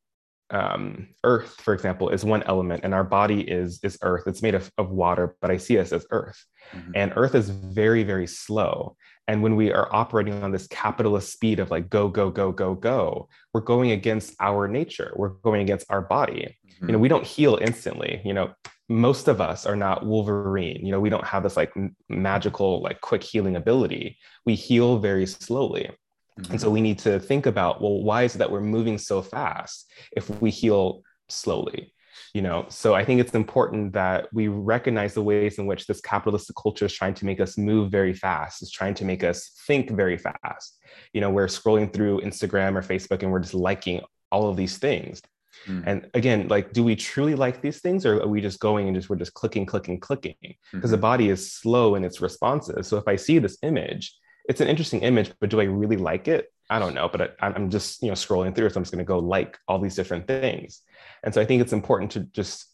um, 0.50 1.08
earth 1.24 1.56
for 1.62 1.72
example 1.72 2.10
is 2.10 2.24
one 2.24 2.42
element 2.42 2.84
and 2.84 2.92
our 2.92 3.02
body 3.02 3.40
is 3.40 3.80
is 3.82 3.96
earth 4.02 4.24
it's 4.26 4.42
made 4.42 4.54
of, 4.54 4.70
of 4.76 4.90
water 4.90 5.34
but 5.40 5.50
i 5.50 5.56
see 5.56 5.78
us 5.78 5.92
as 5.92 6.06
earth 6.10 6.44
mm-hmm. 6.72 6.92
and 6.94 7.12
earth 7.16 7.34
is 7.34 7.48
very 7.48 8.02
very 8.04 8.26
slow 8.26 8.94
and 9.26 9.42
when 9.42 9.56
we 9.56 9.72
are 9.72 9.88
operating 9.92 10.42
on 10.42 10.52
this 10.52 10.66
capitalist 10.66 11.32
speed 11.32 11.58
of 11.60 11.70
like 11.70 11.88
go 11.88 12.08
go 12.08 12.30
go 12.30 12.52
go 12.52 12.74
go 12.74 13.28
we're 13.54 13.62
going 13.62 13.92
against 13.92 14.34
our 14.38 14.68
nature 14.68 15.12
we're 15.16 15.30
going 15.30 15.62
against 15.62 15.90
our 15.90 16.02
body 16.02 16.54
you 16.64 16.88
know 16.88 16.92
mm-hmm. 16.92 17.00
we 17.00 17.08
don't 17.08 17.24
heal 17.24 17.58
instantly 17.62 18.20
you 18.24 18.34
know 18.34 18.52
most 18.88 19.28
of 19.28 19.40
us 19.40 19.66
are 19.66 19.76
not 19.76 20.04
wolverine. 20.04 20.84
You 20.84 20.92
know 20.92 21.00
we 21.00 21.10
don't 21.10 21.24
have 21.24 21.42
this 21.42 21.56
like 21.56 21.72
magical 22.08 22.82
like 22.82 23.00
quick 23.00 23.22
healing 23.22 23.56
ability. 23.56 24.18
We 24.44 24.54
heal 24.54 24.98
very 24.98 25.26
slowly. 25.26 25.90
Mm-hmm. 26.38 26.50
and 26.50 26.60
so 26.60 26.68
we 26.68 26.80
need 26.80 26.98
to 26.98 27.20
think 27.20 27.46
about 27.46 27.80
well 27.80 28.02
why 28.02 28.24
is 28.24 28.34
it 28.34 28.38
that 28.38 28.50
we're 28.50 28.60
moving 28.60 28.98
so 28.98 29.22
fast 29.22 29.88
if 30.16 30.28
we 30.40 30.50
heal 30.50 31.02
slowly? 31.28 31.92
You 32.32 32.42
know 32.42 32.66
so 32.68 32.94
i 32.94 33.04
think 33.04 33.20
it's 33.20 33.34
important 33.34 33.92
that 33.92 34.28
we 34.32 34.48
recognize 34.48 35.14
the 35.14 35.22
ways 35.22 35.58
in 35.58 35.66
which 35.66 35.86
this 35.86 36.00
capitalist 36.00 36.50
culture 36.60 36.86
is 36.86 36.92
trying 36.92 37.14
to 37.14 37.24
make 37.24 37.40
us 37.40 37.56
move 37.56 37.92
very 37.92 38.12
fast 38.12 38.62
is 38.62 38.70
trying 38.72 38.94
to 38.94 39.04
make 39.04 39.22
us 39.22 39.50
think 39.66 39.90
very 39.90 40.18
fast. 40.18 40.78
You 41.12 41.20
know 41.20 41.30
we're 41.30 41.46
scrolling 41.46 41.92
through 41.92 42.20
instagram 42.20 42.76
or 42.76 42.82
facebook 42.82 43.22
and 43.22 43.30
we're 43.30 43.40
just 43.40 43.54
liking 43.54 44.02
all 44.32 44.48
of 44.48 44.56
these 44.56 44.78
things 44.78 45.22
Mm. 45.66 45.82
And 45.86 46.10
again, 46.14 46.48
like, 46.48 46.72
do 46.72 46.84
we 46.84 46.96
truly 46.96 47.34
like 47.34 47.60
these 47.60 47.80
things 47.80 48.04
or 48.04 48.20
are 48.22 48.28
we 48.28 48.40
just 48.40 48.60
going 48.60 48.86
and 48.86 48.96
just 48.96 49.08
we're 49.08 49.16
just 49.16 49.34
clicking, 49.34 49.66
clicking, 49.66 50.00
clicking? 50.00 50.34
Because 50.40 50.56
mm-hmm. 50.72 50.90
the 50.90 50.98
body 50.98 51.28
is 51.30 51.52
slow 51.52 51.94
in 51.94 52.04
its 52.04 52.20
responses. 52.20 52.86
So 52.86 52.96
if 52.96 53.08
I 53.08 53.16
see 53.16 53.38
this 53.38 53.58
image, 53.62 54.16
it's 54.48 54.60
an 54.60 54.68
interesting 54.68 55.00
image, 55.00 55.32
but 55.40 55.50
do 55.50 55.60
I 55.60 55.64
really 55.64 55.96
like 55.96 56.28
it? 56.28 56.52
I 56.70 56.78
don't 56.78 56.94
know, 56.94 57.08
but 57.08 57.36
I, 57.40 57.48
am 57.48 57.70
just 57.70 58.02
you 58.02 58.08
know 58.08 58.14
scrolling 58.14 58.54
through, 58.54 58.70
so 58.70 58.78
I'm 58.78 58.84
just 58.84 58.92
going 58.92 59.04
to 59.04 59.08
go 59.08 59.18
like 59.18 59.58
all 59.68 59.78
these 59.78 59.96
different 59.96 60.26
things. 60.26 60.80
And 61.22 61.32
so 61.32 61.40
I 61.40 61.44
think 61.44 61.60
it's 61.62 61.72
important 61.72 62.12
to 62.12 62.20
just 62.20 62.66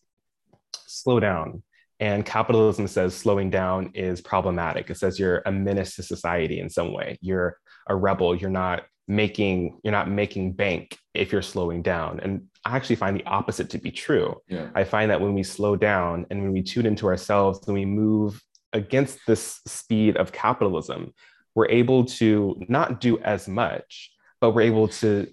slow 0.87 1.20
down. 1.20 1.62
And 1.99 2.24
capitalism 2.24 2.89
says 2.89 3.14
slowing 3.14 3.51
down 3.51 3.91
is 3.95 4.20
problematic. 4.20 4.89
It 4.89 4.97
says 4.97 5.18
you're 5.18 5.43
a 5.45 5.53
menace 5.53 5.97
to 5.97 6.03
society 6.03 6.61
in 6.61 6.70
some 6.70 6.93
way. 6.95 7.18
You're 7.20 7.59
a 7.89 7.95
rebel. 7.95 8.35
You're 8.35 8.49
not 8.49 8.85
making 9.09 9.78
you're 9.82 9.92
not 9.92 10.09
making 10.09 10.53
bank 10.53 10.96
if 11.14 11.32
you're 11.32 11.42
slowing 11.42 11.82
down 11.82 12.20
and 12.20 12.42
i 12.64 12.76
actually 12.76 12.96
find 12.96 13.16
the 13.16 13.24
opposite 13.24 13.68
to 13.68 13.78
be 13.78 13.90
true 13.90 14.36
yeah. 14.48 14.68
i 14.74 14.84
find 14.84 15.11
that 15.11 15.20
when 15.20 15.34
we 15.34 15.42
slow 15.42 15.74
down 15.74 16.24
and 16.30 16.42
when 16.42 16.53
we 16.53 16.62
tune 16.62 16.86
into 16.86 17.07
ourselves 17.07 17.66
and 17.66 17.74
we 17.74 17.84
move 17.84 18.40
against 18.72 19.18
this 19.26 19.61
speed 19.66 20.16
of 20.16 20.30
capitalism 20.32 21.12
we're 21.55 21.68
able 21.68 22.05
to 22.05 22.57
not 22.68 23.01
do 23.01 23.18
as 23.20 23.48
much 23.48 24.11
but 24.40 24.53
we're 24.53 24.62
able 24.62 24.86
to 24.86 25.26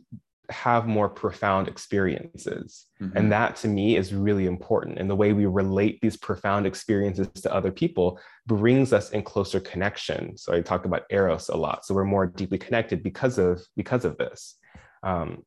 have 0.50 0.88
more 0.88 1.10
profound 1.10 1.68
experiences. 1.68 2.86
Mm-hmm. 3.02 3.18
And 3.18 3.32
that 3.32 3.56
to 3.58 3.68
me 3.68 3.98
is 3.98 4.14
really 4.14 4.46
important. 4.46 4.98
And 4.98 5.10
the 5.10 5.16
way 5.16 5.34
we 5.34 5.46
relate 5.46 6.00
these 6.02 6.16
profound 6.16 6.66
experiences 6.66 7.28
to 7.42 7.54
other 7.54 7.72
people 7.72 8.20
brings 8.46 8.94
us 8.94 9.12
in 9.12 9.24
closer 9.24 9.60
connection. 9.60 10.38
So 10.38 10.54
I 10.54 10.62
talk 10.62 10.86
about 10.86 11.04
eros 11.10 11.50
a 11.50 11.58
lot. 11.58 11.86
So 11.86 11.94
we're 11.94 12.06
more 12.06 12.28
deeply 12.28 12.58
connected 12.58 13.04
because 13.04 13.38
of 13.38 13.62
because 13.76 14.06
of 14.06 14.18
this. 14.18 14.56
Um, 15.04 15.44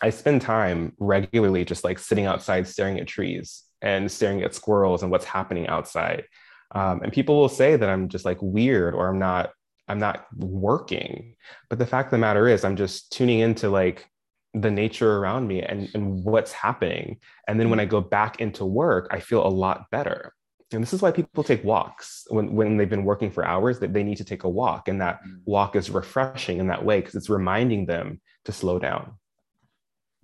I 0.00 0.10
spend 0.10 0.42
time 0.42 0.92
regularly 0.98 1.64
just 1.64 1.84
like 1.84 1.98
sitting 1.98 2.26
outside 2.26 2.66
staring 2.66 2.98
at 3.00 3.06
trees 3.06 3.64
and 3.82 4.10
staring 4.10 4.42
at 4.42 4.54
squirrels 4.54 5.02
and 5.02 5.10
what's 5.10 5.24
happening 5.24 5.66
outside. 5.66 6.24
Um, 6.74 7.02
and 7.02 7.12
people 7.12 7.36
will 7.36 7.48
say 7.48 7.76
that 7.76 7.88
I'm 7.88 8.08
just 8.08 8.24
like 8.24 8.38
weird 8.40 8.94
or 8.94 9.08
I'm 9.08 9.18
not 9.18 9.50
I'm 9.88 9.98
not 9.98 10.26
working. 10.34 11.36
But 11.68 11.78
the 11.78 11.86
fact 11.86 12.08
of 12.08 12.10
the 12.12 12.18
matter 12.18 12.48
is 12.48 12.64
I'm 12.64 12.76
just 12.76 13.12
tuning 13.12 13.40
into 13.40 13.68
like 13.68 14.08
the 14.62 14.70
nature 14.70 15.18
around 15.18 15.46
me 15.46 15.62
and, 15.62 15.90
and 15.94 16.24
what's 16.24 16.52
happening. 16.52 17.18
And 17.46 17.60
then 17.60 17.68
when 17.68 17.80
I 17.80 17.84
go 17.84 18.00
back 18.00 18.40
into 18.40 18.64
work, 18.64 19.08
I 19.10 19.20
feel 19.20 19.46
a 19.46 19.48
lot 19.48 19.90
better. 19.90 20.32
And 20.72 20.82
this 20.82 20.92
is 20.92 21.02
why 21.02 21.12
people 21.12 21.44
take 21.44 21.62
walks 21.62 22.26
when, 22.28 22.54
when 22.54 22.76
they've 22.76 22.90
been 22.90 23.04
working 23.04 23.30
for 23.30 23.44
hours, 23.44 23.78
that 23.80 23.92
they 23.92 24.02
need 24.02 24.16
to 24.16 24.24
take 24.24 24.44
a 24.44 24.48
walk. 24.48 24.88
And 24.88 25.00
that 25.00 25.20
mm. 25.22 25.40
walk 25.44 25.76
is 25.76 25.90
refreshing 25.90 26.58
in 26.58 26.68
that 26.68 26.84
way 26.84 27.00
because 27.00 27.14
it's 27.14 27.30
reminding 27.30 27.86
them 27.86 28.20
to 28.46 28.52
slow 28.52 28.78
down. 28.78 29.12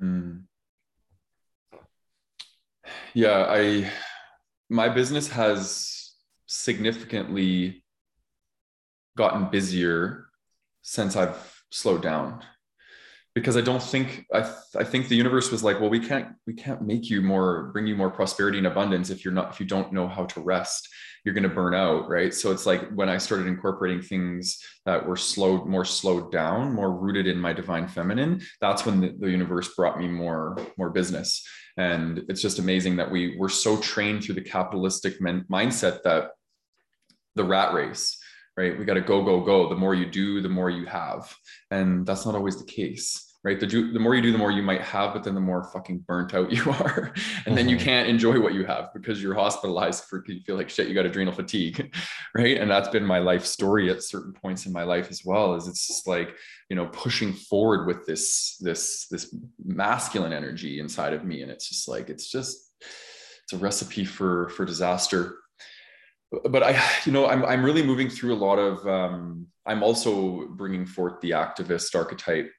Mm. 0.03 0.45
Yeah, 3.15 3.47
I 3.49 3.91
my 4.69 4.89
business 4.89 5.29
has 5.29 6.13
significantly 6.47 7.85
gotten 9.17 9.51
busier 9.51 10.27
since 10.81 11.15
I've 11.15 11.63
slowed 11.71 12.03
down 12.03 12.43
because 13.35 13.57
I 13.57 13.63
don't 13.63 13.83
think 13.83 14.27
I, 14.33 14.41
th- 14.41 14.55
I 14.77 14.85
think 14.85 15.09
the 15.09 15.17
universe 15.17 15.51
was 15.51 15.65
like, 15.65 15.81
well, 15.81 15.89
we 15.91 16.01
can't 16.01 16.29
we 16.47 16.55
can't 16.55 16.83
make 16.83 17.09
you 17.09 17.23
more 17.23 17.71
bring 17.73 17.87
you 17.87 17.97
more 17.97 18.11
prosperity 18.11 18.59
and 18.59 18.67
abundance 18.67 19.11
if 19.11 19.25
you're 19.25 19.35
not 19.35 19.53
if 19.53 19.61
you 19.61 19.67
don't 19.67 19.93
know 19.93 20.07
how 20.07 20.27
to 20.27 20.41
rest, 20.41 20.89
you're 21.25 21.35
going 21.35 21.43
to 21.43 21.49
burn 21.49 21.75
out, 21.75 22.09
right? 22.09 22.35
So 22.35 22.51
it's 22.51 22.67
like 22.67 22.91
when 22.91 23.09
I 23.09 23.19
started 23.19 23.47
incorporating 23.47 24.03
things 24.03 24.59
that 24.85 25.07
were 25.07 25.17
slowed 25.17 25.67
more 25.67 25.85
slowed 25.85 26.31
down, 26.31 26.75
more 26.75 26.93
rooted 26.93 27.27
in 27.27 27.39
my 27.39 27.53
divine 27.53 27.89
feminine, 27.89 28.43
that's 28.61 28.85
when 28.85 29.01
the, 29.01 29.15
the 29.19 29.31
universe 29.31 29.75
brought 29.75 29.99
me 29.99 30.09
more 30.09 30.59
more 30.77 30.91
business. 30.91 31.47
And 31.79 32.25
it's 32.29 32.43
just 32.43 32.59
amazing 32.59 32.97
that 32.97 33.11
we 33.11 33.39
were 33.39 33.49
so 33.49 33.79
trained 33.79 34.25
through 34.25 34.35
the 34.35 34.43
capitalistic 34.43 35.23
men- 35.23 35.47
mindset 35.51 36.03
that 36.03 36.33
the 37.35 37.45
rat 37.45 37.73
race 37.73 38.19
right? 38.57 38.79
We 38.79 38.85
got 38.85 38.95
to 38.95 39.01
go, 39.01 39.23
go, 39.23 39.41
go. 39.41 39.69
The 39.69 39.77
more 39.77 39.95
you 39.95 40.07
do, 40.07 40.41
the 40.41 40.49
more 40.49 40.71
you 40.71 40.87
have. 40.87 41.35
And 41.71 42.07
that's 42.07 42.27
not 42.27 42.35
always 42.35 42.59
the 42.59 42.71
case, 42.71 43.39
right? 43.45 43.59
The, 43.59 43.67
the 43.67 43.99
more 43.99 44.15
you 44.15 44.21
do, 44.21 44.31
the 44.31 44.39
more 44.39 44.51
you 44.51 44.63
might 44.63 44.83
have, 44.83 45.15
but 45.15 45.25
then 45.25 45.35
the 45.35 45.41
more 45.41 45.65
fucking 45.65 46.01
burnt 46.01 46.35
out 46.35 46.53
you 46.53 46.71
are. 46.71 47.15
and 47.47 47.57
then 47.57 47.69
you 47.69 47.77
mm-hmm. 47.77 47.85
can't 47.85 48.09
enjoy 48.09 48.39
what 48.41 48.53
you 48.53 48.65
have 48.67 48.93
because 48.93 49.23
you're 49.23 49.35
hospitalized 49.35 50.05
for, 50.05 50.23
you 50.27 50.41
feel 50.41 50.57
like 50.57 50.69
shit, 50.69 50.89
you 50.89 50.95
got 50.95 51.07
adrenal 51.07 51.33
fatigue, 51.33 51.95
right? 52.35 52.59
And 52.59 52.71
that's 52.71 52.89
been 52.89 53.07
my 53.07 53.21
life 53.21 53.47
story 53.47 53.91
at 53.91 54.03
certain 54.03 54.33
points 54.35 54.67
in 54.67 54.73
my 54.73 54.83
life 54.83 55.09
as 55.11 55.25
well, 55.25 55.55
is 55.55 55.67
it's 55.67 55.87
just 55.87 56.07
like, 56.07 56.37
you 56.69 56.77
know, 56.77 56.87
pushing 56.87 57.33
forward 57.33 57.87
with 57.87 58.07
this, 58.07 58.59
this, 58.61 59.07
this 59.09 59.35
masculine 59.65 60.35
energy 60.35 60.79
inside 60.79 61.15
of 61.15 61.25
me. 61.25 61.41
And 61.41 61.51
it's 61.51 61.69
just 61.69 61.89
like, 61.89 62.11
it's 62.11 62.31
just, 62.31 62.71
it's 63.45 63.55
a 63.55 63.57
recipe 63.57 64.05
for, 64.05 64.51
for 64.51 64.67
disaster 64.67 65.39
but 66.51 66.63
I, 66.63 66.81
you 67.05 67.13
know, 67.13 67.27
I'm 67.27 67.45
I'm 67.45 67.65
really 67.65 67.83
moving 67.83 68.09
through 68.09 68.35
a 68.35 68.37
lot 68.37 68.59
of. 68.59 68.87
Um, 68.87 69.47
I'm 69.65 69.83
also 69.83 70.49
bringing 70.49 70.87
forth 70.87 71.21
the 71.21 71.31
activist 71.31 71.95
archetype 71.95 72.51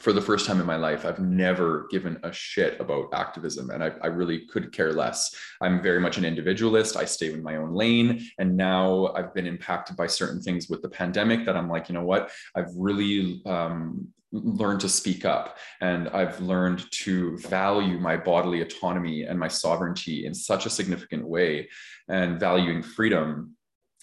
for 0.00 0.12
the 0.12 0.20
first 0.20 0.46
time 0.46 0.58
in 0.58 0.66
my 0.66 0.76
life. 0.76 1.04
I've 1.04 1.18
never 1.18 1.86
given 1.90 2.18
a 2.22 2.32
shit 2.32 2.80
about 2.80 3.12
activism, 3.12 3.70
and 3.70 3.84
I, 3.84 3.92
I 4.02 4.06
really 4.06 4.46
could 4.46 4.72
care 4.72 4.92
less. 4.92 5.34
I'm 5.60 5.82
very 5.82 6.00
much 6.00 6.16
an 6.16 6.24
individualist. 6.24 6.96
I 6.96 7.04
stay 7.04 7.32
in 7.32 7.42
my 7.42 7.56
own 7.56 7.74
lane, 7.74 8.26
and 8.38 8.56
now 8.56 9.12
I've 9.14 9.34
been 9.34 9.46
impacted 9.46 9.96
by 9.96 10.06
certain 10.06 10.40
things 10.40 10.68
with 10.68 10.82
the 10.82 10.88
pandemic 10.88 11.44
that 11.44 11.56
I'm 11.56 11.68
like, 11.68 11.88
you 11.88 11.94
know 11.94 12.04
what? 12.04 12.30
I've 12.54 12.74
really 12.74 13.42
um, 13.44 14.08
learned 14.32 14.80
to 14.80 14.88
speak 14.88 15.24
up 15.24 15.58
and 15.80 16.08
I've 16.08 16.40
learned 16.40 16.90
to 17.02 17.36
value 17.38 17.98
my 17.98 18.16
bodily 18.16 18.62
autonomy 18.62 19.24
and 19.24 19.38
my 19.38 19.48
sovereignty 19.48 20.24
in 20.24 20.34
such 20.34 20.64
a 20.64 20.70
significant 20.70 21.26
way 21.26 21.68
and 22.08 22.40
valuing 22.40 22.82
freedom 22.82 23.54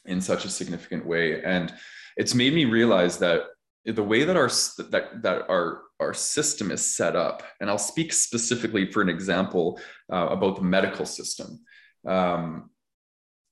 in 0.06 0.22
such 0.22 0.46
a 0.46 0.50
significant 0.50 1.06
way. 1.06 1.44
And 1.44 1.74
it's 2.16 2.36
made 2.36 2.54
me 2.54 2.66
realize 2.66 3.18
that 3.20 3.44
the 3.86 4.04
way 4.04 4.24
that 4.24 4.36
our 4.36 4.50
that 4.92 5.22
that 5.24 5.50
our 5.50 5.82
our 6.00 6.14
system 6.14 6.72
is 6.72 6.96
set 6.96 7.16
up, 7.16 7.44
and 7.60 7.70
I'll 7.70 7.78
speak 7.78 8.14
specifically 8.14 8.92
for 8.92 9.02
an 9.02 9.10
example 9.10 9.80
uh, 10.12 10.28
about 10.28 10.58
the 10.58 10.62
medical 10.62 11.06
system. 11.06 11.60
Um, 12.08 12.70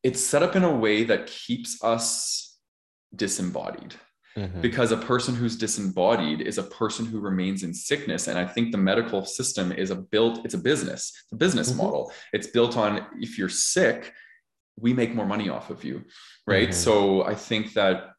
it's 0.03 0.23
set 0.23 0.43
up 0.43 0.55
in 0.55 0.63
a 0.63 0.75
way 0.75 1.03
that 1.05 1.27
keeps 1.27 1.83
us 1.83 2.57
disembodied 3.15 3.95
mm-hmm. 4.37 4.61
because 4.61 4.91
a 4.91 4.97
person 4.97 5.35
who's 5.35 5.57
disembodied 5.57 6.41
is 6.41 6.57
a 6.57 6.63
person 6.63 7.05
who 7.05 7.19
remains 7.19 7.63
in 7.63 7.73
sickness 7.73 8.27
and 8.27 8.37
i 8.37 8.45
think 8.45 8.71
the 8.71 8.77
medical 8.77 9.25
system 9.25 9.71
is 9.71 9.89
a 9.89 9.95
built 9.95 10.45
it's 10.45 10.53
a 10.53 10.57
business 10.57 11.11
it's 11.23 11.33
a 11.33 11.35
business 11.35 11.69
mm-hmm. 11.69 11.83
model 11.83 12.11
it's 12.33 12.47
built 12.47 12.77
on 12.77 13.05
if 13.19 13.37
you're 13.37 13.49
sick 13.49 14.13
we 14.79 14.93
make 14.93 15.15
more 15.15 15.25
money 15.25 15.49
off 15.49 15.69
of 15.69 15.83
you 15.83 16.03
right 16.45 16.69
mm-hmm. 16.69 16.73
so 16.73 17.23
i 17.23 17.33
think 17.33 17.73
that 17.73 18.11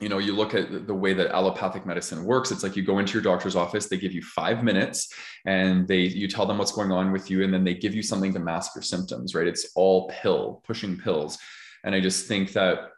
you 0.00 0.08
know 0.08 0.18
you 0.18 0.34
look 0.34 0.54
at 0.54 0.86
the 0.86 0.94
way 0.94 1.12
that 1.12 1.30
allopathic 1.30 1.84
medicine 1.84 2.24
works 2.24 2.50
it's 2.50 2.62
like 2.62 2.76
you 2.76 2.82
go 2.82 2.98
into 2.98 3.12
your 3.12 3.22
doctor's 3.22 3.56
office 3.56 3.86
they 3.86 3.98
give 3.98 4.12
you 4.12 4.22
five 4.22 4.64
minutes 4.64 5.12
and 5.46 5.86
they 5.86 6.00
you 6.00 6.26
tell 6.26 6.46
them 6.46 6.58
what's 6.58 6.72
going 6.72 6.90
on 6.90 7.12
with 7.12 7.30
you 7.30 7.44
and 7.44 7.52
then 7.52 7.64
they 7.64 7.74
give 7.74 7.94
you 7.94 8.02
something 8.02 8.32
to 8.32 8.38
mask 8.38 8.72
your 8.74 8.82
symptoms 8.82 9.34
right 9.34 9.46
it's 9.46 9.72
all 9.74 10.08
pill 10.08 10.62
pushing 10.66 10.96
pills 10.96 11.38
and 11.84 11.94
i 11.94 12.00
just 12.00 12.26
think 12.26 12.52
that 12.52 12.90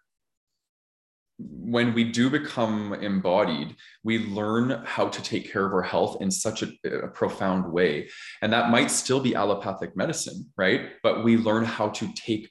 when 1.49 1.95
we 1.95 2.05
do 2.05 2.31
become 2.31 2.95
embodied, 2.95 3.77
we 4.03 4.19
learn 4.19 4.83
how 4.85 5.09
to 5.09 5.23
take 5.23 5.51
care 5.51 5.67
of 5.67 5.73
our 5.73 5.83
health 5.83 6.21
in 6.21 6.31
such 6.31 6.63
a, 6.63 6.73
a, 6.85 7.09
profound 7.09 7.73
way. 7.73 8.09
And 8.43 8.53
that 8.53 8.71
might 8.71 8.91
still 8.91 9.21
be 9.21 9.35
allopathic 9.35 9.97
medicine, 9.97 10.51
right? 10.57 10.91
But 11.03 11.25
we 11.25 11.37
learn 11.37 11.65
how 11.65 11.89
to 11.91 12.13
take 12.15 12.51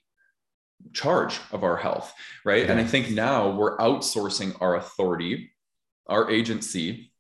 charge 0.94 1.40
of 1.52 1.64
our 1.64 1.78
health, 1.78 2.14
right? 2.46 2.66
Yeah. 2.66 2.72
And 2.72 2.80
I 2.80 2.84
think 2.84 3.12
now 3.12 3.52
we're 3.52 3.78
outsourcing 3.78 4.56
our 4.62 4.76
authority, 4.76 5.52
our 6.08 6.30
agency, 6.30 7.12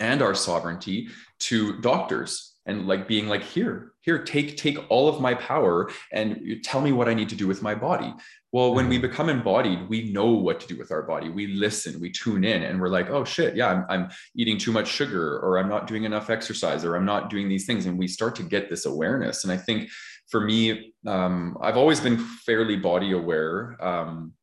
and 0.00 0.22
our 0.22 0.34
sovereignty 0.34 1.08
to 1.40 1.80
doctors 1.80 2.56
and 2.66 2.86
like 2.86 3.08
being 3.08 3.28
like 3.28 3.42
here 3.42 3.92
here 4.02 4.22
take 4.22 4.56
take 4.56 4.78
all 4.88 5.08
of 5.08 5.20
my 5.20 5.34
power 5.34 5.90
and 6.12 6.60
tell 6.62 6.80
me 6.80 6.92
what 6.92 7.08
i 7.08 7.14
need 7.14 7.28
to 7.28 7.36
do 7.36 7.46
with 7.46 7.62
my 7.62 7.74
body 7.74 8.12
well, 8.52 8.74
when 8.74 8.88
we 8.88 8.96
mm-hmm. 8.96 9.08
become 9.08 9.30
embodied, 9.30 9.88
we 9.88 10.12
know 10.12 10.26
what 10.26 10.60
to 10.60 10.66
do 10.66 10.76
with 10.76 10.92
our 10.92 11.02
body. 11.02 11.30
We 11.30 11.46
listen, 11.46 11.98
we 11.98 12.12
tune 12.12 12.44
in, 12.44 12.62
and 12.62 12.78
we're 12.78 12.88
like, 12.88 13.08
oh 13.08 13.24
shit, 13.24 13.56
yeah, 13.56 13.68
I'm, 13.68 13.86
I'm 13.88 14.10
eating 14.36 14.58
too 14.58 14.72
much 14.72 14.88
sugar, 14.88 15.38
or 15.38 15.58
I'm 15.58 15.70
not 15.70 15.86
doing 15.86 16.04
enough 16.04 16.28
exercise, 16.28 16.84
or 16.84 16.94
I'm 16.94 17.06
not 17.06 17.30
doing 17.30 17.48
these 17.48 17.64
things. 17.64 17.86
And 17.86 17.98
we 17.98 18.06
start 18.06 18.36
to 18.36 18.42
get 18.42 18.68
this 18.68 18.84
awareness. 18.84 19.44
And 19.44 19.52
I 19.52 19.56
think 19.56 19.88
for 20.28 20.40
me, 20.40 20.92
um, 21.06 21.56
I've 21.62 21.78
always 21.78 21.98
been 21.98 22.18
fairly 22.18 22.76
body 22.76 23.12
aware. 23.12 23.76
Um, 23.80 24.34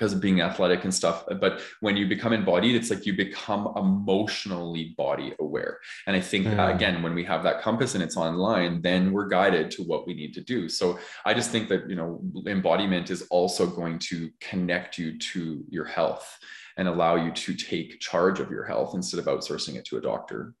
because 0.00 0.14
of 0.14 0.20
being 0.20 0.40
athletic 0.40 0.84
and 0.84 0.94
stuff. 0.94 1.24
But 1.42 1.60
when 1.80 1.94
you 1.94 2.08
become 2.08 2.32
embodied, 2.32 2.74
it's 2.74 2.88
like 2.88 3.04
you 3.04 3.14
become 3.14 3.70
emotionally 3.76 4.94
body 4.96 5.34
aware. 5.38 5.78
And 6.06 6.16
I 6.16 6.20
think, 6.22 6.46
uh, 6.46 6.72
again, 6.74 7.02
when 7.02 7.14
we 7.14 7.22
have 7.24 7.42
that 7.42 7.60
compass 7.60 7.94
and 7.94 8.02
it's 8.02 8.16
online, 8.16 8.80
then 8.80 9.12
we're 9.12 9.28
guided 9.28 9.70
to 9.72 9.82
what 9.82 10.06
we 10.06 10.14
need 10.14 10.32
to 10.34 10.40
do. 10.40 10.70
So 10.70 10.98
I 11.26 11.34
just 11.34 11.50
think 11.50 11.68
that, 11.68 11.90
you 11.90 11.96
know, 11.96 12.22
embodiment 12.46 13.10
is 13.10 13.26
also 13.30 13.66
going 13.66 13.98
to 14.10 14.30
connect 14.40 14.96
you 14.96 15.18
to 15.18 15.62
your 15.68 15.84
health 15.84 16.38
and 16.78 16.88
allow 16.88 17.16
you 17.16 17.30
to 17.32 17.52
take 17.52 18.00
charge 18.00 18.40
of 18.40 18.50
your 18.50 18.64
health 18.64 18.94
instead 18.94 19.20
of 19.20 19.26
outsourcing 19.26 19.74
it 19.76 19.84
to 19.84 19.98
a 19.98 20.00
doctor. 20.00 20.54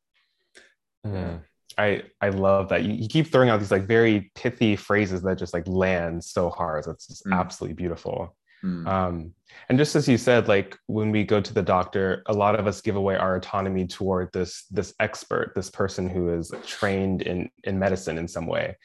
Mm. 1.06 1.40
I 1.78 2.02
I 2.20 2.28
love 2.28 2.68
that 2.70 2.84
you, 2.84 2.92
you, 2.92 3.08
keep 3.08 3.28
throwing 3.28 3.48
out 3.48 3.60
these 3.60 3.70
like 3.70 3.86
very 3.86 4.30
pithy 4.34 4.76
phrases 4.76 5.22
that 5.22 5.38
just 5.38 5.54
like 5.54 5.66
land 5.66 6.22
so 6.22 6.50
hard. 6.50 6.84
That's 6.84 7.06
just 7.06 7.24
mm. 7.24 7.32
absolutely 7.32 7.74
beautiful. 7.74 8.36
Mm. 8.64 8.86
Um, 8.86 9.34
and 9.68 9.78
just 9.78 9.96
as 9.96 10.08
you 10.08 10.18
said, 10.18 10.48
like 10.48 10.76
when 10.86 11.10
we 11.10 11.24
go 11.24 11.40
to 11.40 11.54
the 11.54 11.62
doctor, 11.62 12.22
a 12.26 12.32
lot 12.32 12.58
of 12.58 12.66
us 12.66 12.80
give 12.80 12.96
away 12.96 13.16
our 13.16 13.36
autonomy 13.36 13.86
toward 13.86 14.32
this 14.32 14.64
this 14.70 14.94
expert, 15.00 15.52
this 15.54 15.70
person 15.70 16.08
who 16.08 16.32
is 16.32 16.52
trained 16.66 17.22
in 17.22 17.50
in 17.64 17.78
medicine 17.78 18.18
in 18.18 18.28
some 18.28 18.46
way. 18.46 18.76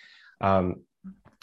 Um, 0.41 0.81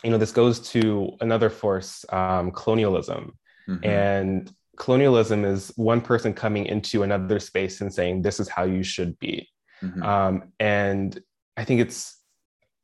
you 0.02 0.10
know, 0.10 0.18
this 0.18 0.32
goes 0.32 0.60
to 0.70 1.10
another 1.20 1.50
force, 1.50 2.04
um, 2.10 2.50
colonialism, 2.50 3.38
mm-hmm. 3.68 3.84
and 3.84 4.52
colonialism 4.76 5.44
is 5.44 5.72
one 5.76 6.00
person 6.00 6.34
coming 6.34 6.66
into 6.66 7.02
another 7.02 7.38
space 7.38 7.80
and 7.80 7.92
saying, 7.92 8.22
"This 8.22 8.40
is 8.40 8.48
how 8.48 8.64
you 8.64 8.82
should 8.82 9.18
be," 9.18 9.48
mm-hmm. 9.82 10.02
Um, 10.02 10.52
and 10.58 11.18
I 11.56 11.64
think 11.64 11.80
it's 11.80 12.21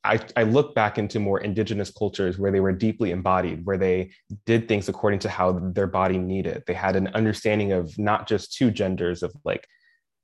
I, 0.05 0.21
I, 0.37 0.45
look 0.45 0.75
back 0.75 0.97
into 0.97 1.19
more 1.19 1.41
indigenous 1.41 1.91
cultures 1.91 2.39
where 2.39 2.53
they 2.53 2.61
were 2.61 2.73
deeply 2.73 3.11
embodied, 3.11 3.67
where 3.67 3.77
they 3.77 4.11
did 4.47 4.69
things 4.69 4.89
according 4.89 5.19
to 5.21 5.29
how 5.29 5.53
their 5.53 5.89
body 5.89 6.19
needed. 6.19 6.63
They 6.67 6.75
had 6.75 6.97
an 6.97 7.09
understanding 7.09 7.73
of 7.73 7.99
not 7.99 8.29
just 8.29 8.55
two 8.55 8.71
genders, 8.71 9.23
of 9.23 9.33
like 9.45 9.67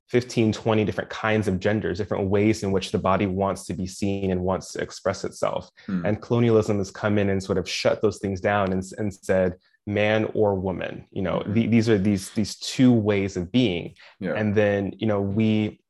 15, 0.09 0.53
20 0.53 0.85
different 0.85 1.09
kinds 1.09 1.47
of 1.47 1.59
genders, 1.59 1.97
different 1.97 2.29
ways 2.29 2.63
in 2.63 2.71
which 2.71 2.91
the 2.91 2.99
body 2.99 3.25
wants 3.25 3.65
to 3.65 3.73
be 3.73 3.87
seen 3.87 4.31
and 4.31 4.41
wants 4.41 4.71
to 4.73 4.81
express 4.81 5.23
itself. 5.23 5.69
Hmm. 5.87 6.05
And 6.05 6.21
colonialism 6.21 6.77
has 6.77 6.91
come 6.91 7.17
in 7.17 7.29
and 7.29 7.41
sort 7.43 7.57
of 7.57 7.67
shut 7.67 8.01
those 8.01 8.19
things 8.19 8.39
down 8.39 8.71
and, 8.71 8.83
and 8.97 9.13
said, 9.13 9.55
man 9.87 10.29
or 10.33 10.55
woman, 10.55 11.05
you 11.11 11.21
know, 11.21 11.41
hmm. 11.45 11.53
the, 11.53 11.67
these 11.67 11.89
are 11.89 11.97
these, 11.97 12.29
these 12.31 12.55
two 12.57 12.93
ways 12.93 13.35
of 13.35 13.51
being. 13.51 13.95
Yeah. 14.19 14.33
And 14.35 14.55
then, 14.55 14.93
you 14.97 15.07
know, 15.07 15.21
we 15.21 15.81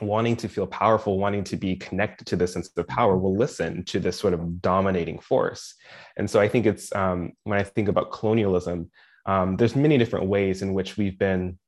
wanting 0.00 0.36
to 0.36 0.48
feel 0.48 0.66
powerful, 0.66 1.18
wanting 1.18 1.44
to 1.44 1.56
be 1.56 1.76
connected 1.76 2.26
to 2.28 2.36
this 2.36 2.52
sense 2.52 2.70
of 2.76 2.86
power, 2.86 3.16
will 3.16 3.36
listen 3.36 3.84
to 3.84 4.00
this 4.00 4.18
sort 4.18 4.34
of 4.34 4.60
dominating 4.60 5.18
force. 5.18 5.74
And 6.16 6.28
so 6.28 6.40
I 6.40 6.48
think 6.48 6.66
it's 6.66 6.94
um, 6.94 7.32
when 7.44 7.58
I 7.58 7.62
think 7.62 7.88
about 7.88 8.12
colonialism, 8.12 8.90
um, 9.26 9.56
there's 9.56 9.76
many 9.76 9.98
different 9.98 10.26
ways 10.26 10.62
in 10.62 10.74
which 10.74 10.96
we've 10.96 11.18
been 11.18 11.58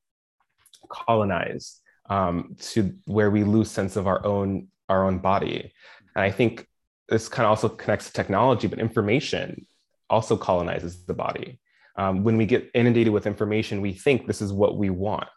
colonized 0.88 1.80
um, 2.08 2.56
to 2.58 2.94
where 3.06 3.30
we 3.30 3.44
lose 3.44 3.70
sense 3.70 3.96
of 3.96 4.06
our 4.06 4.24
own 4.26 4.68
our 4.88 5.04
own 5.04 5.18
body. 5.18 5.72
And 6.16 6.24
I 6.24 6.30
think 6.30 6.66
this 7.08 7.28
kind 7.28 7.46
of 7.46 7.50
also 7.50 7.68
connects 7.68 8.06
to 8.06 8.12
technology, 8.12 8.66
but 8.66 8.78
information 8.78 9.66
also 10.08 10.36
colonizes 10.36 11.04
the 11.04 11.14
body. 11.14 11.60
Um, 11.96 12.24
when 12.24 12.36
we 12.36 12.46
get 12.46 12.70
inundated 12.74 13.12
with 13.12 13.26
information, 13.26 13.80
we 13.80 13.92
think 13.92 14.26
this 14.26 14.42
is 14.42 14.52
what 14.52 14.76
we 14.76 14.90
want. 14.90 15.28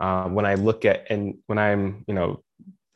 Um, 0.00 0.34
when 0.34 0.46
I 0.46 0.54
look 0.54 0.84
at 0.84 1.10
and 1.10 1.38
when 1.46 1.58
I'm, 1.58 2.04
you 2.06 2.14
know, 2.14 2.42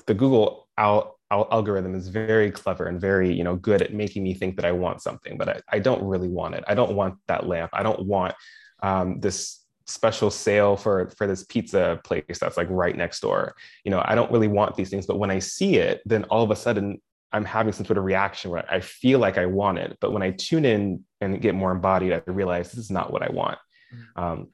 the 0.07 0.15
Google 0.15 0.69
al- 0.77 1.19
al- 1.31 1.49
algorithm 1.51 1.95
is 1.95 2.09
very 2.09 2.51
clever 2.51 2.87
and 2.87 3.01
very, 3.01 3.33
you 3.33 3.45
know, 3.45 3.57
good 3.57 3.81
at 3.83 3.95
making 3.95 4.23
me 4.23 4.35
think 4.35 4.57
that 4.57 4.65
I 4.65 4.73
want 4.73 5.03
something, 5.03 5.39
but 5.39 5.49
I, 5.49 5.61
I 5.69 5.79
don't 5.79 6.03
really 6.03 6.29
want 6.29 6.55
it. 6.55 6.65
I 6.69 6.75
don't 6.75 6.95
want 6.95 7.15
that 7.29 7.47
lamp. 7.47 7.71
I 7.73 7.83
don't 7.83 8.07
want 8.07 8.35
um, 8.83 9.21
this 9.21 9.61
special 9.87 10.31
sale 10.31 10.77
for 10.77 11.11
for 11.17 11.27
this 11.27 11.43
pizza 11.45 12.01
place 12.05 12.39
that's 12.39 12.57
like 12.57 12.69
right 12.71 12.97
next 12.97 13.21
door. 13.21 13.55
You 13.85 13.91
know, 13.91 14.03
I 14.05 14.15
don't 14.15 14.31
really 14.31 14.49
want 14.49 14.77
these 14.77 14.91
things, 14.91 15.07
but 15.07 15.19
when 15.19 15.31
I 15.31 15.39
see 15.39 15.77
it, 15.77 16.01
then 16.05 16.25
all 16.25 16.45
of 16.45 16.51
a 16.51 16.57
sudden 16.57 17.01
I'm 17.33 17.45
having 17.45 17.73
some 17.73 17.87
sort 17.87 17.99
of 17.99 18.05
reaction 18.05 18.51
where 18.51 18.65
I 18.71 18.81
feel 18.81 19.19
like 19.19 19.39
I 19.39 19.47
want 19.47 19.79
it. 19.79 19.97
But 20.01 20.13
when 20.13 20.23
I 20.23 20.31
tune 20.33 20.65
in 20.65 21.05
and 21.21 21.41
get 21.41 21.55
more 21.55 21.73
embodied, 21.73 22.13
I 22.13 22.23
realize 22.27 22.71
this 22.71 22.85
is 22.85 22.91
not 22.91 23.13
what 23.13 23.23
I 23.23 23.31
want. 23.31 23.59
Mm. 23.95 24.23
Um, 24.23 24.49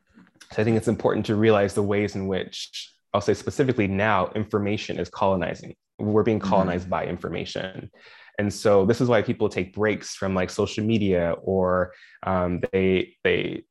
so 0.53 0.62
I 0.62 0.64
think 0.64 0.76
it's 0.76 0.88
important 0.88 1.26
to 1.26 1.34
realize 1.34 1.74
the 1.74 1.82
ways 1.82 2.14
in 2.14 2.26
which 2.26 2.92
I'll 3.12 3.20
say 3.20 3.34
specifically 3.34 3.88
now 3.88 4.30
information 4.34 4.99
is 4.99 5.09
colonizing. 5.09 5.74
We're 5.99 6.22
being 6.22 6.38
mm-hmm. 6.38 6.49
colonized 6.49 6.84
mm-hmm. 6.84 6.90
by 6.90 7.07
information. 7.07 7.90
And 8.38 8.53
so 8.53 8.84
this 8.84 9.01
is 9.01 9.09
why 9.09 9.22
people 9.22 9.49
take 9.49 9.74
breaks 9.74 10.14
from 10.14 10.34
like 10.34 10.51
social 10.51 10.84
media 10.84 11.34
or 11.42 11.92
um, 12.22 12.61
they 12.72 13.16
they 13.24 13.64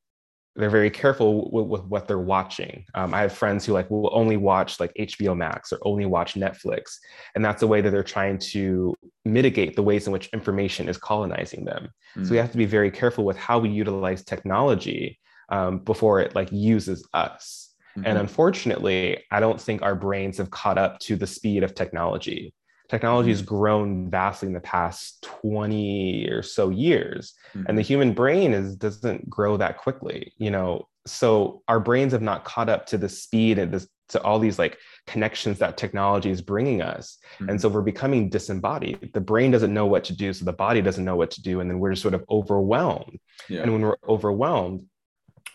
they're 0.55 0.69
very 0.69 0.89
careful 0.89 1.51
with, 1.51 1.67
with 1.67 1.83
what 1.83 2.07
they're 2.07 2.17
watching. 2.17 2.85
Um, 2.95 3.13
I 3.13 3.21
have 3.21 3.33
friends 3.33 3.65
who 3.65 3.73
like 3.73 3.91
will 3.91 4.09
only 4.13 4.37
watch 4.37 4.79
like 4.79 4.93
HBO 4.97 5.35
Max 5.35 5.73
or 5.73 5.79
only 5.83 6.05
watch 6.05 6.35
Netflix, 6.35 6.97
and 7.35 7.43
that's 7.43 7.61
a 7.61 7.67
way 7.67 7.81
that 7.81 7.91
they're 7.91 8.03
trying 8.03 8.37
to 8.53 8.95
mitigate 9.25 9.75
the 9.75 9.83
ways 9.83 10.07
in 10.07 10.13
which 10.13 10.29
information 10.29 10.87
is 10.87 10.97
colonizing 10.97 11.65
them. 11.65 11.89
Mm. 12.15 12.25
So 12.25 12.31
we 12.31 12.37
mm. 12.37 12.41
have 12.41 12.51
to 12.51 12.57
be 12.57 12.65
very 12.65 12.89
careful 12.89 13.25
with 13.25 13.37
how 13.37 13.59
we 13.59 13.69
utilize 13.69 14.23
technology 14.23 15.19
um, 15.49 15.79
before 15.79 16.21
it 16.21 16.35
like 16.35 16.51
uses 16.51 17.07
us. 17.13 17.73
Mm-hmm. 17.97 18.07
And 18.07 18.17
unfortunately, 18.17 19.23
I 19.31 19.39
don't 19.39 19.59
think 19.59 19.81
our 19.81 19.95
brains 19.95 20.37
have 20.37 20.49
caught 20.49 20.77
up 20.77 20.99
to 20.99 21.15
the 21.15 21.27
speed 21.27 21.63
of 21.63 21.73
technology 21.73 22.53
technology 22.89 23.29
has 23.29 23.41
mm-hmm. 23.41 23.55
grown 23.55 24.09
vastly 24.09 24.47
in 24.47 24.53
the 24.53 24.59
past 24.59 25.21
20 25.41 26.27
or 26.29 26.41
so 26.41 26.69
years 26.69 27.33
mm-hmm. 27.49 27.65
and 27.67 27.77
the 27.77 27.81
mm-hmm. 27.81 27.87
human 27.87 28.13
brain 28.13 28.53
is 28.53 28.75
doesn't 28.75 29.29
grow 29.29 29.57
that 29.57 29.77
quickly 29.77 30.33
you 30.37 30.51
know 30.51 30.87
so 31.07 31.61
our 31.67 31.79
brains 31.79 32.11
have 32.13 32.21
not 32.21 32.43
caught 32.43 32.69
up 32.69 32.85
to 32.85 32.97
the 32.97 33.09
speed 33.09 33.57
and 33.57 33.71
this 33.71 33.87
to 34.07 34.21
all 34.21 34.37
these 34.37 34.59
like 34.59 34.77
connections 35.07 35.57
that 35.57 35.77
technology 35.77 36.29
is 36.29 36.41
bringing 36.41 36.81
us 36.81 37.17
mm-hmm. 37.39 37.49
and 37.49 37.59
so 37.59 37.67
we're 37.67 37.81
becoming 37.81 38.29
disembodied 38.29 39.11
the 39.13 39.21
brain 39.21 39.49
doesn't 39.49 39.73
know 39.73 39.87
what 39.87 40.03
to 40.03 40.15
do 40.15 40.31
so 40.31 40.45
the 40.45 40.53
body 40.53 40.81
doesn't 40.81 41.05
know 41.05 41.15
what 41.15 41.31
to 41.31 41.41
do 41.41 41.59
and 41.59 41.69
then 41.69 41.79
we're 41.79 41.91
just 41.91 42.03
sort 42.03 42.13
of 42.13 42.23
overwhelmed 42.29 43.17
yeah. 43.49 43.61
and 43.61 43.71
when 43.71 43.81
we're 43.81 43.97
overwhelmed 44.07 44.85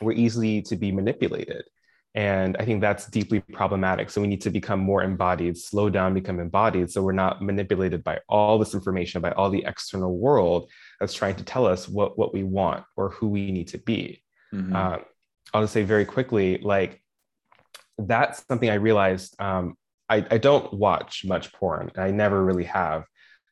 we're 0.00 0.12
easily 0.12 0.62
to 0.62 0.76
be 0.76 0.92
manipulated 0.92 1.64
and 2.14 2.56
I 2.58 2.64
think 2.64 2.80
that's 2.80 3.06
deeply 3.06 3.40
problematic. 3.40 4.10
So 4.10 4.20
we 4.20 4.26
need 4.26 4.40
to 4.42 4.50
become 4.50 4.80
more 4.80 5.02
embodied, 5.04 5.56
slow 5.56 5.88
down, 5.88 6.12
become 6.12 6.40
embodied. 6.40 6.90
So 6.90 7.02
we're 7.02 7.12
not 7.12 7.40
manipulated 7.40 8.02
by 8.02 8.18
all 8.28 8.58
this 8.58 8.74
information, 8.74 9.22
by 9.22 9.30
all 9.32 9.48
the 9.48 9.64
external 9.64 10.16
world 10.16 10.70
that's 10.98 11.14
trying 11.14 11.36
to 11.36 11.44
tell 11.44 11.66
us 11.66 11.88
what, 11.88 12.18
what 12.18 12.34
we 12.34 12.42
want 12.42 12.84
or 12.96 13.10
who 13.10 13.28
we 13.28 13.52
need 13.52 13.68
to 13.68 13.78
be. 13.78 14.22
Mm-hmm. 14.52 14.74
Uh, 14.74 14.98
I'll 15.54 15.62
just 15.62 15.72
say 15.72 15.84
very 15.84 16.04
quickly, 16.04 16.58
like 16.58 17.00
that's 17.96 18.44
something 18.48 18.68
I 18.68 18.74
realized. 18.74 19.40
Um, 19.40 19.76
I, 20.08 20.26
I 20.28 20.38
don't 20.38 20.72
watch 20.74 21.24
much 21.24 21.52
porn. 21.52 21.92
I 21.96 22.10
never 22.10 22.44
really 22.44 22.64
have. 22.64 23.04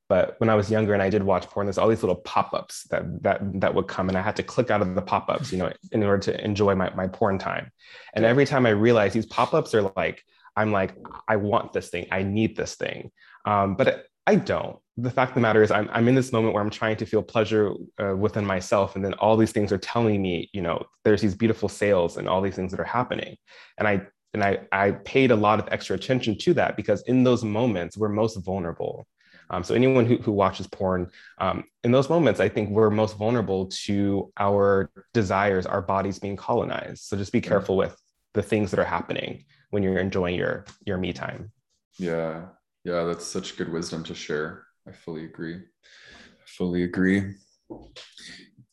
But 0.08 0.36
when 0.38 0.48
I 0.48 0.54
was 0.54 0.70
younger 0.70 0.94
and 0.94 1.02
I 1.02 1.10
did 1.10 1.22
watch 1.22 1.46
porn, 1.50 1.66
there's 1.66 1.78
all 1.78 1.88
these 1.88 2.02
little 2.02 2.16
pop-ups 2.16 2.84
that 2.90 3.22
that 3.22 3.40
that 3.60 3.74
would 3.74 3.88
come, 3.88 4.08
and 4.08 4.16
I 4.16 4.22
had 4.22 4.36
to 4.36 4.42
click 4.42 4.70
out 4.70 4.80
of 4.80 4.94
the 4.94 5.02
pop-ups, 5.02 5.52
you 5.52 5.58
know, 5.58 5.72
in 5.92 6.02
order 6.02 6.22
to 6.32 6.44
enjoy 6.44 6.74
my, 6.74 6.92
my 6.94 7.06
porn 7.08 7.38
time. 7.38 7.70
And 8.14 8.24
every 8.24 8.46
time 8.46 8.64
I 8.64 8.70
realized 8.70 9.14
these 9.14 9.26
pop-ups 9.26 9.74
are 9.74 9.92
like, 9.96 10.22
I'm 10.56 10.72
like, 10.72 10.94
I 11.28 11.36
want 11.36 11.72
this 11.72 11.90
thing, 11.90 12.06
I 12.10 12.22
need 12.22 12.56
this 12.56 12.74
thing. 12.74 13.10
Um, 13.44 13.74
but 13.76 14.06
I 14.26 14.34
don't. 14.34 14.76
The 14.98 15.10
fact 15.10 15.30
of 15.30 15.34
the 15.36 15.40
matter 15.40 15.62
is, 15.62 15.70
I'm, 15.70 15.88
I'm 15.92 16.08
in 16.08 16.14
this 16.14 16.32
moment 16.32 16.52
where 16.52 16.62
I'm 16.62 16.68
trying 16.68 16.96
to 16.96 17.06
feel 17.06 17.22
pleasure 17.22 17.72
uh, 17.98 18.14
within 18.14 18.44
myself. 18.44 18.94
And 18.94 19.04
then 19.04 19.14
all 19.14 19.36
these 19.36 19.52
things 19.52 19.72
are 19.72 19.78
telling 19.78 20.20
me, 20.20 20.50
you 20.52 20.60
know, 20.60 20.84
there's 21.04 21.22
these 21.22 21.34
beautiful 21.34 21.68
sales 21.68 22.18
and 22.18 22.28
all 22.28 22.42
these 22.42 22.54
things 22.54 22.70
that 22.72 22.80
are 22.80 22.84
happening. 22.84 23.36
And 23.78 23.88
I 23.88 24.02
and 24.34 24.44
I, 24.44 24.58
I 24.70 24.90
paid 24.90 25.30
a 25.30 25.36
lot 25.36 25.58
of 25.58 25.68
extra 25.70 25.96
attention 25.96 26.36
to 26.38 26.54
that 26.54 26.76
because 26.76 27.02
in 27.02 27.24
those 27.24 27.42
moments 27.42 27.96
we're 27.96 28.10
most 28.10 28.36
vulnerable 28.44 29.06
um, 29.50 29.64
so 29.64 29.74
anyone 29.74 30.06
who, 30.06 30.16
who 30.16 30.32
watches 30.32 30.66
porn, 30.66 31.10
um, 31.38 31.64
in 31.84 31.92
those 31.92 32.10
moments, 32.10 32.40
I 32.40 32.48
think 32.48 32.70
we're 32.70 32.90
most 32.90 33.16
vulnerable 33.16 33.66
to 33.84 34.32
our 34.38 34.90
desires, 35.14 35.66
our 35.66 35.82
bodies 35.82 36.18
being 36.18 36.36
colonized. 36.36 37.04
So 37.04 37.16
just 37.16 37.32
be 37.32 37.40
careful 37.40 37.76
with 37.76 37.96
the 38.34 38.42
things 38.42 38.70
that 38.70 38.80
are 38.80 38.84
happening 38.84 39.44
when 39.70 39.82
you're 39.82 39.98
enjoying 39.98 40.34
your 40.34 40.64
your 40.84 40.98
me 40.98 41.12
time. 41.12 41.50
Yeah, 41.98 42.46
yeah, 42.84 43.04
that's 43.04 43.26
such 43.26 43.56
good 43.56 43.72
wisdom 43.72 44.04
to 44.04 44.14
share. 44.14 44.64
I 44.86 44.92
fully 44.92 45.24
agree. 45.24 45.56
I 45.56 46.46
fully 46.46 46.84
agree. 46.84 47.34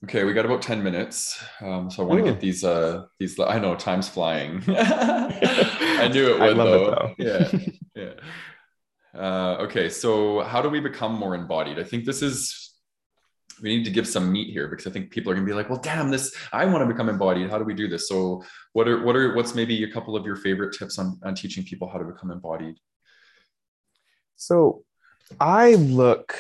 Okay, 0.03 0.23
we 0.23 0.33
got 0.33 0.45
about 0.45 0.61
10 0.61 0.83
minutes. 0.83 1.43
Um, 1.61 1.89
so 1.89 2.03
I 2.03 2.05
want 2.05 2.23
to 2.23 2.31
get 2.31 2.39
these 2.39 2.63
uh 2.63 3.05
these 3.19 3.39
I 3.39 3.59
know 3.59 3.75
time's 3.75 4.07
flying. 4.07 4.63
I 4.67 6.09
knew 6.13 6.35
it 6.35 6.39
would 6.39 6.57
though. 6.57 7.13
It, 7.17 7.17
though. 7.17 7.59
yeah. 7.59 7.59
Yeah. 7.95 8.11
Uh, 9.17 9.57
okay, 9.61 9.89
so 9.89 10.41
how 10.41 10.61
do 10.61 10.69
we 10.69 10.79
become 10.79 11.13
more 11.13 11.35
embodied? 11.35 11.79
I 11.79 11.83
think 11.83 12.05
this 12.05 12.21
is 12.21 12.73
we 13.61 13.77
need 13.77 13.85
to 13.85 13.91
give 13.91 14.07
some 14.07 14.31
meat 14.31 14.51
here 14.51 14.67
because 14.67 14.85
I 14.85 14.91
think 14.91 15.11
people 15.11 15.31
are 15.31 15.35
gonna 15.35 15.47
be 15.47 15.53
like, 15.53 15.69
well, 15.69 15.79
damn, 15.79 16.11
this 16.11 16.35
I 16.51 16.65
want 16.65 16.87
to 16.87 16.91
become 16.93 17.07
embodied. 17.07 17.49
How 17.49 17.57
do 17.57 17.63
we 17.63 17.73
do 17.73 17.87
this? 17.87 18.09
So 18.09 18.43
what 18.73 18.87
are 18.87 19.03
what 19.03 19.15
are 19.15 19.33
what's 19.35 19.55
maybe 19.55 19.83
a 19.83 19.91
couple 19.91 20.15
of 20.15 20.25
your 20.25 20.35
favorite 20.35 20.77
tips 20.77 20.99
on, 20.99 21.19
on 21.23 21.35
teaching 21.35 21.63
people 21.63 21.87
how 21.87 21.97
to 21.97 22.05
become 22.05 22.31
embodied? 22.31 22.75
So 24.35 24.83
I 25.39 25.75
look 25.75 26.37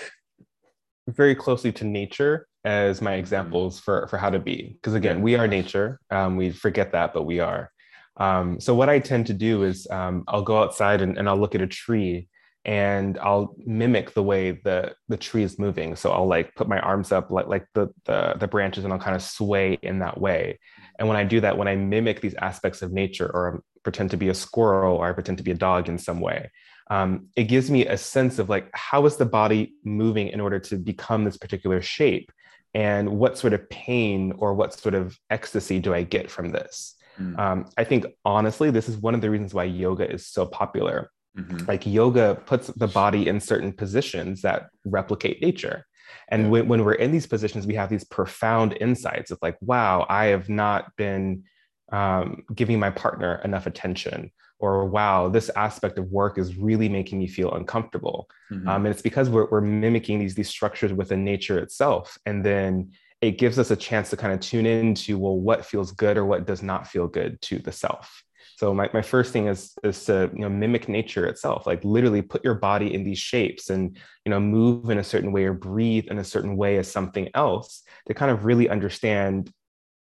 very 1.07 1.35
closely 1.35 1.71
to 1.73 1.85
nature 1.85 2.47
as 2.65 3.01
my 3.01 3.11
mm-hmm. 3.11 3.19
examples 3.19 3.79
for, 3.79 4.07
for 4.07 4.17
how 4.17 4.29
to 4.29 4.39
be. 4.39 4.73
Because 4.73 4.95
again, 4.95 5.21
we 5.21 5.35
are 5.35 5.47
nature. 5.47 5.99
Um, 6.09 6.35
we 6.35 6.49
forget 6.51 6.91
that, 6.91 7.13
but 7.13 7.23
we 7.23 7.39
are. 7.39 7.71
Um, 8.17 8.59
so 8.59 8.73
what 8.73 8.89
I 8.89 8.99
tend 8.99 9.27
to 9.27 9.33
do 9.33 9.63
is 9.63 9.87
um, 9.91 10.23
I'll 10.27 10.41
go 10.41 10.61
outside 10.61 11.01
and, 11.01 11.17
and 11.17 11.29
I'll 11.29 11.37
look 11.37 11.55
at 11.55 11.61
a 11.61 11.67
tree 11.67 12.27
and 12.65 13.19
I'll 13.19 13.55
mimic 13.59 14.15
the 14.15 14.23
way 14.23 14.51
the 14.51 14.95
the 15.07 15.17
tree 15.17 15.43
is 15.43 15.59
moving. 15.59 15.95
So 15.95 16.11
I'll 16.11 16.27
like 16.27 16.55
put 16.55 16.67
my 16.67 16.79
arms 16.79 17.11
up 17.11 17.29
like 17.29 17.47
like 17.47 17.67
the 17.73 17.89
the, 18.05 18.35
the 18.39 18.47
branches 18.47 18.83
and 18.83 18.91
I'll 18.91 18.99
kind 18.99 19.15
of 19.15 19.21
sway 19.21 19.77
in 19.83 19.99
that 19.99 20.19
way. 20.19 20.59
And 20.97 21.07
when 21.07 21.17
I 21.17 21.23
do 21.23 21.39
that, 21.41 21.57
when 21.57 21.67
I 21.67 21.75
mimic 21.75 22.21
these 22.21 22.33
aspects 22.35 22.81
of 22.81 22.91
nature 22.91 23.27
or 23.27 23.61
pretend 23.83 24.11
to 24.11 24.17
be 24.17 24.29
a 24.29 24.33
squirrel 24.33 24.97
or 24.97 25.07
I 25.07 25.13
pretend 25.13 25.37
to 25.37 25.43
be 25.43 25.51
a 25.51 25.55
dog 25.55 25.89
in 25.89 25.99
some 25.99 26.19
way, 26.19 26.49
um, 26.89 27.27
it 27.35 27.43
gives 27.43 27.69
me 27.69 27.85
a 27.85 27.97
sense 27.97 28.39
of 28.39 28.49
like 28.49 28.69
how 28.73 29.05
is 29.05 29.17
the 29.17 29.25
body 29.25 29.73
moving 29.83 30.29
in 30.29 30.41
order 30.41 30.59
to 30.59 30.77
become 30.77 31.23
this 31.23 31.37
particular 31.37 31.81
shape, 31.81 32.31
and 32.73 33.09
what 33.09 33.37
sort 33.37 33.53
of 33.53 33.69
pain 33.69 34.33
or 34.37 34.55
what 34.55 34.73
sort 34.73 34.95
of 34.95 35.17
ecstasy 35.29 35.79
do 35.79 35.93
I 35.93 36.01
get 36.01 36.31
from 36.31 36.51
this? 36.51 36.95
Mm. 37.19 37.39
Um, 37.39 37.65
I 37.77 37.83
think 37.83 38.07
honestly, 38.25 38.71
this 38.71 38.89
is 38.89 38.97
one 38.97 39.15
of 39.15 39.21
the 39.21 39.29
reasons 39.29 39.53
why 39.53 39.63
yoga 39.65 40.11
is 40.11 40.27
so 40.27 40.45
popular 40.45 41.11
Mm-hmm. 41.37 41.65
Like 41.67 41.85
yoga 41.85 42.41
puts 42.45 42.67
the 42.67 42.87
body 42.87 43.27
in 43.27 43.39
certain 43.39 43.73
positions 43.73 44.41
that 44.41 44.67
replicate 44.85 45.41
nature. 45.41 45.85
And 46.29 46.43
yeah. 46.43 46.49
when, 46.49 46.67
when 46.67 46.83
we're 46.85 46.93
in 46.93 47.11
these 47.11 47.27
positions, 47.27 47.67
we 47.67 47.75
have 47.75 47.89
these 47.89 48.03
profound 48.05 48.77
insights 48.79 49.31
of 49.31 49.37
like, 49.41 49.57
wow, 49.61 50.05
I 50.09 50.25
have 50.25 50.49
not 50.49 50.95
been 50.95 51.43
um, 51.91 52.43
giving 52.53 52.79
my 52.79 52.89
partner 52.89 53.41
enough 53.43 53.67
attention, 53.67 54.31
or 54.57 54.85
wow, 54.85 55.29
this 55.29 55.51
aspect 55.55 55.99
of 55.99 56.09
work 56.09 56.37
is 56.37 56.55
really 56.57 56.89
making 56.89 57.19
me 57.19 57.27
feel 57.27 57.53
uncomfortable. 57.53 58.27
Mm-hmm. 58.51 58.67
Um, 58.67 58.85
and 58.85 58.93
it's 58.93 59.01
because 59.01 59.29
we're, 59.29 59.49
we're 59.51 59.61
mimicking 59.61 60.19
these, 60.19 60.35
these 60.35 60.49
structures 60.49 60.93
within 60.93 61.23
nature 61.23 61.59
itself. 61.59 62.17
And 62.25 62.43
then 62.43 62.91
it 63.21 63.37
gives 63.37 63.59
us 63.59 63.71
a 63.71 63.75
chance 63.75 64.09
to 64.09 64.17
kind 64.17 64.33
of 64.33 64.39
tune 64.39 64.65
into, 64.65 65.17
well, 65.17 65.37
what 65.37 65.65
feels 65.65 65.91
good 65.91 66.17
or 66.17 66.25
what 66.25 66.47
does 66.47 66.63
not 66.63 66.87
feel 66.87 67.07
good 67.07 67.39
to 67.41 67.59
the 67.59 67.71
self. 67.71 68.23
So 68.57 68.73
my, 68.73 68.89
my 68.93 69.01
first 69.01 69.33
thing 69.33 69.47
is 69.47 69.73
is 69.83 70.05
to 70.05 70.29
you 70.33 70.41
know 70.41 70.49
mimic 70.49 70.87
nature 70.87 71.25
itself, 71.27 71.67
like 71.67 71.83
literally 71.83 72.21
put 72.21 72.43
your 72.43 72.55
body 72.55 72.93
in 72.93 73.03
these 73.03 73.19
shapes 73.19 73.69
and 73.69 73.97
you 74.23 74.29
know 74.29 74.39
move 74.39 74.89
in 74.89 74.97
a 74.97 75.03
certain 75.03 75.31
way 75.31 75.43
or 75.45 75.53
breathe 75.53 76.05
in 76.09 76.17
a 76.19 76.23
certain 76.23 76.55
way 76.55 76.77
as 76.77 76.89
something 76.89 77.29
else 77.33 77.83
to 78.07 78.13
kind 78.13 78.31
of 78.31 78.45
really 78.45 78.69
understand 78.69 79.51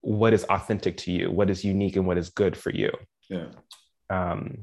what 0.02 0.34
is 0.34 0.44
authentic 0.46 0.98
to 0.98 1.12
you, 1.12 1.32
what 1.32 1.50
is 1.50 1.64
unique 1.64 1.96
and 1.96 2.08
what 2.08 2.18
is 2.18 2.30
good 2.30 2.58
for 2.58 2.72
you. 2.72 2.92
Yeah. 3.30 3.50
Um, 4.10 4.58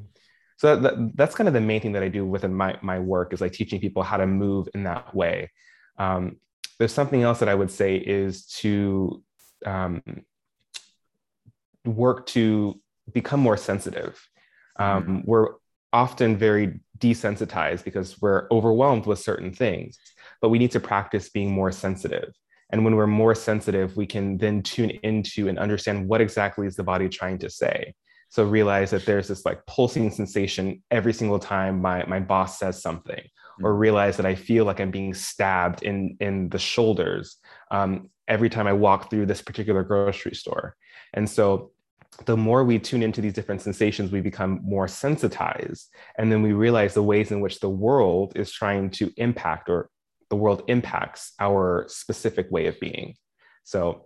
so 0.57 0.77
that, 0.77 1.13
that's 1.15 1.37
kind 1.37 1.47
of 1.47 1.55
the 1.55 1.61
main 1.61 1.81
thing 1.81 1.93
that 1.93 2.03
I 2.03 2.09
do 2.09 2.27
within 2.27 2.53
my, 2.53 2.77
my 2.83 2.99
work 2.99 3.33
is 3.33 3.41
like 3.41 3.53
teaching 3.53 3.81
people 3.81 4.03
how 4.03 4.17
to 4.17 4.27
move 4.27 4.69
in 4.75 4.83
that 4.83 5.15
way. 5.15 5.53
Um, 5.99 6.39
there's 6.79 6.93
something 6.93 7.23
else 7.23 7.39
that 7.39 7.49
I 7.49 7.55
would 7.55 7.71
say 7.71 7.97
is 7.97 8.47
to 8.47 9.23
um, 9.65 10.03
work 11.85 12.27
to 12.27 12.81
become 13.13 13.41
more 13.41 13.57
sensitive. 13.57 14.21
Um, 14.79 15.03
mm-hmm. 15.03 15.21
We're 15.25 15.49
often 15.93 16.37
very 16.37 16.81
desensitized 16.99 17.85
because 17.85 18.21
we're 18.21 18.47
overwhelmed 18.51 19.07
with 19.07 19.19
certain 19.19 19.53
things, 19.53 19.99
but 20.41 20.51
we 20.51 20.59
need 20.59 20.73
to 20.73 20.81
practice 20.81 21.31
being 21.31 21.51
more 21.51 21.73
sensitive. 21.73 22.35
And 22.71 22.85
when 22.85 22.97
we're 22.97 23.07
more 23.07 23.35
sensitive, 23.35 23.97
we 23.97 24.07
can 24.07 24.37
then 24.37 24.63
tune 24.63 24.91
into 25.03 25.49
and 25.49 25.59
understand 25.59 26.07
what 26.07 26.21
exactly 26.21 26.67
is 26.67 26.77
the 26.77 26.85
body 26.85 27.09
trying 27.09 27.39
to 27.39 27.51
say. 27.51 27.95
So 28.29 28.45
realize 28.45 28.91
that 28.91 29.07
there's 29.07 29.29
this 29.29 29.47
like 29.47 29.65
pulsing 29.67 30.11
sensation 30.11 30.83
every 30.91 31.15
single 31.15 31.39
time 31.39 31.81
my, 31.81 32.05
my 32.05 32.21
boss 32.21 32.59
says 32.59 32.83
something, 32.83 33.17
mm-hmm. 33.17 33.65
or 33.65 33.75
realize 33.75 34.19
that 34.19 34.27
I 34.27 34.35
feel 34.35 34.67
like 34.67 34.81
I'm 34.81 34.91
being 34.91 35.15
stabbed 35.15 35.83
in, 35.83 36.19
in 36.21 36.51
the 36.51 36.59
shoulders 36.59 37.39
um, 37.71 38.11
every 38.27 38.51
time 38.51 38.67
I 38.67 38.75
walk 38.75 39.09
through 39.09 39.27
this 39.27 39.41
particular 39.41 39.83
grocery 39.83 40.35
store. 40.35 40.77
And 41.15 41.29
so 41.29 41.73
the 42.25 42.37
more 42.37 42.65
we 42.65 42.79
tune 42.79 43.03
into 43.03 43.21
these 43.21 43.33
different 43.33 43.61
sensations, 43.61 44.11
we 44.11 44.21
become 44.21 44.61
more 44.63 44.89
sensitized. 44.89 45.89
And 46.19 46.33
then 46.33 46.43
we 46.43 46.53
realize 46.53 46.95
the 46.95 47.03
ways 47.03 47.31
in 47.31 47.41
which 47.41 47.61
the 47.61 47.71
world 47.71 48.33
is 48.37 48.51
trying 48.51 48.91
to 48.93 49.13
impact 49.17 49.69
or 49.69 49.89
the 50.31 50.37
world 50.37 50.63
impacts 50.69 51.33
our 51.39 51.87
specific 51.89 52.51
way 52.51 52.67
of 52.67 52.79
being. 52.81 53.15
So 53.65 54.05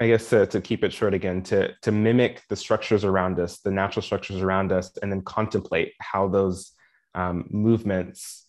I 0.00 0.08
guess 0.08 0.28
to, 0.30 0.46
to 0.46 0.60
keep 0.60 0.84
it 0.84 0.92
short 0.92 1.14
again, 1.14 1.42
to, 1.44 1.74
to 1.82 1.92
mimic 1.92 2.42
the 2.48 2.56
structures 2.56 3.04
around 3.04 3.40
us, 3.40 3.58
the 3.58 3.70
natural 3.70 4.02
structures 4.02 4.42
around 4.42 4.70
us, 4.70 4.96
and 5.02 5.10
then 5.10 5.22
contemplate 5.22 5.94
how 6.00 6.28
those 6.28 6.72
um, 7.14 7.46
movements 7.50 8.44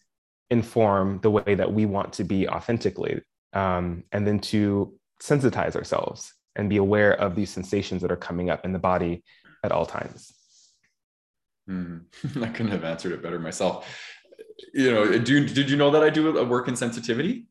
inform 0.52 1.20
the 1.22 1.32
way 1.32 1.56
that 1.56 1.74
we 1.74 1.86
want 1.86 2.14
to 2.14 2.24
be 2.24 2.48
authentically, 2.48 3.22
um, 3.54 4.04
and 4.12 4.28
then 4.28 4.40
to 4.40 4.94
sensitize 5.22 5.76
ourselves 5.76 6.34
and 6.60 6.70
be 6.70 6.78
aware 6.78 7.14
of 7.14 7.36
these 7.36 7.50
sensations 7.50 8.02
that 8.02 8.12
are 8.12 8.18
coming 8.18 8.50
up 8.50 8.66
in 8.66 8.74
the 8.74 8.80
body 8.80 9.24
at 9.64 9.72
all 9.72 9.86
times. 9.86 10.34
Mm. 11.70 12.04
I 12.44 12.50
couldn't 12.50 12.72
have 12.72 12.84
answered 12.84 13.14
it 13.14 13.24
better 13.24 13.40
myself. 13.40 13.88
You 14.74 14.92
know, 14.92 15.18
do 15.18 15.48
did 15.48 15.70
you 15.70 15.78
know 15.78 15.92
that 15.92 16.04
I 16.04 16.10
do 16.10 16.38
a 16.38 16.44
work 16.44 16.68
in 16.68 16.76
sensitivity? 16.76 17.48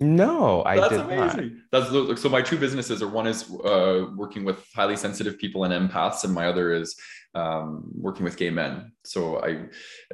No, 0.00 0.62
I 0.64 0.76
That's 0.76 0.90
did 0.90 1.00
amazing. 1.00 1.60
Not. 1.70 1.90
That's 1.90 2.22
so. 2.22 2.28
My 2.28 2.42
two 2.42 2.58
businesses 2.58 3.02
are 3.02 3.08
one 3.08 3.26
is 3.26 3.50
uh, 3.64 4.06
working 4.14 4.44
with 4.44 4.66
highly 4.74 4.96
sensitive 4.96 5.38
people 5.38 5.64
and 5.64 5.72
empaths, 5.72 6.24
and 6.24 6.32
my 6.32 6.46
other 6.46 6.72
is 6.72 6.96
um, 7.34 7.84
working 7.94 8.24
with 8.24 8.36
gay 8.36 8.50
men. 8.50 8.92
So 9.04 9.38
I, 9.38 9.66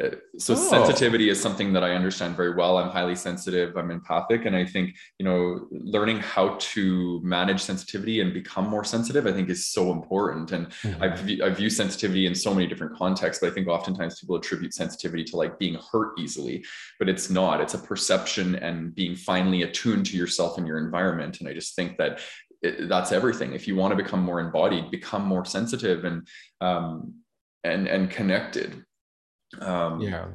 uh, 0.02 0.10
so 0.38 0.54
oh. 0.54 0.56
sensitivity 0.56 1.30
is 1.30 1.40
something 1.40 1.72
that 1.72 1.82
I 1.82 1.92
understand 1.94 2.36
very 2.36 2.54
well. 2.54 2.78
I'm 2.78 2.90
highly 2.90 3.14
sensitive. 3.14 3.76
I'm 3.76 3.90
empathic, 3.90 4.44
and 4.44 4.54
I 4.54 4.64
think 4.64 4.94
you 5.18 5.24
know 5.24 5.66
learning 5.70 6.18
how 6.18 6.56
to 6.58 7.20
manage 7.22 7.60
sensitivity 7.60 8.20
and 8.20 8.34
become 8.34 8.68
more 8.68 8.84
sensitive, 8.84 9.26
I 9.26 9.32
think, 9.32 9.48
is 9.48 9.66
so 9.66 9.92
important. 9.92 10.52
And 10.52 10.68
mm-hmm. 10.68 11.02
I, 11.02 11.08
view, 11.08 11.44
I 11.44 11.50
view 11.50 11.70
sensitivity 11.70 12.26
in 12.26 12.34
so 12.34 12.52
many 12.52 12.66
different 12.66 12.96
contexts, 12.96 13.40
but 13.40 13.50
I 13.50 13.54
think 13.54 13.68
oftentimes 13.68 14.20
people 14.20 14.36
attribute 14.36 14.74
sensitivity 14.74 15.24
to 15.24 15.36
like 15.36 15.58
being 15.58 15.78
hurt 15.90 16.18
easily, 16.18 16.64
but 16.98 17.08
it's 17.08 17.30
not. 17.30 17.60
It's 17.60 17.74
a 17.74 17.78
perception 17.78 18.56
and 18.56 18.94
being 18.94 19.16
finely 19.16 19.62
attuned 19.62 20.06
to 20.06 20.16
yourself 20.16 20.58
and 20.58 20.66
your 20.66 20.78
environment. 20.78 21.40
And 21.40 21.48
I 21.48 21.54
just 21.54 21.76
think 21.76 21.98
that 21.98 22.20
it, 22.62 22.88
that's 22.88 23.12
everything. 23.12 23.52
If 23.52 23.66
you 23.66 23.76
want 23.76 23.96
to 23.96 24.02
become 24.02 24.20
more 24.20 24.40
embodied, 24.40 24.90
become 24.90 25.24
more 25.26 25.44
sensitive 25.44 26.04
and 26.04 26.26
um, 26.60 27.14
and 27.64 27.86
and 27.86 28.10
connected. 28.10 28.84
Um, 29.60 30.00
yeah, 30.00 30.26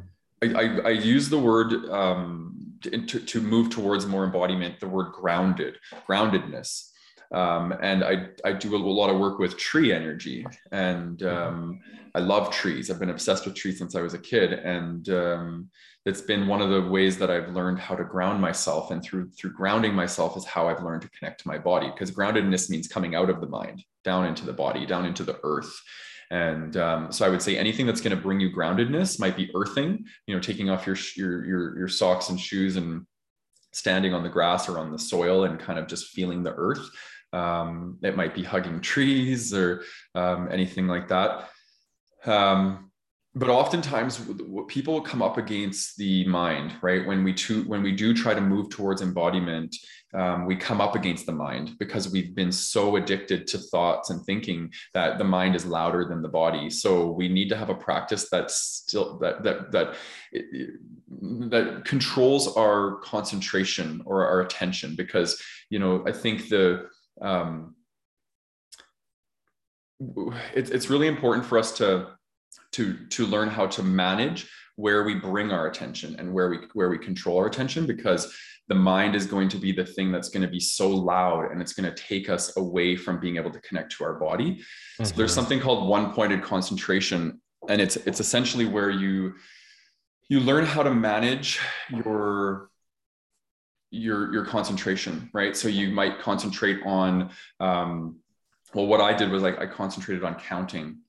I, 0.43 0.47
I, 0.47 0.63
I 0.86 0.89
use 0.89 1.30
the 1.30 1.39
word 1.39 1.73
um, 1.89 2.73
to, 2.82 3.19
to 3.19 3.41
move 3.41 3.69
towards 3.69 4.05
more 4.05 4.23
embodiment. 4.23 4.80
The 4.80 4.88
word 4.88 5.11
grounded, 5.13 5.78
groundedness. 6.07 6.89
Um, 7.34 7.73
and 7.82 8.03
I, 8.03 8.30
I 8.45 8.53
do 8.53 8.75
a 8.75 8.78
lot 8.78 9.09
of 9.09 9.19
work 9.19 9.39
with 9.39 9.57
tree 9.57 9.91
energy 9.91 10.45
and 10.71 11.21
um, 11.23 11.80
I 12.15 12.19
love 12.19 12.51
trees. 12.51 12.89
I've 12.89 12.99
been 12.99 13.09
obsessed 13.09 13.45
with 13.45 13.53
trees 13.53 13.78
since 13.78 13.95
I 13.95 14.01
was 14.01 14.13
a 14.13 14.19
kid. 14.19 14.53
And 14.53 15.07
um, 15.09 15.69
it's 16.05 16.21
been 16.21 16.47
one 16.47 16.61
of 16.61 16.69
the 16.69 16.82
ways 16.82 17.17
that 17.19 17.30
I've 17.30 17.49
learned 17.49 17.80
how 17.80 17.95
to 17.95 18.03
ground 18.03 18.41
myself. 18.41 18.91
And 18.91 19.03
through, 19.03 19.30
through 19.32 19.53
grounding 19.53 19.93
myself 19.93 20.36
is 20.38 20.45
how 20.45 20.67
I've 20.67 20.84
learned 20.84 21.03
to 21.03 21.09
connect 21.09 21.41
to 21.41 21.47
my 21.47 21.57
body 21.57 21.91
because 21.91 22.11
groundedness 22.11 22.69
means 22.69 22.88
coming 22.88 23.13
out 23.13 23.30
of 23.30 23.39
the 23.39 23.47
mind, 23.47 23.84
down 24.03 24.25
into 24.25 24.45
the 24.45 24.53
body, 24.53 24.86
down 24.86 25.05
into 25.05 25.23
the 25.23 25.39
earth. 25.43 25.71
And 26.32 26.75
um, 26.75 27.11
so 27.11 27.25
I 27.25 27.30
would 27.30 27.41
say 27.41 27.57
anything 27.57 27.86
that's 27.86 28.01
going 28.01 28.15
to 28.15 28.21
bring 28.21 28.39
you 28.39 28.49
groundedness 28.51 29.19
might 29.19 29.38
be 29.38 29.51
earthing, 29.55 30.05
you 30.25 30.36
know, 30.36 30.41
taking 30.41 30.69
off 30.69 30.88
your, 30.88 30.97
your, 31.15 31.45
your, 31.45 31.78
your 31.78 31.88
socks 31.88 32.30
and 32.30 32.39
shoes 32.39 32.78
and 32.78 33.05
standing 33.73 34.13
on 34.13 34.23
the 34.23 34.30
grass 34.30 34.67
or 34.67 34.80
on 34.80 34.91
the 34.91 34.99
soil 34.99 35.43
and 35.43 35.59
kind 35.59 35.78
of 35.78 35.88
just 35.88 36.07
feeling 36.07 36.41
the 36.41 36.53
earth. 36.55 36.89
Um, 37.34 37.99
it 38.01 38.15
might 38.15 38.34
be 38.34 38.43
hugging 38.43 38.82
trees 38.82 39.53
or 39.53 39.84
um, 40.15 40.49
anything 40.51 40.88
like 40.88 41.09
that. 41.09 41.49
Um, 42.25 42.88
but 43.38 43.49
oftentimes 43.49 44.19
people 44.67 44.99
come 45.01 45.21
up 45.21 45.38
against 45.38 45.95
the 45.97 46.25
mind 46.28 46.73
right 46.82 47.05
when 47.05 47.23
we 47.23 47.34
to, 47.34 47.63
when 47.63 47.84
we 47.84 47.91
do 47.91 48.13
try 48.13 48.34
to 48.34 48.41
move 48.41 48.69
towards 48.69 49.01
embodiment 49.01 49.75
um, 50.13 50.45
we 50.45 50.55
come 50.55 50.82
up 50.82 50.95
against 50.95 51.25
the 51.25 51.32
mind 51.32 51.75
because 51.78 52.11
we've 52.11 52.34
been 52.34 52.51
so 52.51 52.95
addicted 52.95 53.45
to 53.47 53.57
thoughts 53.57 54.09
and 54.09 54.23
thinking 54.25 54.71
that 54.93 55.17
the 55.17 55.23
mind 55.23 55.55
is 55.55 55.65
louder 55.65 56.05
than 56.05 56.21
the 56.21 56.30
body 56.30 56.69
so 56.69 57.11
we 57.11 57.28
need 57.28 57.49
to 57.49 57.57
have 57.57 57.69
a 57.69 57.75
practice 57.75 58.28
that's 58.30 58.55
still 58.55 59.19
that 59.19 59.43
that 59.43 59.71
that 59.71 59.95
that 61.11 61.86
controls 61.86 62.55
our 62.57 62.95
concentration 63.01 64.01
or 64.05 64.25
our 64.25 64.41
attention 64.41 64.95
because 64.95 65.41
you 65.69 65.78
know 65.78 66.03
i 66.07 66.11
think 66.11 66.49
the 66.49 66.88
um, 67.22 67.76
it's 70.53 70.70
it's 70.70 70.89
really 70.89 71.07
important 71.07 71.45
for 71.45 71.57
us 71.57 71.72
to 71.78 72.07
to 72.74 73.05
to 73.07 73.26
learn 73.26 73.49
how 73.49 73.65
to 73.65 73.84
manage 73.84 74.49
where 74.76 75.03
we 75.03 75.15
bring 75.15 75.51
our 75.51 75.68
attention 75.68 76.15
and 76.20 76.32
where 76.32 76.49
we 76.49 76.59
where 76.74 76.89
we 76.89 76.97
control 76.97 77.38
our 77.39 77.47
attention 77.47 77.86
because 77.86 78.34
the 78.68 78.76
mind 78.76 79.15
is 79.15 79.26
going 79.26 79.49
to 79.49 79.57
be 79.57 79.72
the 79.72 79.86
thing 79.86 80.11
that's 80.11 80.30
going 80.30 80.41
to 80.41 80.47
be 80.47 80.59
so 80.59 80.89
loud 80.89 81.51
and 81.51 81.61
it's 81.61 81.74
going 81.74 81.89
to 81.89 82.03
take 82.03 82.30
us 82.30 82.57
away 82.57 82.95
from 82.95 83.20
being 83.20 83.38
able 83.38 83.49
to 83.49 83.59
connect 83.61 83.91
to 83.91 84.03
our 84.03 84.20
body 84.20 84.55
mm-hmm. 84.55 85.03
so 85.03 85.15
there's 85.15 85.32
mm-hmm. 85.32 85.39
something 85.39 85.59
called 85.59 85.88
one 85.88 86.13
pointed 86.13 86.43
concentration 86.43 87.41
and 87.70 87.82
it's 87.82 87.95
it's 87.95 88.20
essentially 88.20 88.65
where 88.65 88.91
you 88.91 89.34
you 90.30 90.39
learn 90.39 90.65
how 90.65 90.84
to 90.84 90.93
manage 90.93 91.59
your 91.89 92.70
your 93.92 94.32
your 94.34 94.46
concentration 94.46 95.30
right? 95.34 95.56
So 95.56 95.68
you 95.68 95.90
might 95.92 96.20
concentrate 96.20 96.80
on 96.86 97.30
um, 97.60 98.18
well 98.74 98.88
what 98.88 99.00
i 99.00 99.14
did 99.14 99.32
was 99.32 99.42
like 99.44 99.60
i 99.60 99.66
concentrated 99.66 100.24
on 100.24 100.36
counting. 100.36 101.00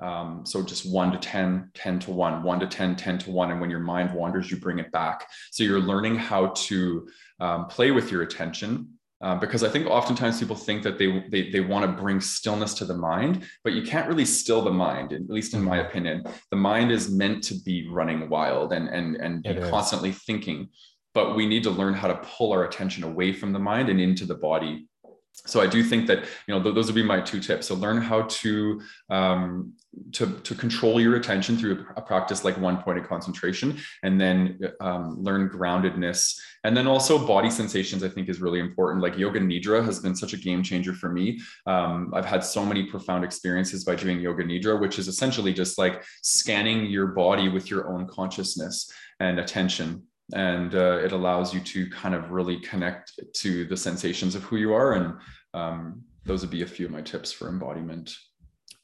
Um, 0.00 0.44
so 0.44 0.60
just 0.60 0.90
one 0.90 1.12
to 1.12 1.18
10 1.18 1.70
10 1.74 1.98
to 2.00 2.10
1 2.10 2.42
1 2.42 2.60
to 2.60 2.66
10 2.66 2.96
10 2.96 3.18
to 3.18 3.30
1 3.30 3.50
and 3.52 3.60
when 3.60 3.70
your 3.70 3.80
mind 3.80 4.12
wanders 4.12 4.50
you 4.50 4.56
bring 4.56 4.80
it 4.80 4.90
back. 4.90 5.28
So 5.52 5.62
you're 5.62 5.80
learning 5.80 6.16
how 6.16 6.48
to 6.48 7.08
um, 7.38 7.66
play 7.66 7.92
with 7.92 8.10
your 8.10 8.22
attention 8.22 8.98
uh, 9.24 9.34
because 9.34 9.64
I 9.64 9.70
think 9.70 9.86
oftentimes 9.86 10.38
people 10.38 10.56
think 10.56 10.82
that 10.82 10.98
they 10.98 11.24
they, 11.30 11.50
they 11.50 11.60
want 11.60 11.86
to 11.86 12.02
bring 12.02 12.20
stillness 12.20 12.74
to 12.74 12.84
the 12.84 12.94
mind, 12.94 13.44
but 13.62 13.72
you 13.72 13.82
can't 13.82 14.06
really 14.06 14.26
still 14.26 14.60
the 14.60 14.70
mind. 14.70 15.12
At 15.14 15.30
least 15.30 15.54
in 15.54 15.62
my 15.62 15.78
mm-hmm. 15.78 15.88
opinion, 15.88 16.24
the 16.50 16.56
mind 16.56 16.92
is 16.92 17.10
meant 17.10 17.42
to 17.44 17.54
be 17.64 17.88
running 17.88 18.28
wild 18.28 18.74
and 18.74 18.88
and 18.88 19.16
and 19.16 19.42
be 19.42 19.54
constantly 19.70 20.12
thinking 20.12 20.68
but 21.14 21.34
we 21.34 21.46
need 21.46 21.62
to 21.62 21.70
learn 21.70 21.94
how 21.94 22.08
to 22.08 22.16
pull 22.16 22.52
our 22.52 22.64
attention 22.64 23.04
away 23.04 23.32
from 23.32 23.52
the 23.52 23.58
mind 23.58 23.88
and 23.88 24.00
into 24.00 24.26
the 24.26 24.34
body. 24.34 24.88
So 25.46 25.60
i 25.60 25.66
do 25.66 25.82
think 25.82 26.06
that 26.06 26.20
you 26.46 26.54
know 26.54 26.62
th- 26.62 26.74
those 26.74 26.86
would 26.86 26.94
be 26.94 27.02
my 27.02 27.20
two 27.20 27.40
tips. 27.40 27.66
So 27.66 27.74
learn 27.74 28.00
how 28.00 28.22
to 28.22 28.80
um, 29.10 29.72
to, 30.12 30.26
to 30.26 30.54
control 30.54 31.00
your 31.00 31.16
attention 31.16 31.56
through 31.56 31.86
a 31.96 32.02
practice 32.02 32.44
like 32.44 32.56
one 32.58 32.82
pointed 32.82 33.04
concentration 33.04 33.78
and 34.02 34.20
then 34.20 34.58
um, 34.80 35.22
learn 35.22 35.48
groundedness. 35.48 36.36
And 36.64 36.76
then 36.76 36.86
also 36.86 37.26
body 37.26 37.50
sensations 37.50 38.04
i 38.04 38.08
think 38.08 38.28
is 38.28 38.40
really 38.40 38.60
important. 38.60 39.02
Like 39.02 39.18
yoga 39.18 39.40
nidra 39.40 39.84
has 39.84 39.98
been 39.98 40.14
such 40.14 40.34
a 40.34 40.36
game 40.36 40.62
changer 40.62 40.94
for 40.94 41.10
me. 41.10 41.40
Um, 41.66 42.12
i've 42.14 42.24
had 42.24 42.44
so 42.44 42.64
many 42.64 42.84
profound 42.84 43.24
experiences 43.24 43.84
by 43.84 43.96
doing 43.96 44.20
yoga 44.20 44.44
nidra 44.44 44.80
which 44.80 44.98
is 45.00 45.08
essentially 45.08 45.52
just 45.52 45.78
like 45.78 46.04
scanning 46.22 46.86
your 46.86 47.08
body 47.08 47.48
with 47.48 47.70
your 47.70 47.92
own 47.92 48.06
consciousness 48.06 48.90
and 49.18 49.40
attention 49.40 50.04
and 50.32 50.74
uh, 50.74 50.98
it 51.04 51.12
allows 51.12 51.52
you 51.52 51.60
to 51.60 51.90
kind 51.90 52.14
of 52.14 52.30
really 52.30 52.60
connect 52.60 53.12
to 53.34 53.64
the 53.66 53.76
sensations 53.76 54.34
of 54.34 54.42
who 54.44 54.56
you 54.56 54.72
are. 54.72 54.94
And 54.94 55.14
um, 55.52 56.02
those 56.24 56.40
would 56.40 56.50
be 56.50 56.62
a 56.62 56.66
few 56.66 56.86
of 56.86 56.92
my 56.92 57.02
tips 57.02 57.32
for 57.32 57.48
embodiment. 57.48 58.14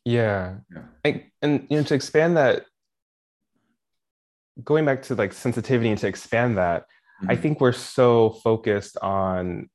Yeah, 0.05 0.57
yeah. 0.74 0.82
I, 1.05 1.26
and 1.43 1.66
you 1.70 1.76
know 1.76 1.82
to 1.84 1.95
expand 1.95 2.36
that 2.36 2.64
going 4.62 4.84
back 4.84 5.03
to 5.03 5.14
like 5.14 5.32
sensitivity 5.32 5.91
and 5.91 5.99
to 5.99 6.07
expand 6.07 6.59
that 6.59 6.82
mm-hmm. 6.82 7.30
i 7.30 7.36
think 7.36 7.61
we're 7.61 7.72
so 7.72 8.30
focused 8.30 8.99
on 9.01 9.70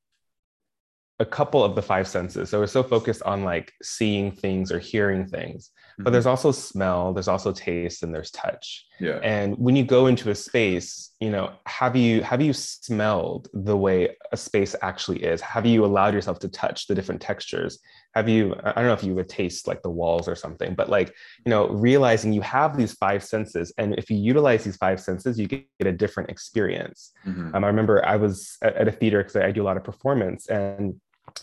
a 1.20 1.26
couple 1.26 1.64
of 1.64 1.76
the 1.76 1.82
five 1.82 2.08
senses. 2.08 2.50
So 2.50 2.60
we're 2.60 2.68
so 2.68 2.84
focused 2.84 3.24
on 3.24 3.44
like 3.44 3.72
seeing 3.82 4.32
things 4.32 4.72
or 4.72 4.80
hearing 4.80 5.26
things 5.26 5.72
but 5.98 6.12
there's 6.12 6.26
also 6.26 6.52
smell, 6.52 7.14
there's 7.14 7.28
also 7.28 7.52
taste, 7.52 8.04
and 8.04 8.14
there's 8.14 8.32
touch. 8.32 8.86
Yeah. 9.00 9.20
And 9.24 9.58
when 9.58 9.76
you 9.76 9.86
go 9.86 10.08
into 10.08 10.30
a 10.30 10.36
space, 10.36 11.12
you 11.20 11.30
know, 11.30 11.54
have 11.66 11.96
you 11.96 12.22
have 12.22 12.42
you 12.42 12.54
smelled 12.54 13.48
the 13.54 13.78
way 13.78 14.16
a 14.32 14.38
space 14.38 14.76
actually 14.82 15.24
is? 15.24 15.40
Have 15.42 15.66
you 15.66 15.86
allowed 15.86 16.14
yourself 16.14 16.40
to 16.40 16.50
touch 16.50 16.88
the 16.88 16.96
different 16.96 17.22
textures? 17.22 17.80
Have 18.14 18.28
you? 18.28 18.56
I 18.64 18.74
don't 18.74 18.86
know 18.86 18.94
if 18.94 19.04
you 19.04 19.16
would 19.16 19.30
taste 19.30 19.68
like 19.68 19.82
the 19.82 19.90
walls 19.90 20.28
or 20.28 20.36
something, 20.36 20.76
but 20.76 20.90
like 20.90 21.14
you 21.46 21.50
know, 21.50 21.70
realizing 21.70 22.34
you 22.34 22.42
have 22.42 22.76
these 22.76 22.94
five 22.94 23.24
senses, 23.24 23.74
and 23.78 23.96
if 23.96 24.10
you 24.10 24.18
utilize 24.18 24.66
these 24.66 24.78
five 24.78 25.00
senses, 25.00 25.40
you 25.40 25.48
get 25.48 25.66
a 25.82 25.92
different 25.92 26.30
experience. 26.30 27.12
Mhm. 27.26 27.56
Um, 27.56 27.64
I 27.64 27.68
remember 27.68 28.06
I 28.06 28.18
was 28.18 28.58
at, 28.62 28.76
at 28.76 28.88
a 28.88 28.92
theater 28.92 29.20
because 29.20 29.38
I 29.38 29.52
do 29.52 29.64
a 29.64 29.68
lot 29.68 29.78
of 29.78 29.84
performance, 29.84 30.48
and 30.48 31.00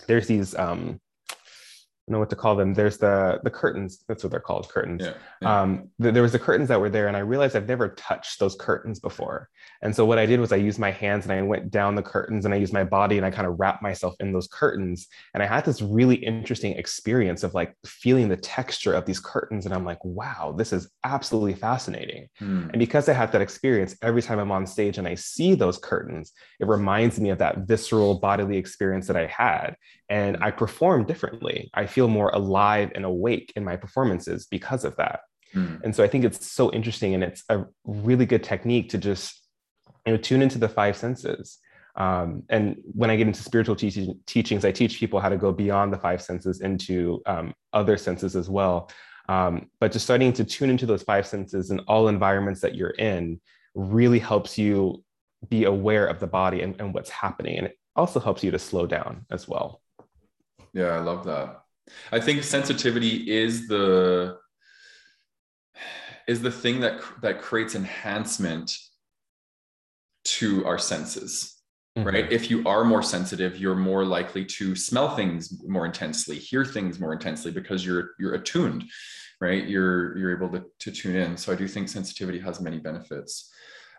there's 0.06 0.26
these 0.26 0.54
um, 0.54 1.00
I 1.00 1.11
know 2.12 2.18
what 2.18 2.30
to 2.30 2.36
call 2.36 2.54
them. 2.54 2.74
There's 2.74 2.98
the 2.98 3.40
the 3.42 3.50
curtains. 3.50 4.04
That's 4.06 4.22
what 4.22 4.30
they're 4.30 4.40
called, 4.40 4.68
curtains. 4.68 5.02
Yeah. 5.02 5.14
yeah. 5.40 5.60
Um, 5.60 5.88
th- 6.00 6.14
there 6.14 6.22
was 6.22 6.32
the 6.32 6.38
curtains 6.38 6.68
that 6.68 6.80
were 6.80 6.90
there, 6.90 7.08
and 7.08 7.16
I 7.16 7.20
realized 7.20 7.56
I've 7.56 7.68
never 7.68 7.88
touched 7.90 8.38
those 8.38 8.54
curtains 8.54 9.00
before. 9.00 9.48
And 9.82 9.94
so 9.94 10.04
what 10.04 10.18
I 10.18 10.26
did 10.26 10.38
was 10.38 10.52
I 10.52 10.56
used 10.56 10.78
my 10.78 10.90
hands 10.90 11.24
and 11.24 11.32
I 11.32 11.42
went 11.42 11.70
down 11.70 11.94
the 11.94 12.02
curtains, 12.02 12.44
and 12.44 12.54
I 12.54 12.58
used 12.58 12.72
my 12.72 12.84
body 12.84 13.16
and 13.16 13.26
I 13.26 13.30
kind 13.30 13.46
of 13.46 13.58
wrapped 13.58 13.82
myself 13.82 14.14
in 14.20 14.32
those 14.32 14.46
curtains. 14.46 15.08
And 15.34 15.42
I 15.42 15.46
had 15.46 15.64
this 15.64 15.82
really 15.82 16.16
interesting 16.16 16.72
experience 16.72 17.42
of 17.42 17.54
like 17.54 17.74
feeling 17.84 18.28
the 18.28 18.36
texture 18.36 18.92
of 18.92 19.06
these 19.06 19.20
curtains, 19.20 19.66
and 19.66 19.74
I'm 19.74 19.84
like, 19.84 20.04
wow, 20.04 20.54
this 20.56 20.72
is 20.72 20.90
absolutely 21.04 21.54
fascinating. 21.54 22.28
Hmm. 22.38 22.68
And 22.70 22.78
because 22.78 23.08
I 23.08 23.14
had 23.14 23.32
that 23.32 23.42
experience, 23.42 23.96
every 24.02 24.22
time 24.22 24.38
I'm 24.38 24.52
on 24.52 24.66
stage 24.66 24.98
and 24.98 25.08
I 25.08 25.14
see 25.14 25.54
those 25.54 25.78
curtains, 25.78 26.32
it 26.60 26.66
reminds 26.66 27.18
me 27.18 27.30
of 27.30 27.38
that 27.38 27.58
visceral 27.58 28.18
bodily 28.20 28.56
experience 28.56 29.06
that 29.06 29.16
I 29.16 29.26
had. 29.26 29.76
And 30.12 30.36
I 30.44 30.50
perform 30.50 31.06
differently. 31.06 31.70
I 31.72 31.86
feel 31.86 32.06
more 32.06 32.28
alive 32.28 32.92
and 32.94 33.06
awake 33.06 33.50
in 33.56 33.64
my 33.64 33.76
performances 33.76 34.46
because 34.46 34.84
of 34.84 34.94
that. 34.96 35.20
Hmm. 35.54 35.76
And 35.84 35.96
so 35.96 36.04
I 36.04 36.08
think 36.08 36.24
it's 36.24 36.52
so 36.52 36.70
interesting 36.70 37.14
and 37.14 37.24
it's 37.24 37.42
a 37.48 37.64
really 37.84 38.26
good 38.26 38.44
technique 38.44 38.90
to 38.90 38.98
just 38.98 39.40
you 40.04 40.12
know 40.12 40.18
tune 40.18 40.42
into 40.42 40.58
the 40.58 40.68
five 40.68 40.98
senses. 40.98 41.58
Um, 41.96 42.42
and 42.50 42.76
when 42.92 43.10
I 43.10 43.16
get 43.16 43.26
into 43.26 43.42
spiritual 43.42 43.76
teaching, 43.76 44.18
teachings, 44.26 44.64
I 44.66 44.72
teach 44.72 44.98
people 44.98 45.18
how 45.18 45.30
to 45.30 45.36
go 45.36 45.52
beyond 45.52 45.92
the 45.92 45.98
five 45.98 46.20
senses 46.22 46.60
into 46.60 47.22
um, 47.26 47.54
other 47.72 47.96
senses 47.96 48.36
as 48.36 48.48
well. 48.48 48.90
Um, 49.28 49.70
but 49.80 49.92
just 49.92 50.04
starting 50.04 50.32
to 50.34 50.44
tune 50.44 50.70
into 50.70 50.86
those 50.86 51.02
five 51.02 51.26
senses 51.26 51.70
in 51.70 51.78
all 51.80 52.08
environments 52.08 52.60
that 52.60 52.74
you're 52.74 52.90
in 52.90 53.40
really 53.74 54.18
helps 54.18 54.58
you 54.58 55.02
be 55.48 55.64
aware 55.64 56.06
of 56.06 56.20
the 56.20 56.26
body 56.26 56.62
and, 56.62 56.78
and 56.80 56.92
what's 56.94 57.10
happening. 57.10 57.56
And 57.58 57.66
it 57.68 57.78
also 57.94 58.20
helps 58.20 58.42
you 58.42 58.50
to 58.50 58.58
slow 58.58 58.86
down 58.86 59.26
as 59.30 59.46
well. 59.46 59.81
Yeah, 60.72 60.88
I 60.88 61.00
love 61.00 61.24
that. 61.24 61.62
I 62.10 62.20
think 62.20 62.42
sensitivity 62.42 63.30
is 63.30 63.68
the 63.68 64.38
is 66.28 66.40
the 66.40 66.50
thing 66.50 66.80
that 66.80 67.00
that 67.20 67.42
creates 67.42 67.74
enhancement 67.74 68.72
to 70.24 70.64
our 70.64 70.78
senses 70.78 71.60
mm-hmm. 71.98 72.06
right? 72.06 72.30
If 72.30 72.48
you 72.50 72.62
are 72.66 72.84
more 72.84 73.02
sensitive 73.02 73.56
you're 73.58 73.74
more 73.74 74.04
likely 74.04 74.44
to 74.44 74.76
smell 74.76 75.16
things 75.16 75.62
more 75.66 75.84
intensely 75.84 76.38
hear 76.38 76.64
things 76.64 77.00
more 77.00 77.12
intensely 77.12 77.50
because 77.50 77.84
you're 77.84 78.10
you're 78.18 78.34
attuned 78.34 78.84
right? 79.40 79.66
You're 79.66 80.16
you're 80.16 80.36
able 80.36 80.50
to, 80.50 80.64
to 80.78 80.92
tune 80.92 81.16
in. 81.16 81.36
So 81.36 81.52
i 81.52 81.56
do 81.56 81.66
think 81.66 81.88
sensitivity 81.88 82.38
has 82.38 82.60
many 82.60 82.78
benefits 82.78 83.50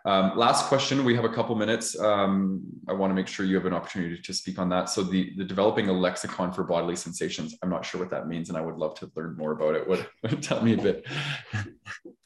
um, 0.06 0.36
last 0.36 0.66
question 0.66 1.02
we 1.02 1.14
have 1.14 1.24
a 1.24 1.30
couple 1.30 1.54
minutes. 1.54 1.98
Um, 1.98 2.62
i 2.88 2.92
want 2.92 3.10
to 3.10 3.14
make 3.14 3.26
sure 3.26 3.46
you 3.46 3.54
have 3.56 3.64
an 3.64 3.72
opportunity 3.72 4.20
to 4.20 4.34
speak 4.34 4.58
on 4.58 4.68
that. 4.68 4.90
So 4.90 5.02
the 5.02 5.32
the 5.36 5.44
developing 5.44 5.88
a 5.88 5.92
lexicon 5.92 6.52
for 6.52 6.64
bodily 6.64 6.96
sensations 6.96 7.56
i'm 7.62 7.70
not 7.70 7.84
sure 7.84 8.00
what 8.00 8.10
that 8.10 8.28
means 8.28 8.48
and 8.48 8.58
i 8.58 8.60
would 8.60 8.76
love 8.76 8.94
to 9.00 9.10
learn 9.16 9.36
more 9.36 9.52
about 9.52 9.74
it. 9.74 9.88
What 9.88 10.06
tell 10.42 10.62
me 10.62 10.74
a 10.74 10.76
bit. 10.76 11.06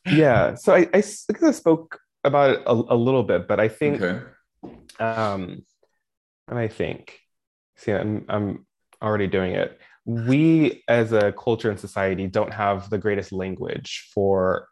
Yeah 0.06 0.54
so 0.54 0.74
I 0.74 1.00
think 1.00 1.42
I 1.42 1.50
spoke 1.52 2.00
about 2.24 2.50
it 2.50 2.62
a, 2.66 2.72
a 2.72 2.96
little 2.96 3.22
bit 3.22 3.46
but 3.46 3.60
i 3.60 3.68
think 3.68 4.02
okay. 4.02 4.24
um 4.98 5.62
and 6.48 6.58
i 6.58 6.68
think. 6.68 7.20
See 7.76 7.92
I'm, 7.92 8.24
I'm 8.28 8.66
already 9.00 9.28
doing 9.28 9.52
it. 9.52 9.78
We 10.04 10.82
as 10.88 11.12
a 11.12 11.32
culture 11.32 11.70
and 11.70 11.78
society 11.78 12.26
don't 12.26 12.52
have 12.52 12.90
the 12.90 12.98
greatest 12.98 13.30
language 13.30 14.10
for 14.12 14.66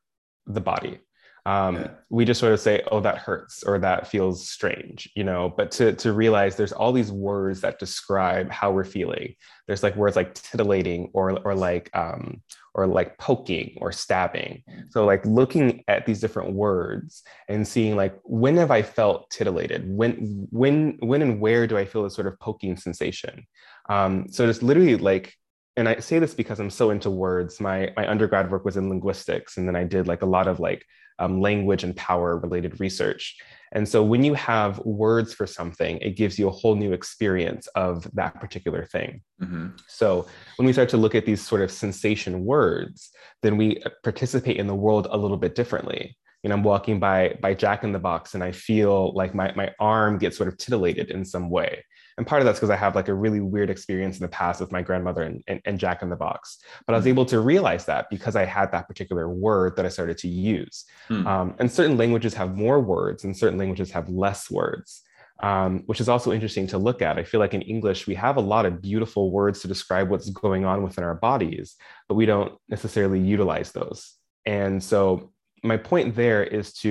the 0.46 0.60
body 0.60 0.98
um, 1.46 1.76
Yeah. 1.76 1.90
we 2.10 2.24
just 2.26 2.40
sort 2.40 2.52
of 2.52 2.60
say 2.60 2.82
oh 2.90 3.00
that 3.00 3.18
hurts 3.18 3.62
or 3.62 3.78
that 3.78 4.08
feels 4.08 4.48
strange 4.50 5.08
you 5.14 5.24
know? 5.24 5.52
But 5.56 5.70
to, 5.72 5.92
to 5.94 6.12
realize 6.12 6.56
there's 6.56 6.72
all 6.72 6.92
these 6.92 7.12
words 7.12 7.60
that 7.62 7.78
describe 7.78 8.50
how 8.50 8.72
we're 8.72 8.84
feeling. 8.84 9.34
There's 9.66 9.82
like 9.82 9.96
words 9.96 10.16
like 10.16 10.34
titillating 10.34 11.10
or 11.14 11.38
or 11.46 11.54
like 11.54 11.90
um, 11.94 12.42
or 12.74 12.86
like 12.86 13.16
poking 13.18 13.78
or 13.80 13.90
stabbing. 13.92 14.62
So 14.90 15.04
like 15.06 15.24
looking 15.24 15.82
at 15.88 16.04
these 16.06 16.20
different 16.20 16.52
words 16.52 17.22
and 17.48 17.66
seeing 17.66 17.96
like 17.96 18.14
when 18.24 18.56
have 18.58 18.70
i 18.70 18.82
felt 18.82 19.30
titillated? 19.30 19.88
When 19.88 20.46
when 20.50 20.98
when 21.00 21.22
and 21.22 21.40
where 21.40 21.66
do 21.66 21.78
i 21.78 21.84
feel 21.84 22.02
this 22.04 22.14
sort 22.14 22.26
of 22.26 22.38
poking 22.40 22.76
sensation? 22.76 23.46
Um, 23.88 24.26
so 24.30 24.48
it's 24.48 24.62
literally 24.62 24.96
like 24.96 25.34
and 25.76 25.88
i 25.88 25.96
say 25.98 26.18
this 26.18 26.34
because 26.34 26.60
i'm 26.60 26.70
so 26.70 26.90
into 26.90 27.10
words 27.10 27.60
my 27.60 27.92
my 27.96 28.08
undergrad 28.08 28.50
work 28.50 28.64
was 28.64 28.76
in 28.76 28.88
linguistics 28.88 29.56
and 29.56 29.66
then 29.66 29.76
i 29.76 29.84
did 29.84 30.06
like 30.06 30.22
a 30.22 30.26
lot 30.26 30.48
of 30.48 30.60
like 30.60 30.84
um, 31.18 31.40
language 31.40 31.82
and 31.82 31.96
power 31.96 32.36
related 32.36 32.78
research 32.78 33.38
and 33.72 33.88
so 33.88 34.02
when 34.02 34.22
you 34.22 34.34
have 34.34 34.78
words 34.80 35.32
for 35.32 35.46
something 35.46 35.96
it 35.98 36.14
gives 36.14 36.38
you 36.38 36.46
a 36.46 36.50
whole 36.50 36.74
new 36.74 36.92
experience 36.92 37.66
of 37.68 38.06
that 38.12 38.38
particular 38.38 38.84
thing 38.84 39.22
hmm 39.40 39.68
so 39.88 40.26
when 40.56 40.66
we 40.66 40.72
start 40.72 40.88
to 40.90 40.96
look 40.96 41.14
at 41.14 41.26
these 41.26 41.44
sort 41.44 41.62
of 41.62 41.70
sensation 41.70 42.44
words, 42.44 43.10
then 43.42 43.56
we 43.56 43.82
participate 44.02 44.56
in 44.56 44.66
the 44.66 44.74
world 44.74 45.06
a 45.10 45.16
little 45.16 45.36
bit 45.36 45.54
differently. 45.54 46.16
You 46.42 46.48
know, 46.48 46.56
I'm 46.56 46.62
walking 46.62 47.00
by 47.00 47.36
by 47.40 47.54
Jack 47.54 47.84
in 47.84 47.92
the 47.92 47.98
Box 47.98 48.34
and 48.34 48.42
I 48.42 48.52
feel 48.52 49.12
like 49.14 49.34
my, 49.34 49.52
my 49.54 49.72
arm 49.80 50.18
gets 50.18 50.36
sort 50.36 50.48
of 50.48 50.56
titillated 50.58 51.10
in 51.10 51.24
some 51.24 51.50
way. 51.50 51.84
And 52.18 52.26
part 52.26 52.40
of 52.40 52.46
that's 52.46 52.58
because 52.58 52.70
I 52.70 52.76
have 52.76 52.94
like 52.94 53.08
a 53.08 53.14
really 53.14 53.40
weird 53.40 53.68
experience 53.68 54.16
in 54.16 54.22
the 54.22 54.28
past 54.28 54.60
with 54.60 54.72
my 54.72 54.82
grandmother 54.82 55.22
and, 55.22 55.42
and, 55.46 55.60
and 55.66 55.78
Jack 55.78 56.02
in 56.02 56.08
the 56.08 56.16
Box. 56.16 56.58
But 56.86 56.94
I 56.94 56.96
was 56.96 57.06
able 57.06 57.26
to 57.26 57.40
realize 57.40 57.84
that 57.86 58.08
because 58.08 58.36
I 58.36 58.44
had 58.44 58.72
that 58.72 58.88
particular 58.88 59.28
word 59.28 59.76
that 59.76 59.84
I 59.84 59.90
started 59.90 60.16
to 60.18 60.28
use. 60.28 60.86
Hmm. 61.08 61.26
Um, 61.26 61.54
and 61.58 61.70
certain 61.70 61.96
languages 61.96 62.32
have 62.34 62.56
more 62.56 62.80
words 62.80 63.24
and 63.24 63.36
certain 63.36 63.58
languages 63.58 63.90
have 63.90 64.08
less 64.08 64.50
words 64.50 65.02
um, 65.40 65.82
which 65.86 66.00
is 66.00 66.08
also 66.08 66.32
interesting 66.32 66.66
to 66.68 66.78
look 66.78 67.02
at. 67.02 67.18
I 67.18 67.24
feel 67.24 67.40
like 67.40 67.54
in 67.54 67.62
English, 67.62 68.06
we 68.06 68.14
have 68.14 68.36
a 68.36 68.40
lot 68.40 68.66
of 68.66 68.80
beautiful 68.80 69.30
words 69.30 69.60
to 69.60 69.68
describe 69.68 70.08
what's 70.08 70.30
going 70.30 70.64
on 70.64 70.82
within 70.82 71.04
our 71.04 71.14
bodies, 71.14 71.76
but 72.08 72.14
we 72.14 72.26
don't 72.26 72.54
necessarily 72.68 73.20
utilize 73.20 73.72
those. 73.72 74.14
And 74.46 74.82
so, 74.82 75.32
my 75.62 75.76
point 75.76 76.14
there 76.14 76.44
is 76.44 76.72
to 76.74 76.88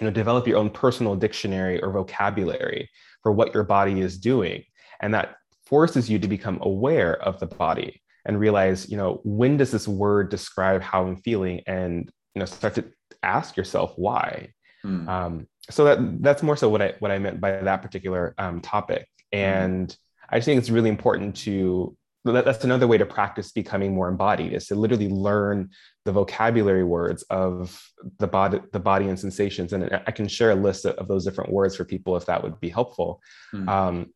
you 0.00 0.06
know, 0.06 0.10
develop 0.10 0.46
your 0.46 0.58
own 0.58 0.70
personal 0.70 1.16
dictionary 1.16 1.82
or 1.82 1.90
vocabulary 1.90 2.88
for 3.22 3.32
what 3.32 3.54
your 3.54 3.64
body 3.64 4.00
is 4.00 4.18
doing. 4.18 4.64
And 5.00 5.14
that 5.14 5.36
forces 5.66 6.10
you 6.10 6.18
to 6.18 6.28
become 6.28 6.58
aware 6.62 7.20
of 7.22 7.40
the 7.40 7.46
body 7.46 8.02
and 8.24 8.38
realize, 8.38 8.88
you 8.88 8.96
know, 8.96 9.20
when 9.24 9.56
does 9.56 9.70
this 9.70 9.88
word 9.88 10.28
describe 10.28 10.82
how 10.82 11.06
I'm 11.06 11.16
feeling? 11.16 11.62
And, 11.66 12.10
you 12.34 12.40
know, 12.40 12.46
start 12.46 12.74
to 12.76 12.84
ask 13.22 13.56
yourself 13.56 13.94
why. 13.96 14.52
Hmm. 14.82 15.08
Um, 15.08 15.46
so 15.70 15.84
that 15.84 16.22
that's 16.22 16.42
more 16.42 16.56
so 16.56 16.68
what 16.68 16.82
I 16.82 16.94
what 16.98 17.10
I 17.10 17.18
meant 17.18 17.40
by 17.40 17.52
that 17.52 17.82
particular 17.82 18.34
um, 18.36 18.60
topic, 18.60 19.06
and 19.30 19.96
I 20.28 20.38
just 20.38 20.46
think 20.46 20.58
it's 20.58 20.70
really 20.70 20.88
important 20.88 21.36
to. 21.36 21.96
That, 22.24 22.44
that's 22.44 22.64
another 22.64 22.86
way 22.86 22.98
to 22.98 23.06
practice 23.06 23.50
becoming 23.50 23.94
more 23.94 24.08
embodied 24.08 24.52
is 24.52 24.66
to 24.68 24.76
literally 24.76 25.08
learn 25.08 25.70
the 26.04 26.12
vocabulary 26.12 26.84
words 26.84 27.22
of 27.24 27.82
the 28.18 28.28
body, 28.28 28.60
the 28.72 28.80
body 28.80 29.08
and 29.08 29.18
sensations, 29.18 29.72
and 29.72 29.90
I 30.06 30.10
can 30.12 30.28
share 30.28 30.52
a 30.52 30.54
list 30.54 30.86
of, 30.86 31.08
those 31.08 31.24
different 31.24 31.52
words 31.52 31.76
for 31.76 31.84
people 31.84 32.16
if 32.16 32.26
that 32.26 32.42
would 32.42 32.60
be 32.60 32.68
helpful. 32.68 33.20
Hmm. 33.50 33.68
Um, 33.68 34.06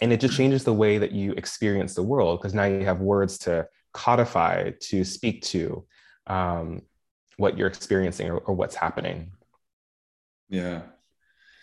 and 0.00 0.12
it 0.12 0.20
just 0.20 0.36
changes 0.36 0.64
the 0.64 0.72
way 0.72 0.98
that 0.98 1.12
you 1.12 1.32
experience 1.32 1.94
the 1.94 2.02
world 2.02 2.40
because 2.40 2.54
now 2.54 2.64
you 2.64 2.84
have 2.84 3.00
words 3.00 3.38
to 3.38 3.66
codify, 3.92 4.70
to 4.80 5.04
speak 5.04 5.42
to 5.42 5.84
um, 6.26 6.82
what 7.36 7.56
you're 7.56 7.68
experiencing 7.68 8.28
or, 8.28 8.38
or 8.38 8.54
what's 8.54 8.74
happening. 8.74 9.32
Yeah. 10.48 10.82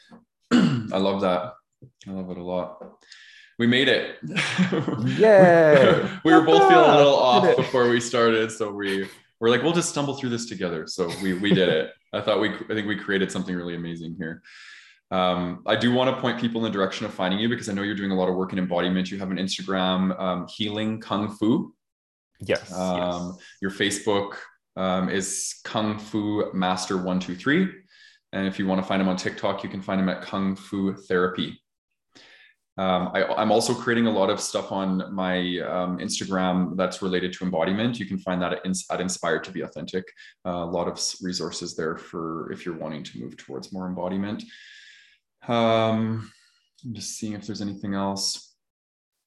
I 0.52 0.98
love 0.98 1.22
that. 1.22 1.54
I 2.08 2.12
love 2.12 2.30
it 2.32 2.38
a 2.38 2.44
lot. 2.44 3.04
We 3.60 3.68
made 3.68 3.90
it. 3.90 4.18
Yeah. 5.06 6.20
we 6.24 6.34
were 6.34 6.42
both 6.42 6.68
feeling 6.70 6.90
a 6.90 6.96
little 6.96 7.16
off 7.16 7.56
before 7.56 7.90
we 7.90 8.00
started. 8.00 8.52
So 8.52 8.72
we 8.72 9.08
we're 9.40 9.50
like, 9.50 9.64
we'll 9.64 9.74
just 9.74 9.90
stumble 9.90 10.16
through 10.16 10.30
this 10.30 10.48
together. 10.48 10.88
So 10.88 11.12
we 11.22 11.34
we 11.34 11.54
did 11.54 11.70
it. 11.70 11.92
I 12.14 12.22
thought 12.22 12.40
we 12.40 12.50
I 12.50 12.74
think 12.74 12.88
we 12.88 12.96
created 12.96 13.32
something 13.32 13.56
really 13.56 13.76
amazing 13.76 14.16
here. 14.18 14.42
Um, 15.12 15.64
I 15.66 15.76
do 15.76 15.94
want 15.94 16.16
to 16.16 16.22
point 16.22 16.40
people 16.40 16.64
in 16.64 16.72
the 16.72 16.76
direction 16.78 17.06
of 17.06 17.14
finding 17.14 17.40
you 17.40 17.50
because 17.50 17.68
I 17.68 17.74
know 17.74 17.82
you're 17.82 17.96
doing 17.96 18.12
a 18.12 18.16
lot 18.16 18.30
of 18.30 18.36
work 18.36 18.54
in 18.54 18.60
embodiment. 18.60 19.12
You 19.12 19.20
have 19.20 19.32
an 19.32 19.38
Instagram, 19.38 20.18
um, 20.20 20.48
Healing 20.48 21.02
Kung 21.02 21.36
Fu. 21.36 21.74
Yes. 22.40 22.72
Um, 22.72 23.38
Your 23.62 23.72
Facebook 23.72 24.36
um, 24.78 25.10
is 25.10 25.60
Kung 25.64 26.00
Fu 26.00 26.52
Master 26.54 26.98
One 26.98 27.20
Two 27.20 27.36
Three, 27.36 27.68
and 28.32 28.48
if 28.48 28.58
you 28.58 28.68
want 28.68 28.82
to 28.82 28.88
find 28.88 29.02
him 29.02 29.10
on 29.10 29.18
TikTok, 29.18 29.64
you 29.64 29.70
can 29.70 29.82
find 29.82 30.00
him 30.00 30.08
at 30.08 30.22
Kung 30.22 30.56
Fu 30.56 30.94
Therapy. 30.94 31.60
Um, 32.80 33.12
I, 33.14 33.42
am 33.42 33.52
also 33.52 33.74
creating 33.74 34.08
a 34.08 34.12
lot 34.12 34.30
of 34.30 34.40
stuff 34.40 34.72
on 34.72 35.14
my 35.14 35.40
um, 35.60 35.98
Instagram 35.98 36.78
that's 36.78 37.02
related 37.02 37.34
to 37.34 37.44
embodiment. 37.44 38.00
You 38.00 38.06
can 38.06 38.18
find 38.18 38.42
that 38.42 38.54
at, 38.54 38.66
at 38.90 39.02
Inspired 39.02 39.44
to 39.44 39.52
be 39.52 39.64
Authentic. 39.64 40.06
Uh, 40.46 40.64
a 40.64 40.66
lot 40.66 40.88
of 40.88 40.98
resources 41.22 41.76
there 41.76 41.98
for 41.98 42.50
if 42.54 42.66
you're 42.66 42.78
wanting 42.78 43.04
to 43.04 43.20
move 43.20 43.36
towards 43.36 43.74
more 43.74 43.86
embodiment. 43.86 44.46
Um, 45.46 46.32
I'm 46.86 46.94
just 46.94 47.18
seeing 47.18 47.34
if 47.34 47.46
there's 47.46 47.62
anything 47.62 47.96
else. 47.96 48.56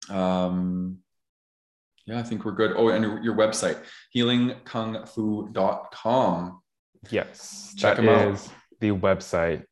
Um, 0.08 1.00
yeah, 2.06 2.20
I 2.20 2.22
think 2.22 2.46
we're 2.46 2.52
good. 2.52 2.72
Oh, 2.74 2.88
and 2.88 3.22
your 3.22 3.36
website, 3.36 3.82
healingkungfu.com. 4.16 6.62
Yes, 7.10 7.74
Check 7.76 7.98
that 7.98 8.28
is 8.30 8.46
out. 8.46 8.52
the 8.80 8.92
website. 8.92 9.64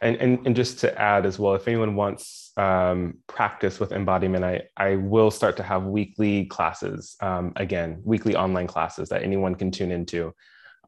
And, 0.00 0.16
and, 0.16 0.46
and 0.46 0.56
just 0.56 0.78
to 0.80 1.00
add 1.00 1.26
as 1.26 1.38
well, 1.38 1.54
if 1.54 1.66
anyone 1.68 1.94
wants 1.94 2.52
um, 2.56 3.18
practice 3.26 3.80
with 3.80 3.92
embodiment, 3.92 4.44
I, 4.44 4.62
I 4.76 4.96
will 4.96 5.30
start 5.30 5.56
to 5.58 5.62
have 5.62 5.84
weekly 5.84 6.46
classes, 6.46 7.16
um, 7.20 7.52
again, 7.56 8.00
weekly 8.04 8.36
online 8.36 8.66
classes 8.66 9.08
that 9.10 9.22
anyone 9.22 9.54
can 9.54 9.70
tune 9.70 9.90
into. 9.90 10.34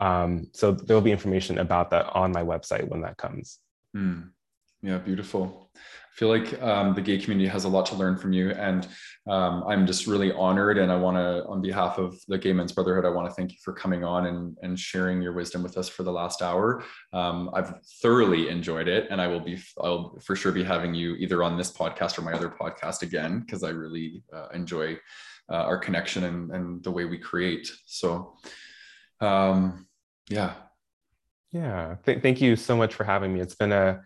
Um, 0.01 0.49
so 0.53 0.72
there 0.72 0.97
will 0.97 1.03
be 1.03 1.12
information 1.12 1.59
about 1.59 1.90
that 1.90 2.07
on 2.12 2.32
my 2.32 2.43
website 2.43 2.88
when 2.88 3.03
that 3.03 3.16
comes. 3.16 3.59
Mm. 3.97 4.30
Yeah, 4.82 4.99
beautiful. 4.99 5.62
Feel 6.15 6.29
like 6.29 6.61
um, 6.63 6.95
the 6.95 7.01
gay 7.01 7.17
community 7.17 7.49
has 7.49 7.65
a 7.65 7.69
lot 7.69 7.87
to 7.87 7.95
learn 7.95 8.19
from 8.19 8.35
you, 8.35 8.51
and 8.51 8.87
um, 9.27 9.65
I'm 9.67 9.87
just 9.87 10.07
really 10.07 10.31
honored. 10.33 10.77
And 10.77 10.93
I 10.93 10.97
want 10.97 11.17
to, 11.17 11.45
on 11.47 11.63
behalf 11.63 11.97
of 11.97 12.19
the 12.29 12.37
Gay 12.37 12.53
Men's 12.53 12.73
Brotherhood, 12.73 13.07
I 13.07 13.09
want 13.09 13.29
to 13.29 13.35
thank 13.35 13.53
you 13.53 13.59
for 13.65 13.73
coming 13.73 14.05
on 14.05 14.27
and, 14.27 14.57
and 14.61 14.79
sharing 14.79 15.23
your 15.23 15.33
wisdom 15.33 15.63
with 15.63 15.79
us 15.79 15.89
for 15.89 16.03
the 16.03 16.13
last 16.13 16.43
hour. 16.43 16.85
Um, 17.15 17.51
I've 17.55 17.73
thoroughly 18.03 18.51
enjoyed 18.51 18.89
it, 18.89 19.09
and 19.11 19.23
I 19.23 19.27
will 19.27 19.41
be, 19.41 19.59
I'll 19.81 20.19
for 20.23 20.37
sure 20.37 20.53
be 20.53 20.63
having 20.63 20.93
you 20.95 21.15
either 21.15 21.43
on 21.43 21.57
this 21.57 21.73
podcast 21.73 22.19
or 22.19 22.23
my 22.23 22.35
other 22.35 22.51
podcast 22.51 23.01
again 23.01 23.41
because 23.41 23.63
I 23.63 23.71
really 23.71 24.23
uh, 24.35 24.49
enjoy 24.53 24.99
uh, 25.51 25.65
our 25.65 25.79
connection 25.79 26.25
and, 26.25 26.51
and 26.51 26.85
the 26.85 26.91
way 26.91 27.07
we 27.07 27.17
create. 27.17 27.71
So, 27.87 28.37
um, 29.21 29.87
yeah, 30.29 30.55
yeah. 31.53 31.97
Th- 32.05 32.21
thank 32.21 32.43
you 32.43 32.57
so 32.57 32.77
much 32.77 32.93
for 32.93 33.05
having 33.05 33.33
me. 33.33 33.41
It's 33.41 33.55
been 33.55 33.73
a 33.73 34.03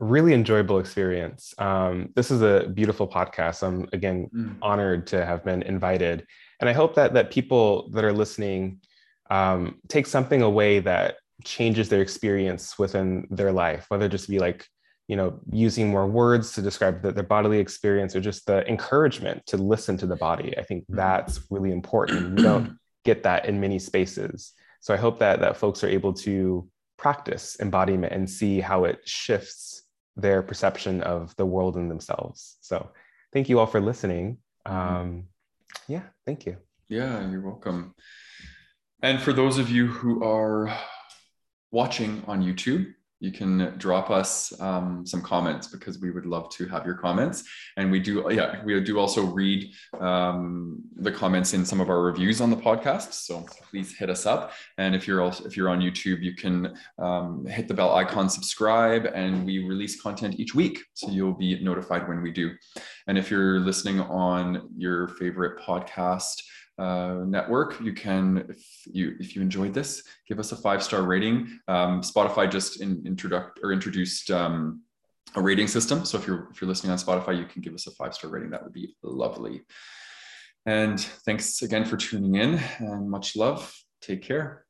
really 0.00 0.32
enjoyable 0.32 0.78
experience. 0.78 1.54
Um, 1.58 2.10
this 2.14 2.30
is 2.30 2.42
a 2.42 2.68
beautiful 2.68 3.08
podcast. 3.08 3.62
I'm 3.66 3.88
again 3.92 4.30
mm. 4.34 4.56
honored 4.62 5.06
to 5.08 5.24
have 5.24 5.44
been 5.44 5.62
invited, 5.62 6.26
and 6.60 6.68
I 6.68 6.72
hope 6.72 6.94
that 6.94 7.14
that 7.14 7.30
people 7.30 7.90
that 7.90 8.04
are 8.04 8.12
listening 8.12 8.80
um, 9.30 9.80
take 9.88 10.06
something 10.06 10.42
away 10.42 10.80
that 10.80 11.16
changes 11.44 11.88
their 11.88 12.02
experience 12.02 12.78
within 12.78 13.26
their 13.30 13.52
life, 13.52 13.86
whether 13.88 14.06
it 14.06 14.10
just 14.10 14.28
be 14.28 14.38
like 14.38 14.66
you 15.08 15.16
know 15.16 15.40
using 15.50 15.88
more 15.88 16.06
words 16.06 16.52
to 16.52 16.62
describe 16.62 17.02
the, 17.02 17.12
their 17.12 17.24
bodily 17.24 17.58
experience 17.58 18.14
or 18.14 18.20
just 18.20 18.46
the 18.46 18.66
encouragement 18.68 19.44
to 19.46 19.56
listen 19.56 19.96
to 19.98 20.06
the 20.06 20.16
body. 20.16 20.56
I 20.56 20.62
think 20.62 20.84
mm. 20.84 20.96
that's 20.96 21.40
really 21.50 21.72
important. 21.72 22.36
We 22.36 22.42
don't 22.42 22.78
get 23.04 23.24
that 23.24 23.46
in 23.46 23.60
many 23.60 23.78
spaces. 23.78 24.52
So 24.80 24.94
I 24.94 24.96
hope 24.96 25.18
that 25.18 25.40
that 25.40 25.56
folks 25.56 25.82
are 25.82 25.88
able 25.88 26.12
to 26.14 26.68
practice 26.98 27.56
embodiment 27.60 28.12
and 28.12 28.28
see 28.28 28.60
how 28.60 28.84
it 28.84 29.00
shifts 29.04 29.84
their 30.18 30.42
perception 30.42 31.02
of 31.02 31.34
the 31.36 31.46
world 31.46 31.76
and 31.76 31.90
themselves. 31.90 32.58
So 32.60 32.90
thank 33.32 33.48
you 33.48 33.58
all 33.58 33.66
for 33.66 33.80
listening. 33.80 34.38
Mm-hmm. 34.66 34.96
Um, 34.96 35.24
yeah, 35.86 36.02
thank 36.26 36.44
you. 36.44 36.56
Yeah, 36.88 37.28
you're 37.30 37.40
welcome. 37.40 37.94
And 39.02 39.20
for 39.20 39.32
those 39.32 39.58
of 39.58 39.70
you 39.70 39.86
who 39.86 40.24
are 40.24 40.76
watching 41.70 42.22
on 42.26 42.42
YouTube, 42.42 42.94
you 43.20 43.32
can 43.32 43.74
drop 43.78 44.10
us 44.10 44.58
um, 44.60 45.04
some 45.04 45.22
comments 45.22 45.66
because 45.66 45.98
we 45.98 46.10
would 46.10 46.26
love 46.26 46.48
to 46.50 46.66
have 46.66 46.86
your 46.86 46.94
comments. 46.94 47.44
And 47.76 47.90
we 47.90 47.98
do 48.00 48.24
yeah 48.30 48.62
we 48.64 48.78
do 48.80 48.98
also 48.98 49.24
read 49.24 49.72
um, 50.00 50.80
the 50.96 51.10
comments 51.10 51.54
in 51.54 51.64
some 51.64 51.80
of 51.80 51.90
our 51.90 52.02
reviews 52.02 52.40
on 52.40 52.50
the 52.50 52.56
podcast. 52.56 53.12
So 53.12 53.44
please 53.70 53.96
hit 53.96 54.10
us 54.10 54.26
up. 54.26 54.52
And 54.78 54.94
if 54.94 55.06
you're 55.06 55.22
also 55.22 55.44
if 55.44 55.56
you're 55.56 55.68
on 55.68 55.80
youtube 55.80 56.22
you 56.22 56.34
can 56.34 56.76
um, 56.98 57.44
hit 57.46 57.68
the 57.68 57.74
bell 57.74 57.94
icon 57.94 58.28
subscribe 58.28 59.06
and 59.06 59.44
we 59.44 59.64
release 59.64 60.00
content 60.00 60.38
each 60.38 60.54
week. 60.54 60.80
So 60.94 61.10
you'll 61.10 61.34
be 61.34 61.62
notified 61.62 62.08
when 62.08 62.22
we 62.22 62.30
do. 62.30 62.52
And 63.06 63.18
if 63.18 63.30
you're 63.30 63.60
listening 63.60 64.00
on 64.00 64.68
your 64.76 65.08
favorite 65.08 65.58
podcast 65.60 66.42
uh, 66.78 67.24
network. 67.26 67.80
You 67.80 67.92
can, 67.92 68.46
if 68.48 68.64
you 68.86 69.16
if 69.18 69.34
you 69.34 69.42
enjoyed 69.42 69.74
this, 69.74 70.02
give 70.28 70.38
us 70.38 70.52
a 70.52 70.56
five 70.56 70.82
star 70.82 71.02
rating. 71.02 71.60
Um, 71.68 72.02
Spotify 72.02 72.50
just 72.50 72.80
in, 72.80 73.02
introduced 73.06 73.58
or 73.62 73.72
introduced 73.72 74.30
um, 74.30 74.82
a 75.34 75.42
rating 75.42 75.68
system. 75.68 76.04
So 76.04 76.18
if 76.18 76.26
you're 76.26 76.48
if 76.50 76.60
you're 76.60 76.68
listening 76.68 76.92
on 76.92 76.98
Spotify, 76.98 77.36
you 77.36 77.46
can 77.46 77.62
give 77.62 77.74
us 77.74 77.86
a 77.86 77.90
five 77.92 78.14
star 78.14 78.30
rating. 78.30 78.50
That 78.50 78.62
would 78.62 78.72
be 78.72 78.96
lovely. 79.02 79.62
And 80.66 81.00
thanks 81.00 81.62
again 81.62 81.84
for 81.84 81.96
tuning 81.96 82.36
in, 82.36 82.60
and 82.78 83.10
much 83.10 83.36
love. 83.36 83.74
Take 84.00 84.22
care. 84.22 84.67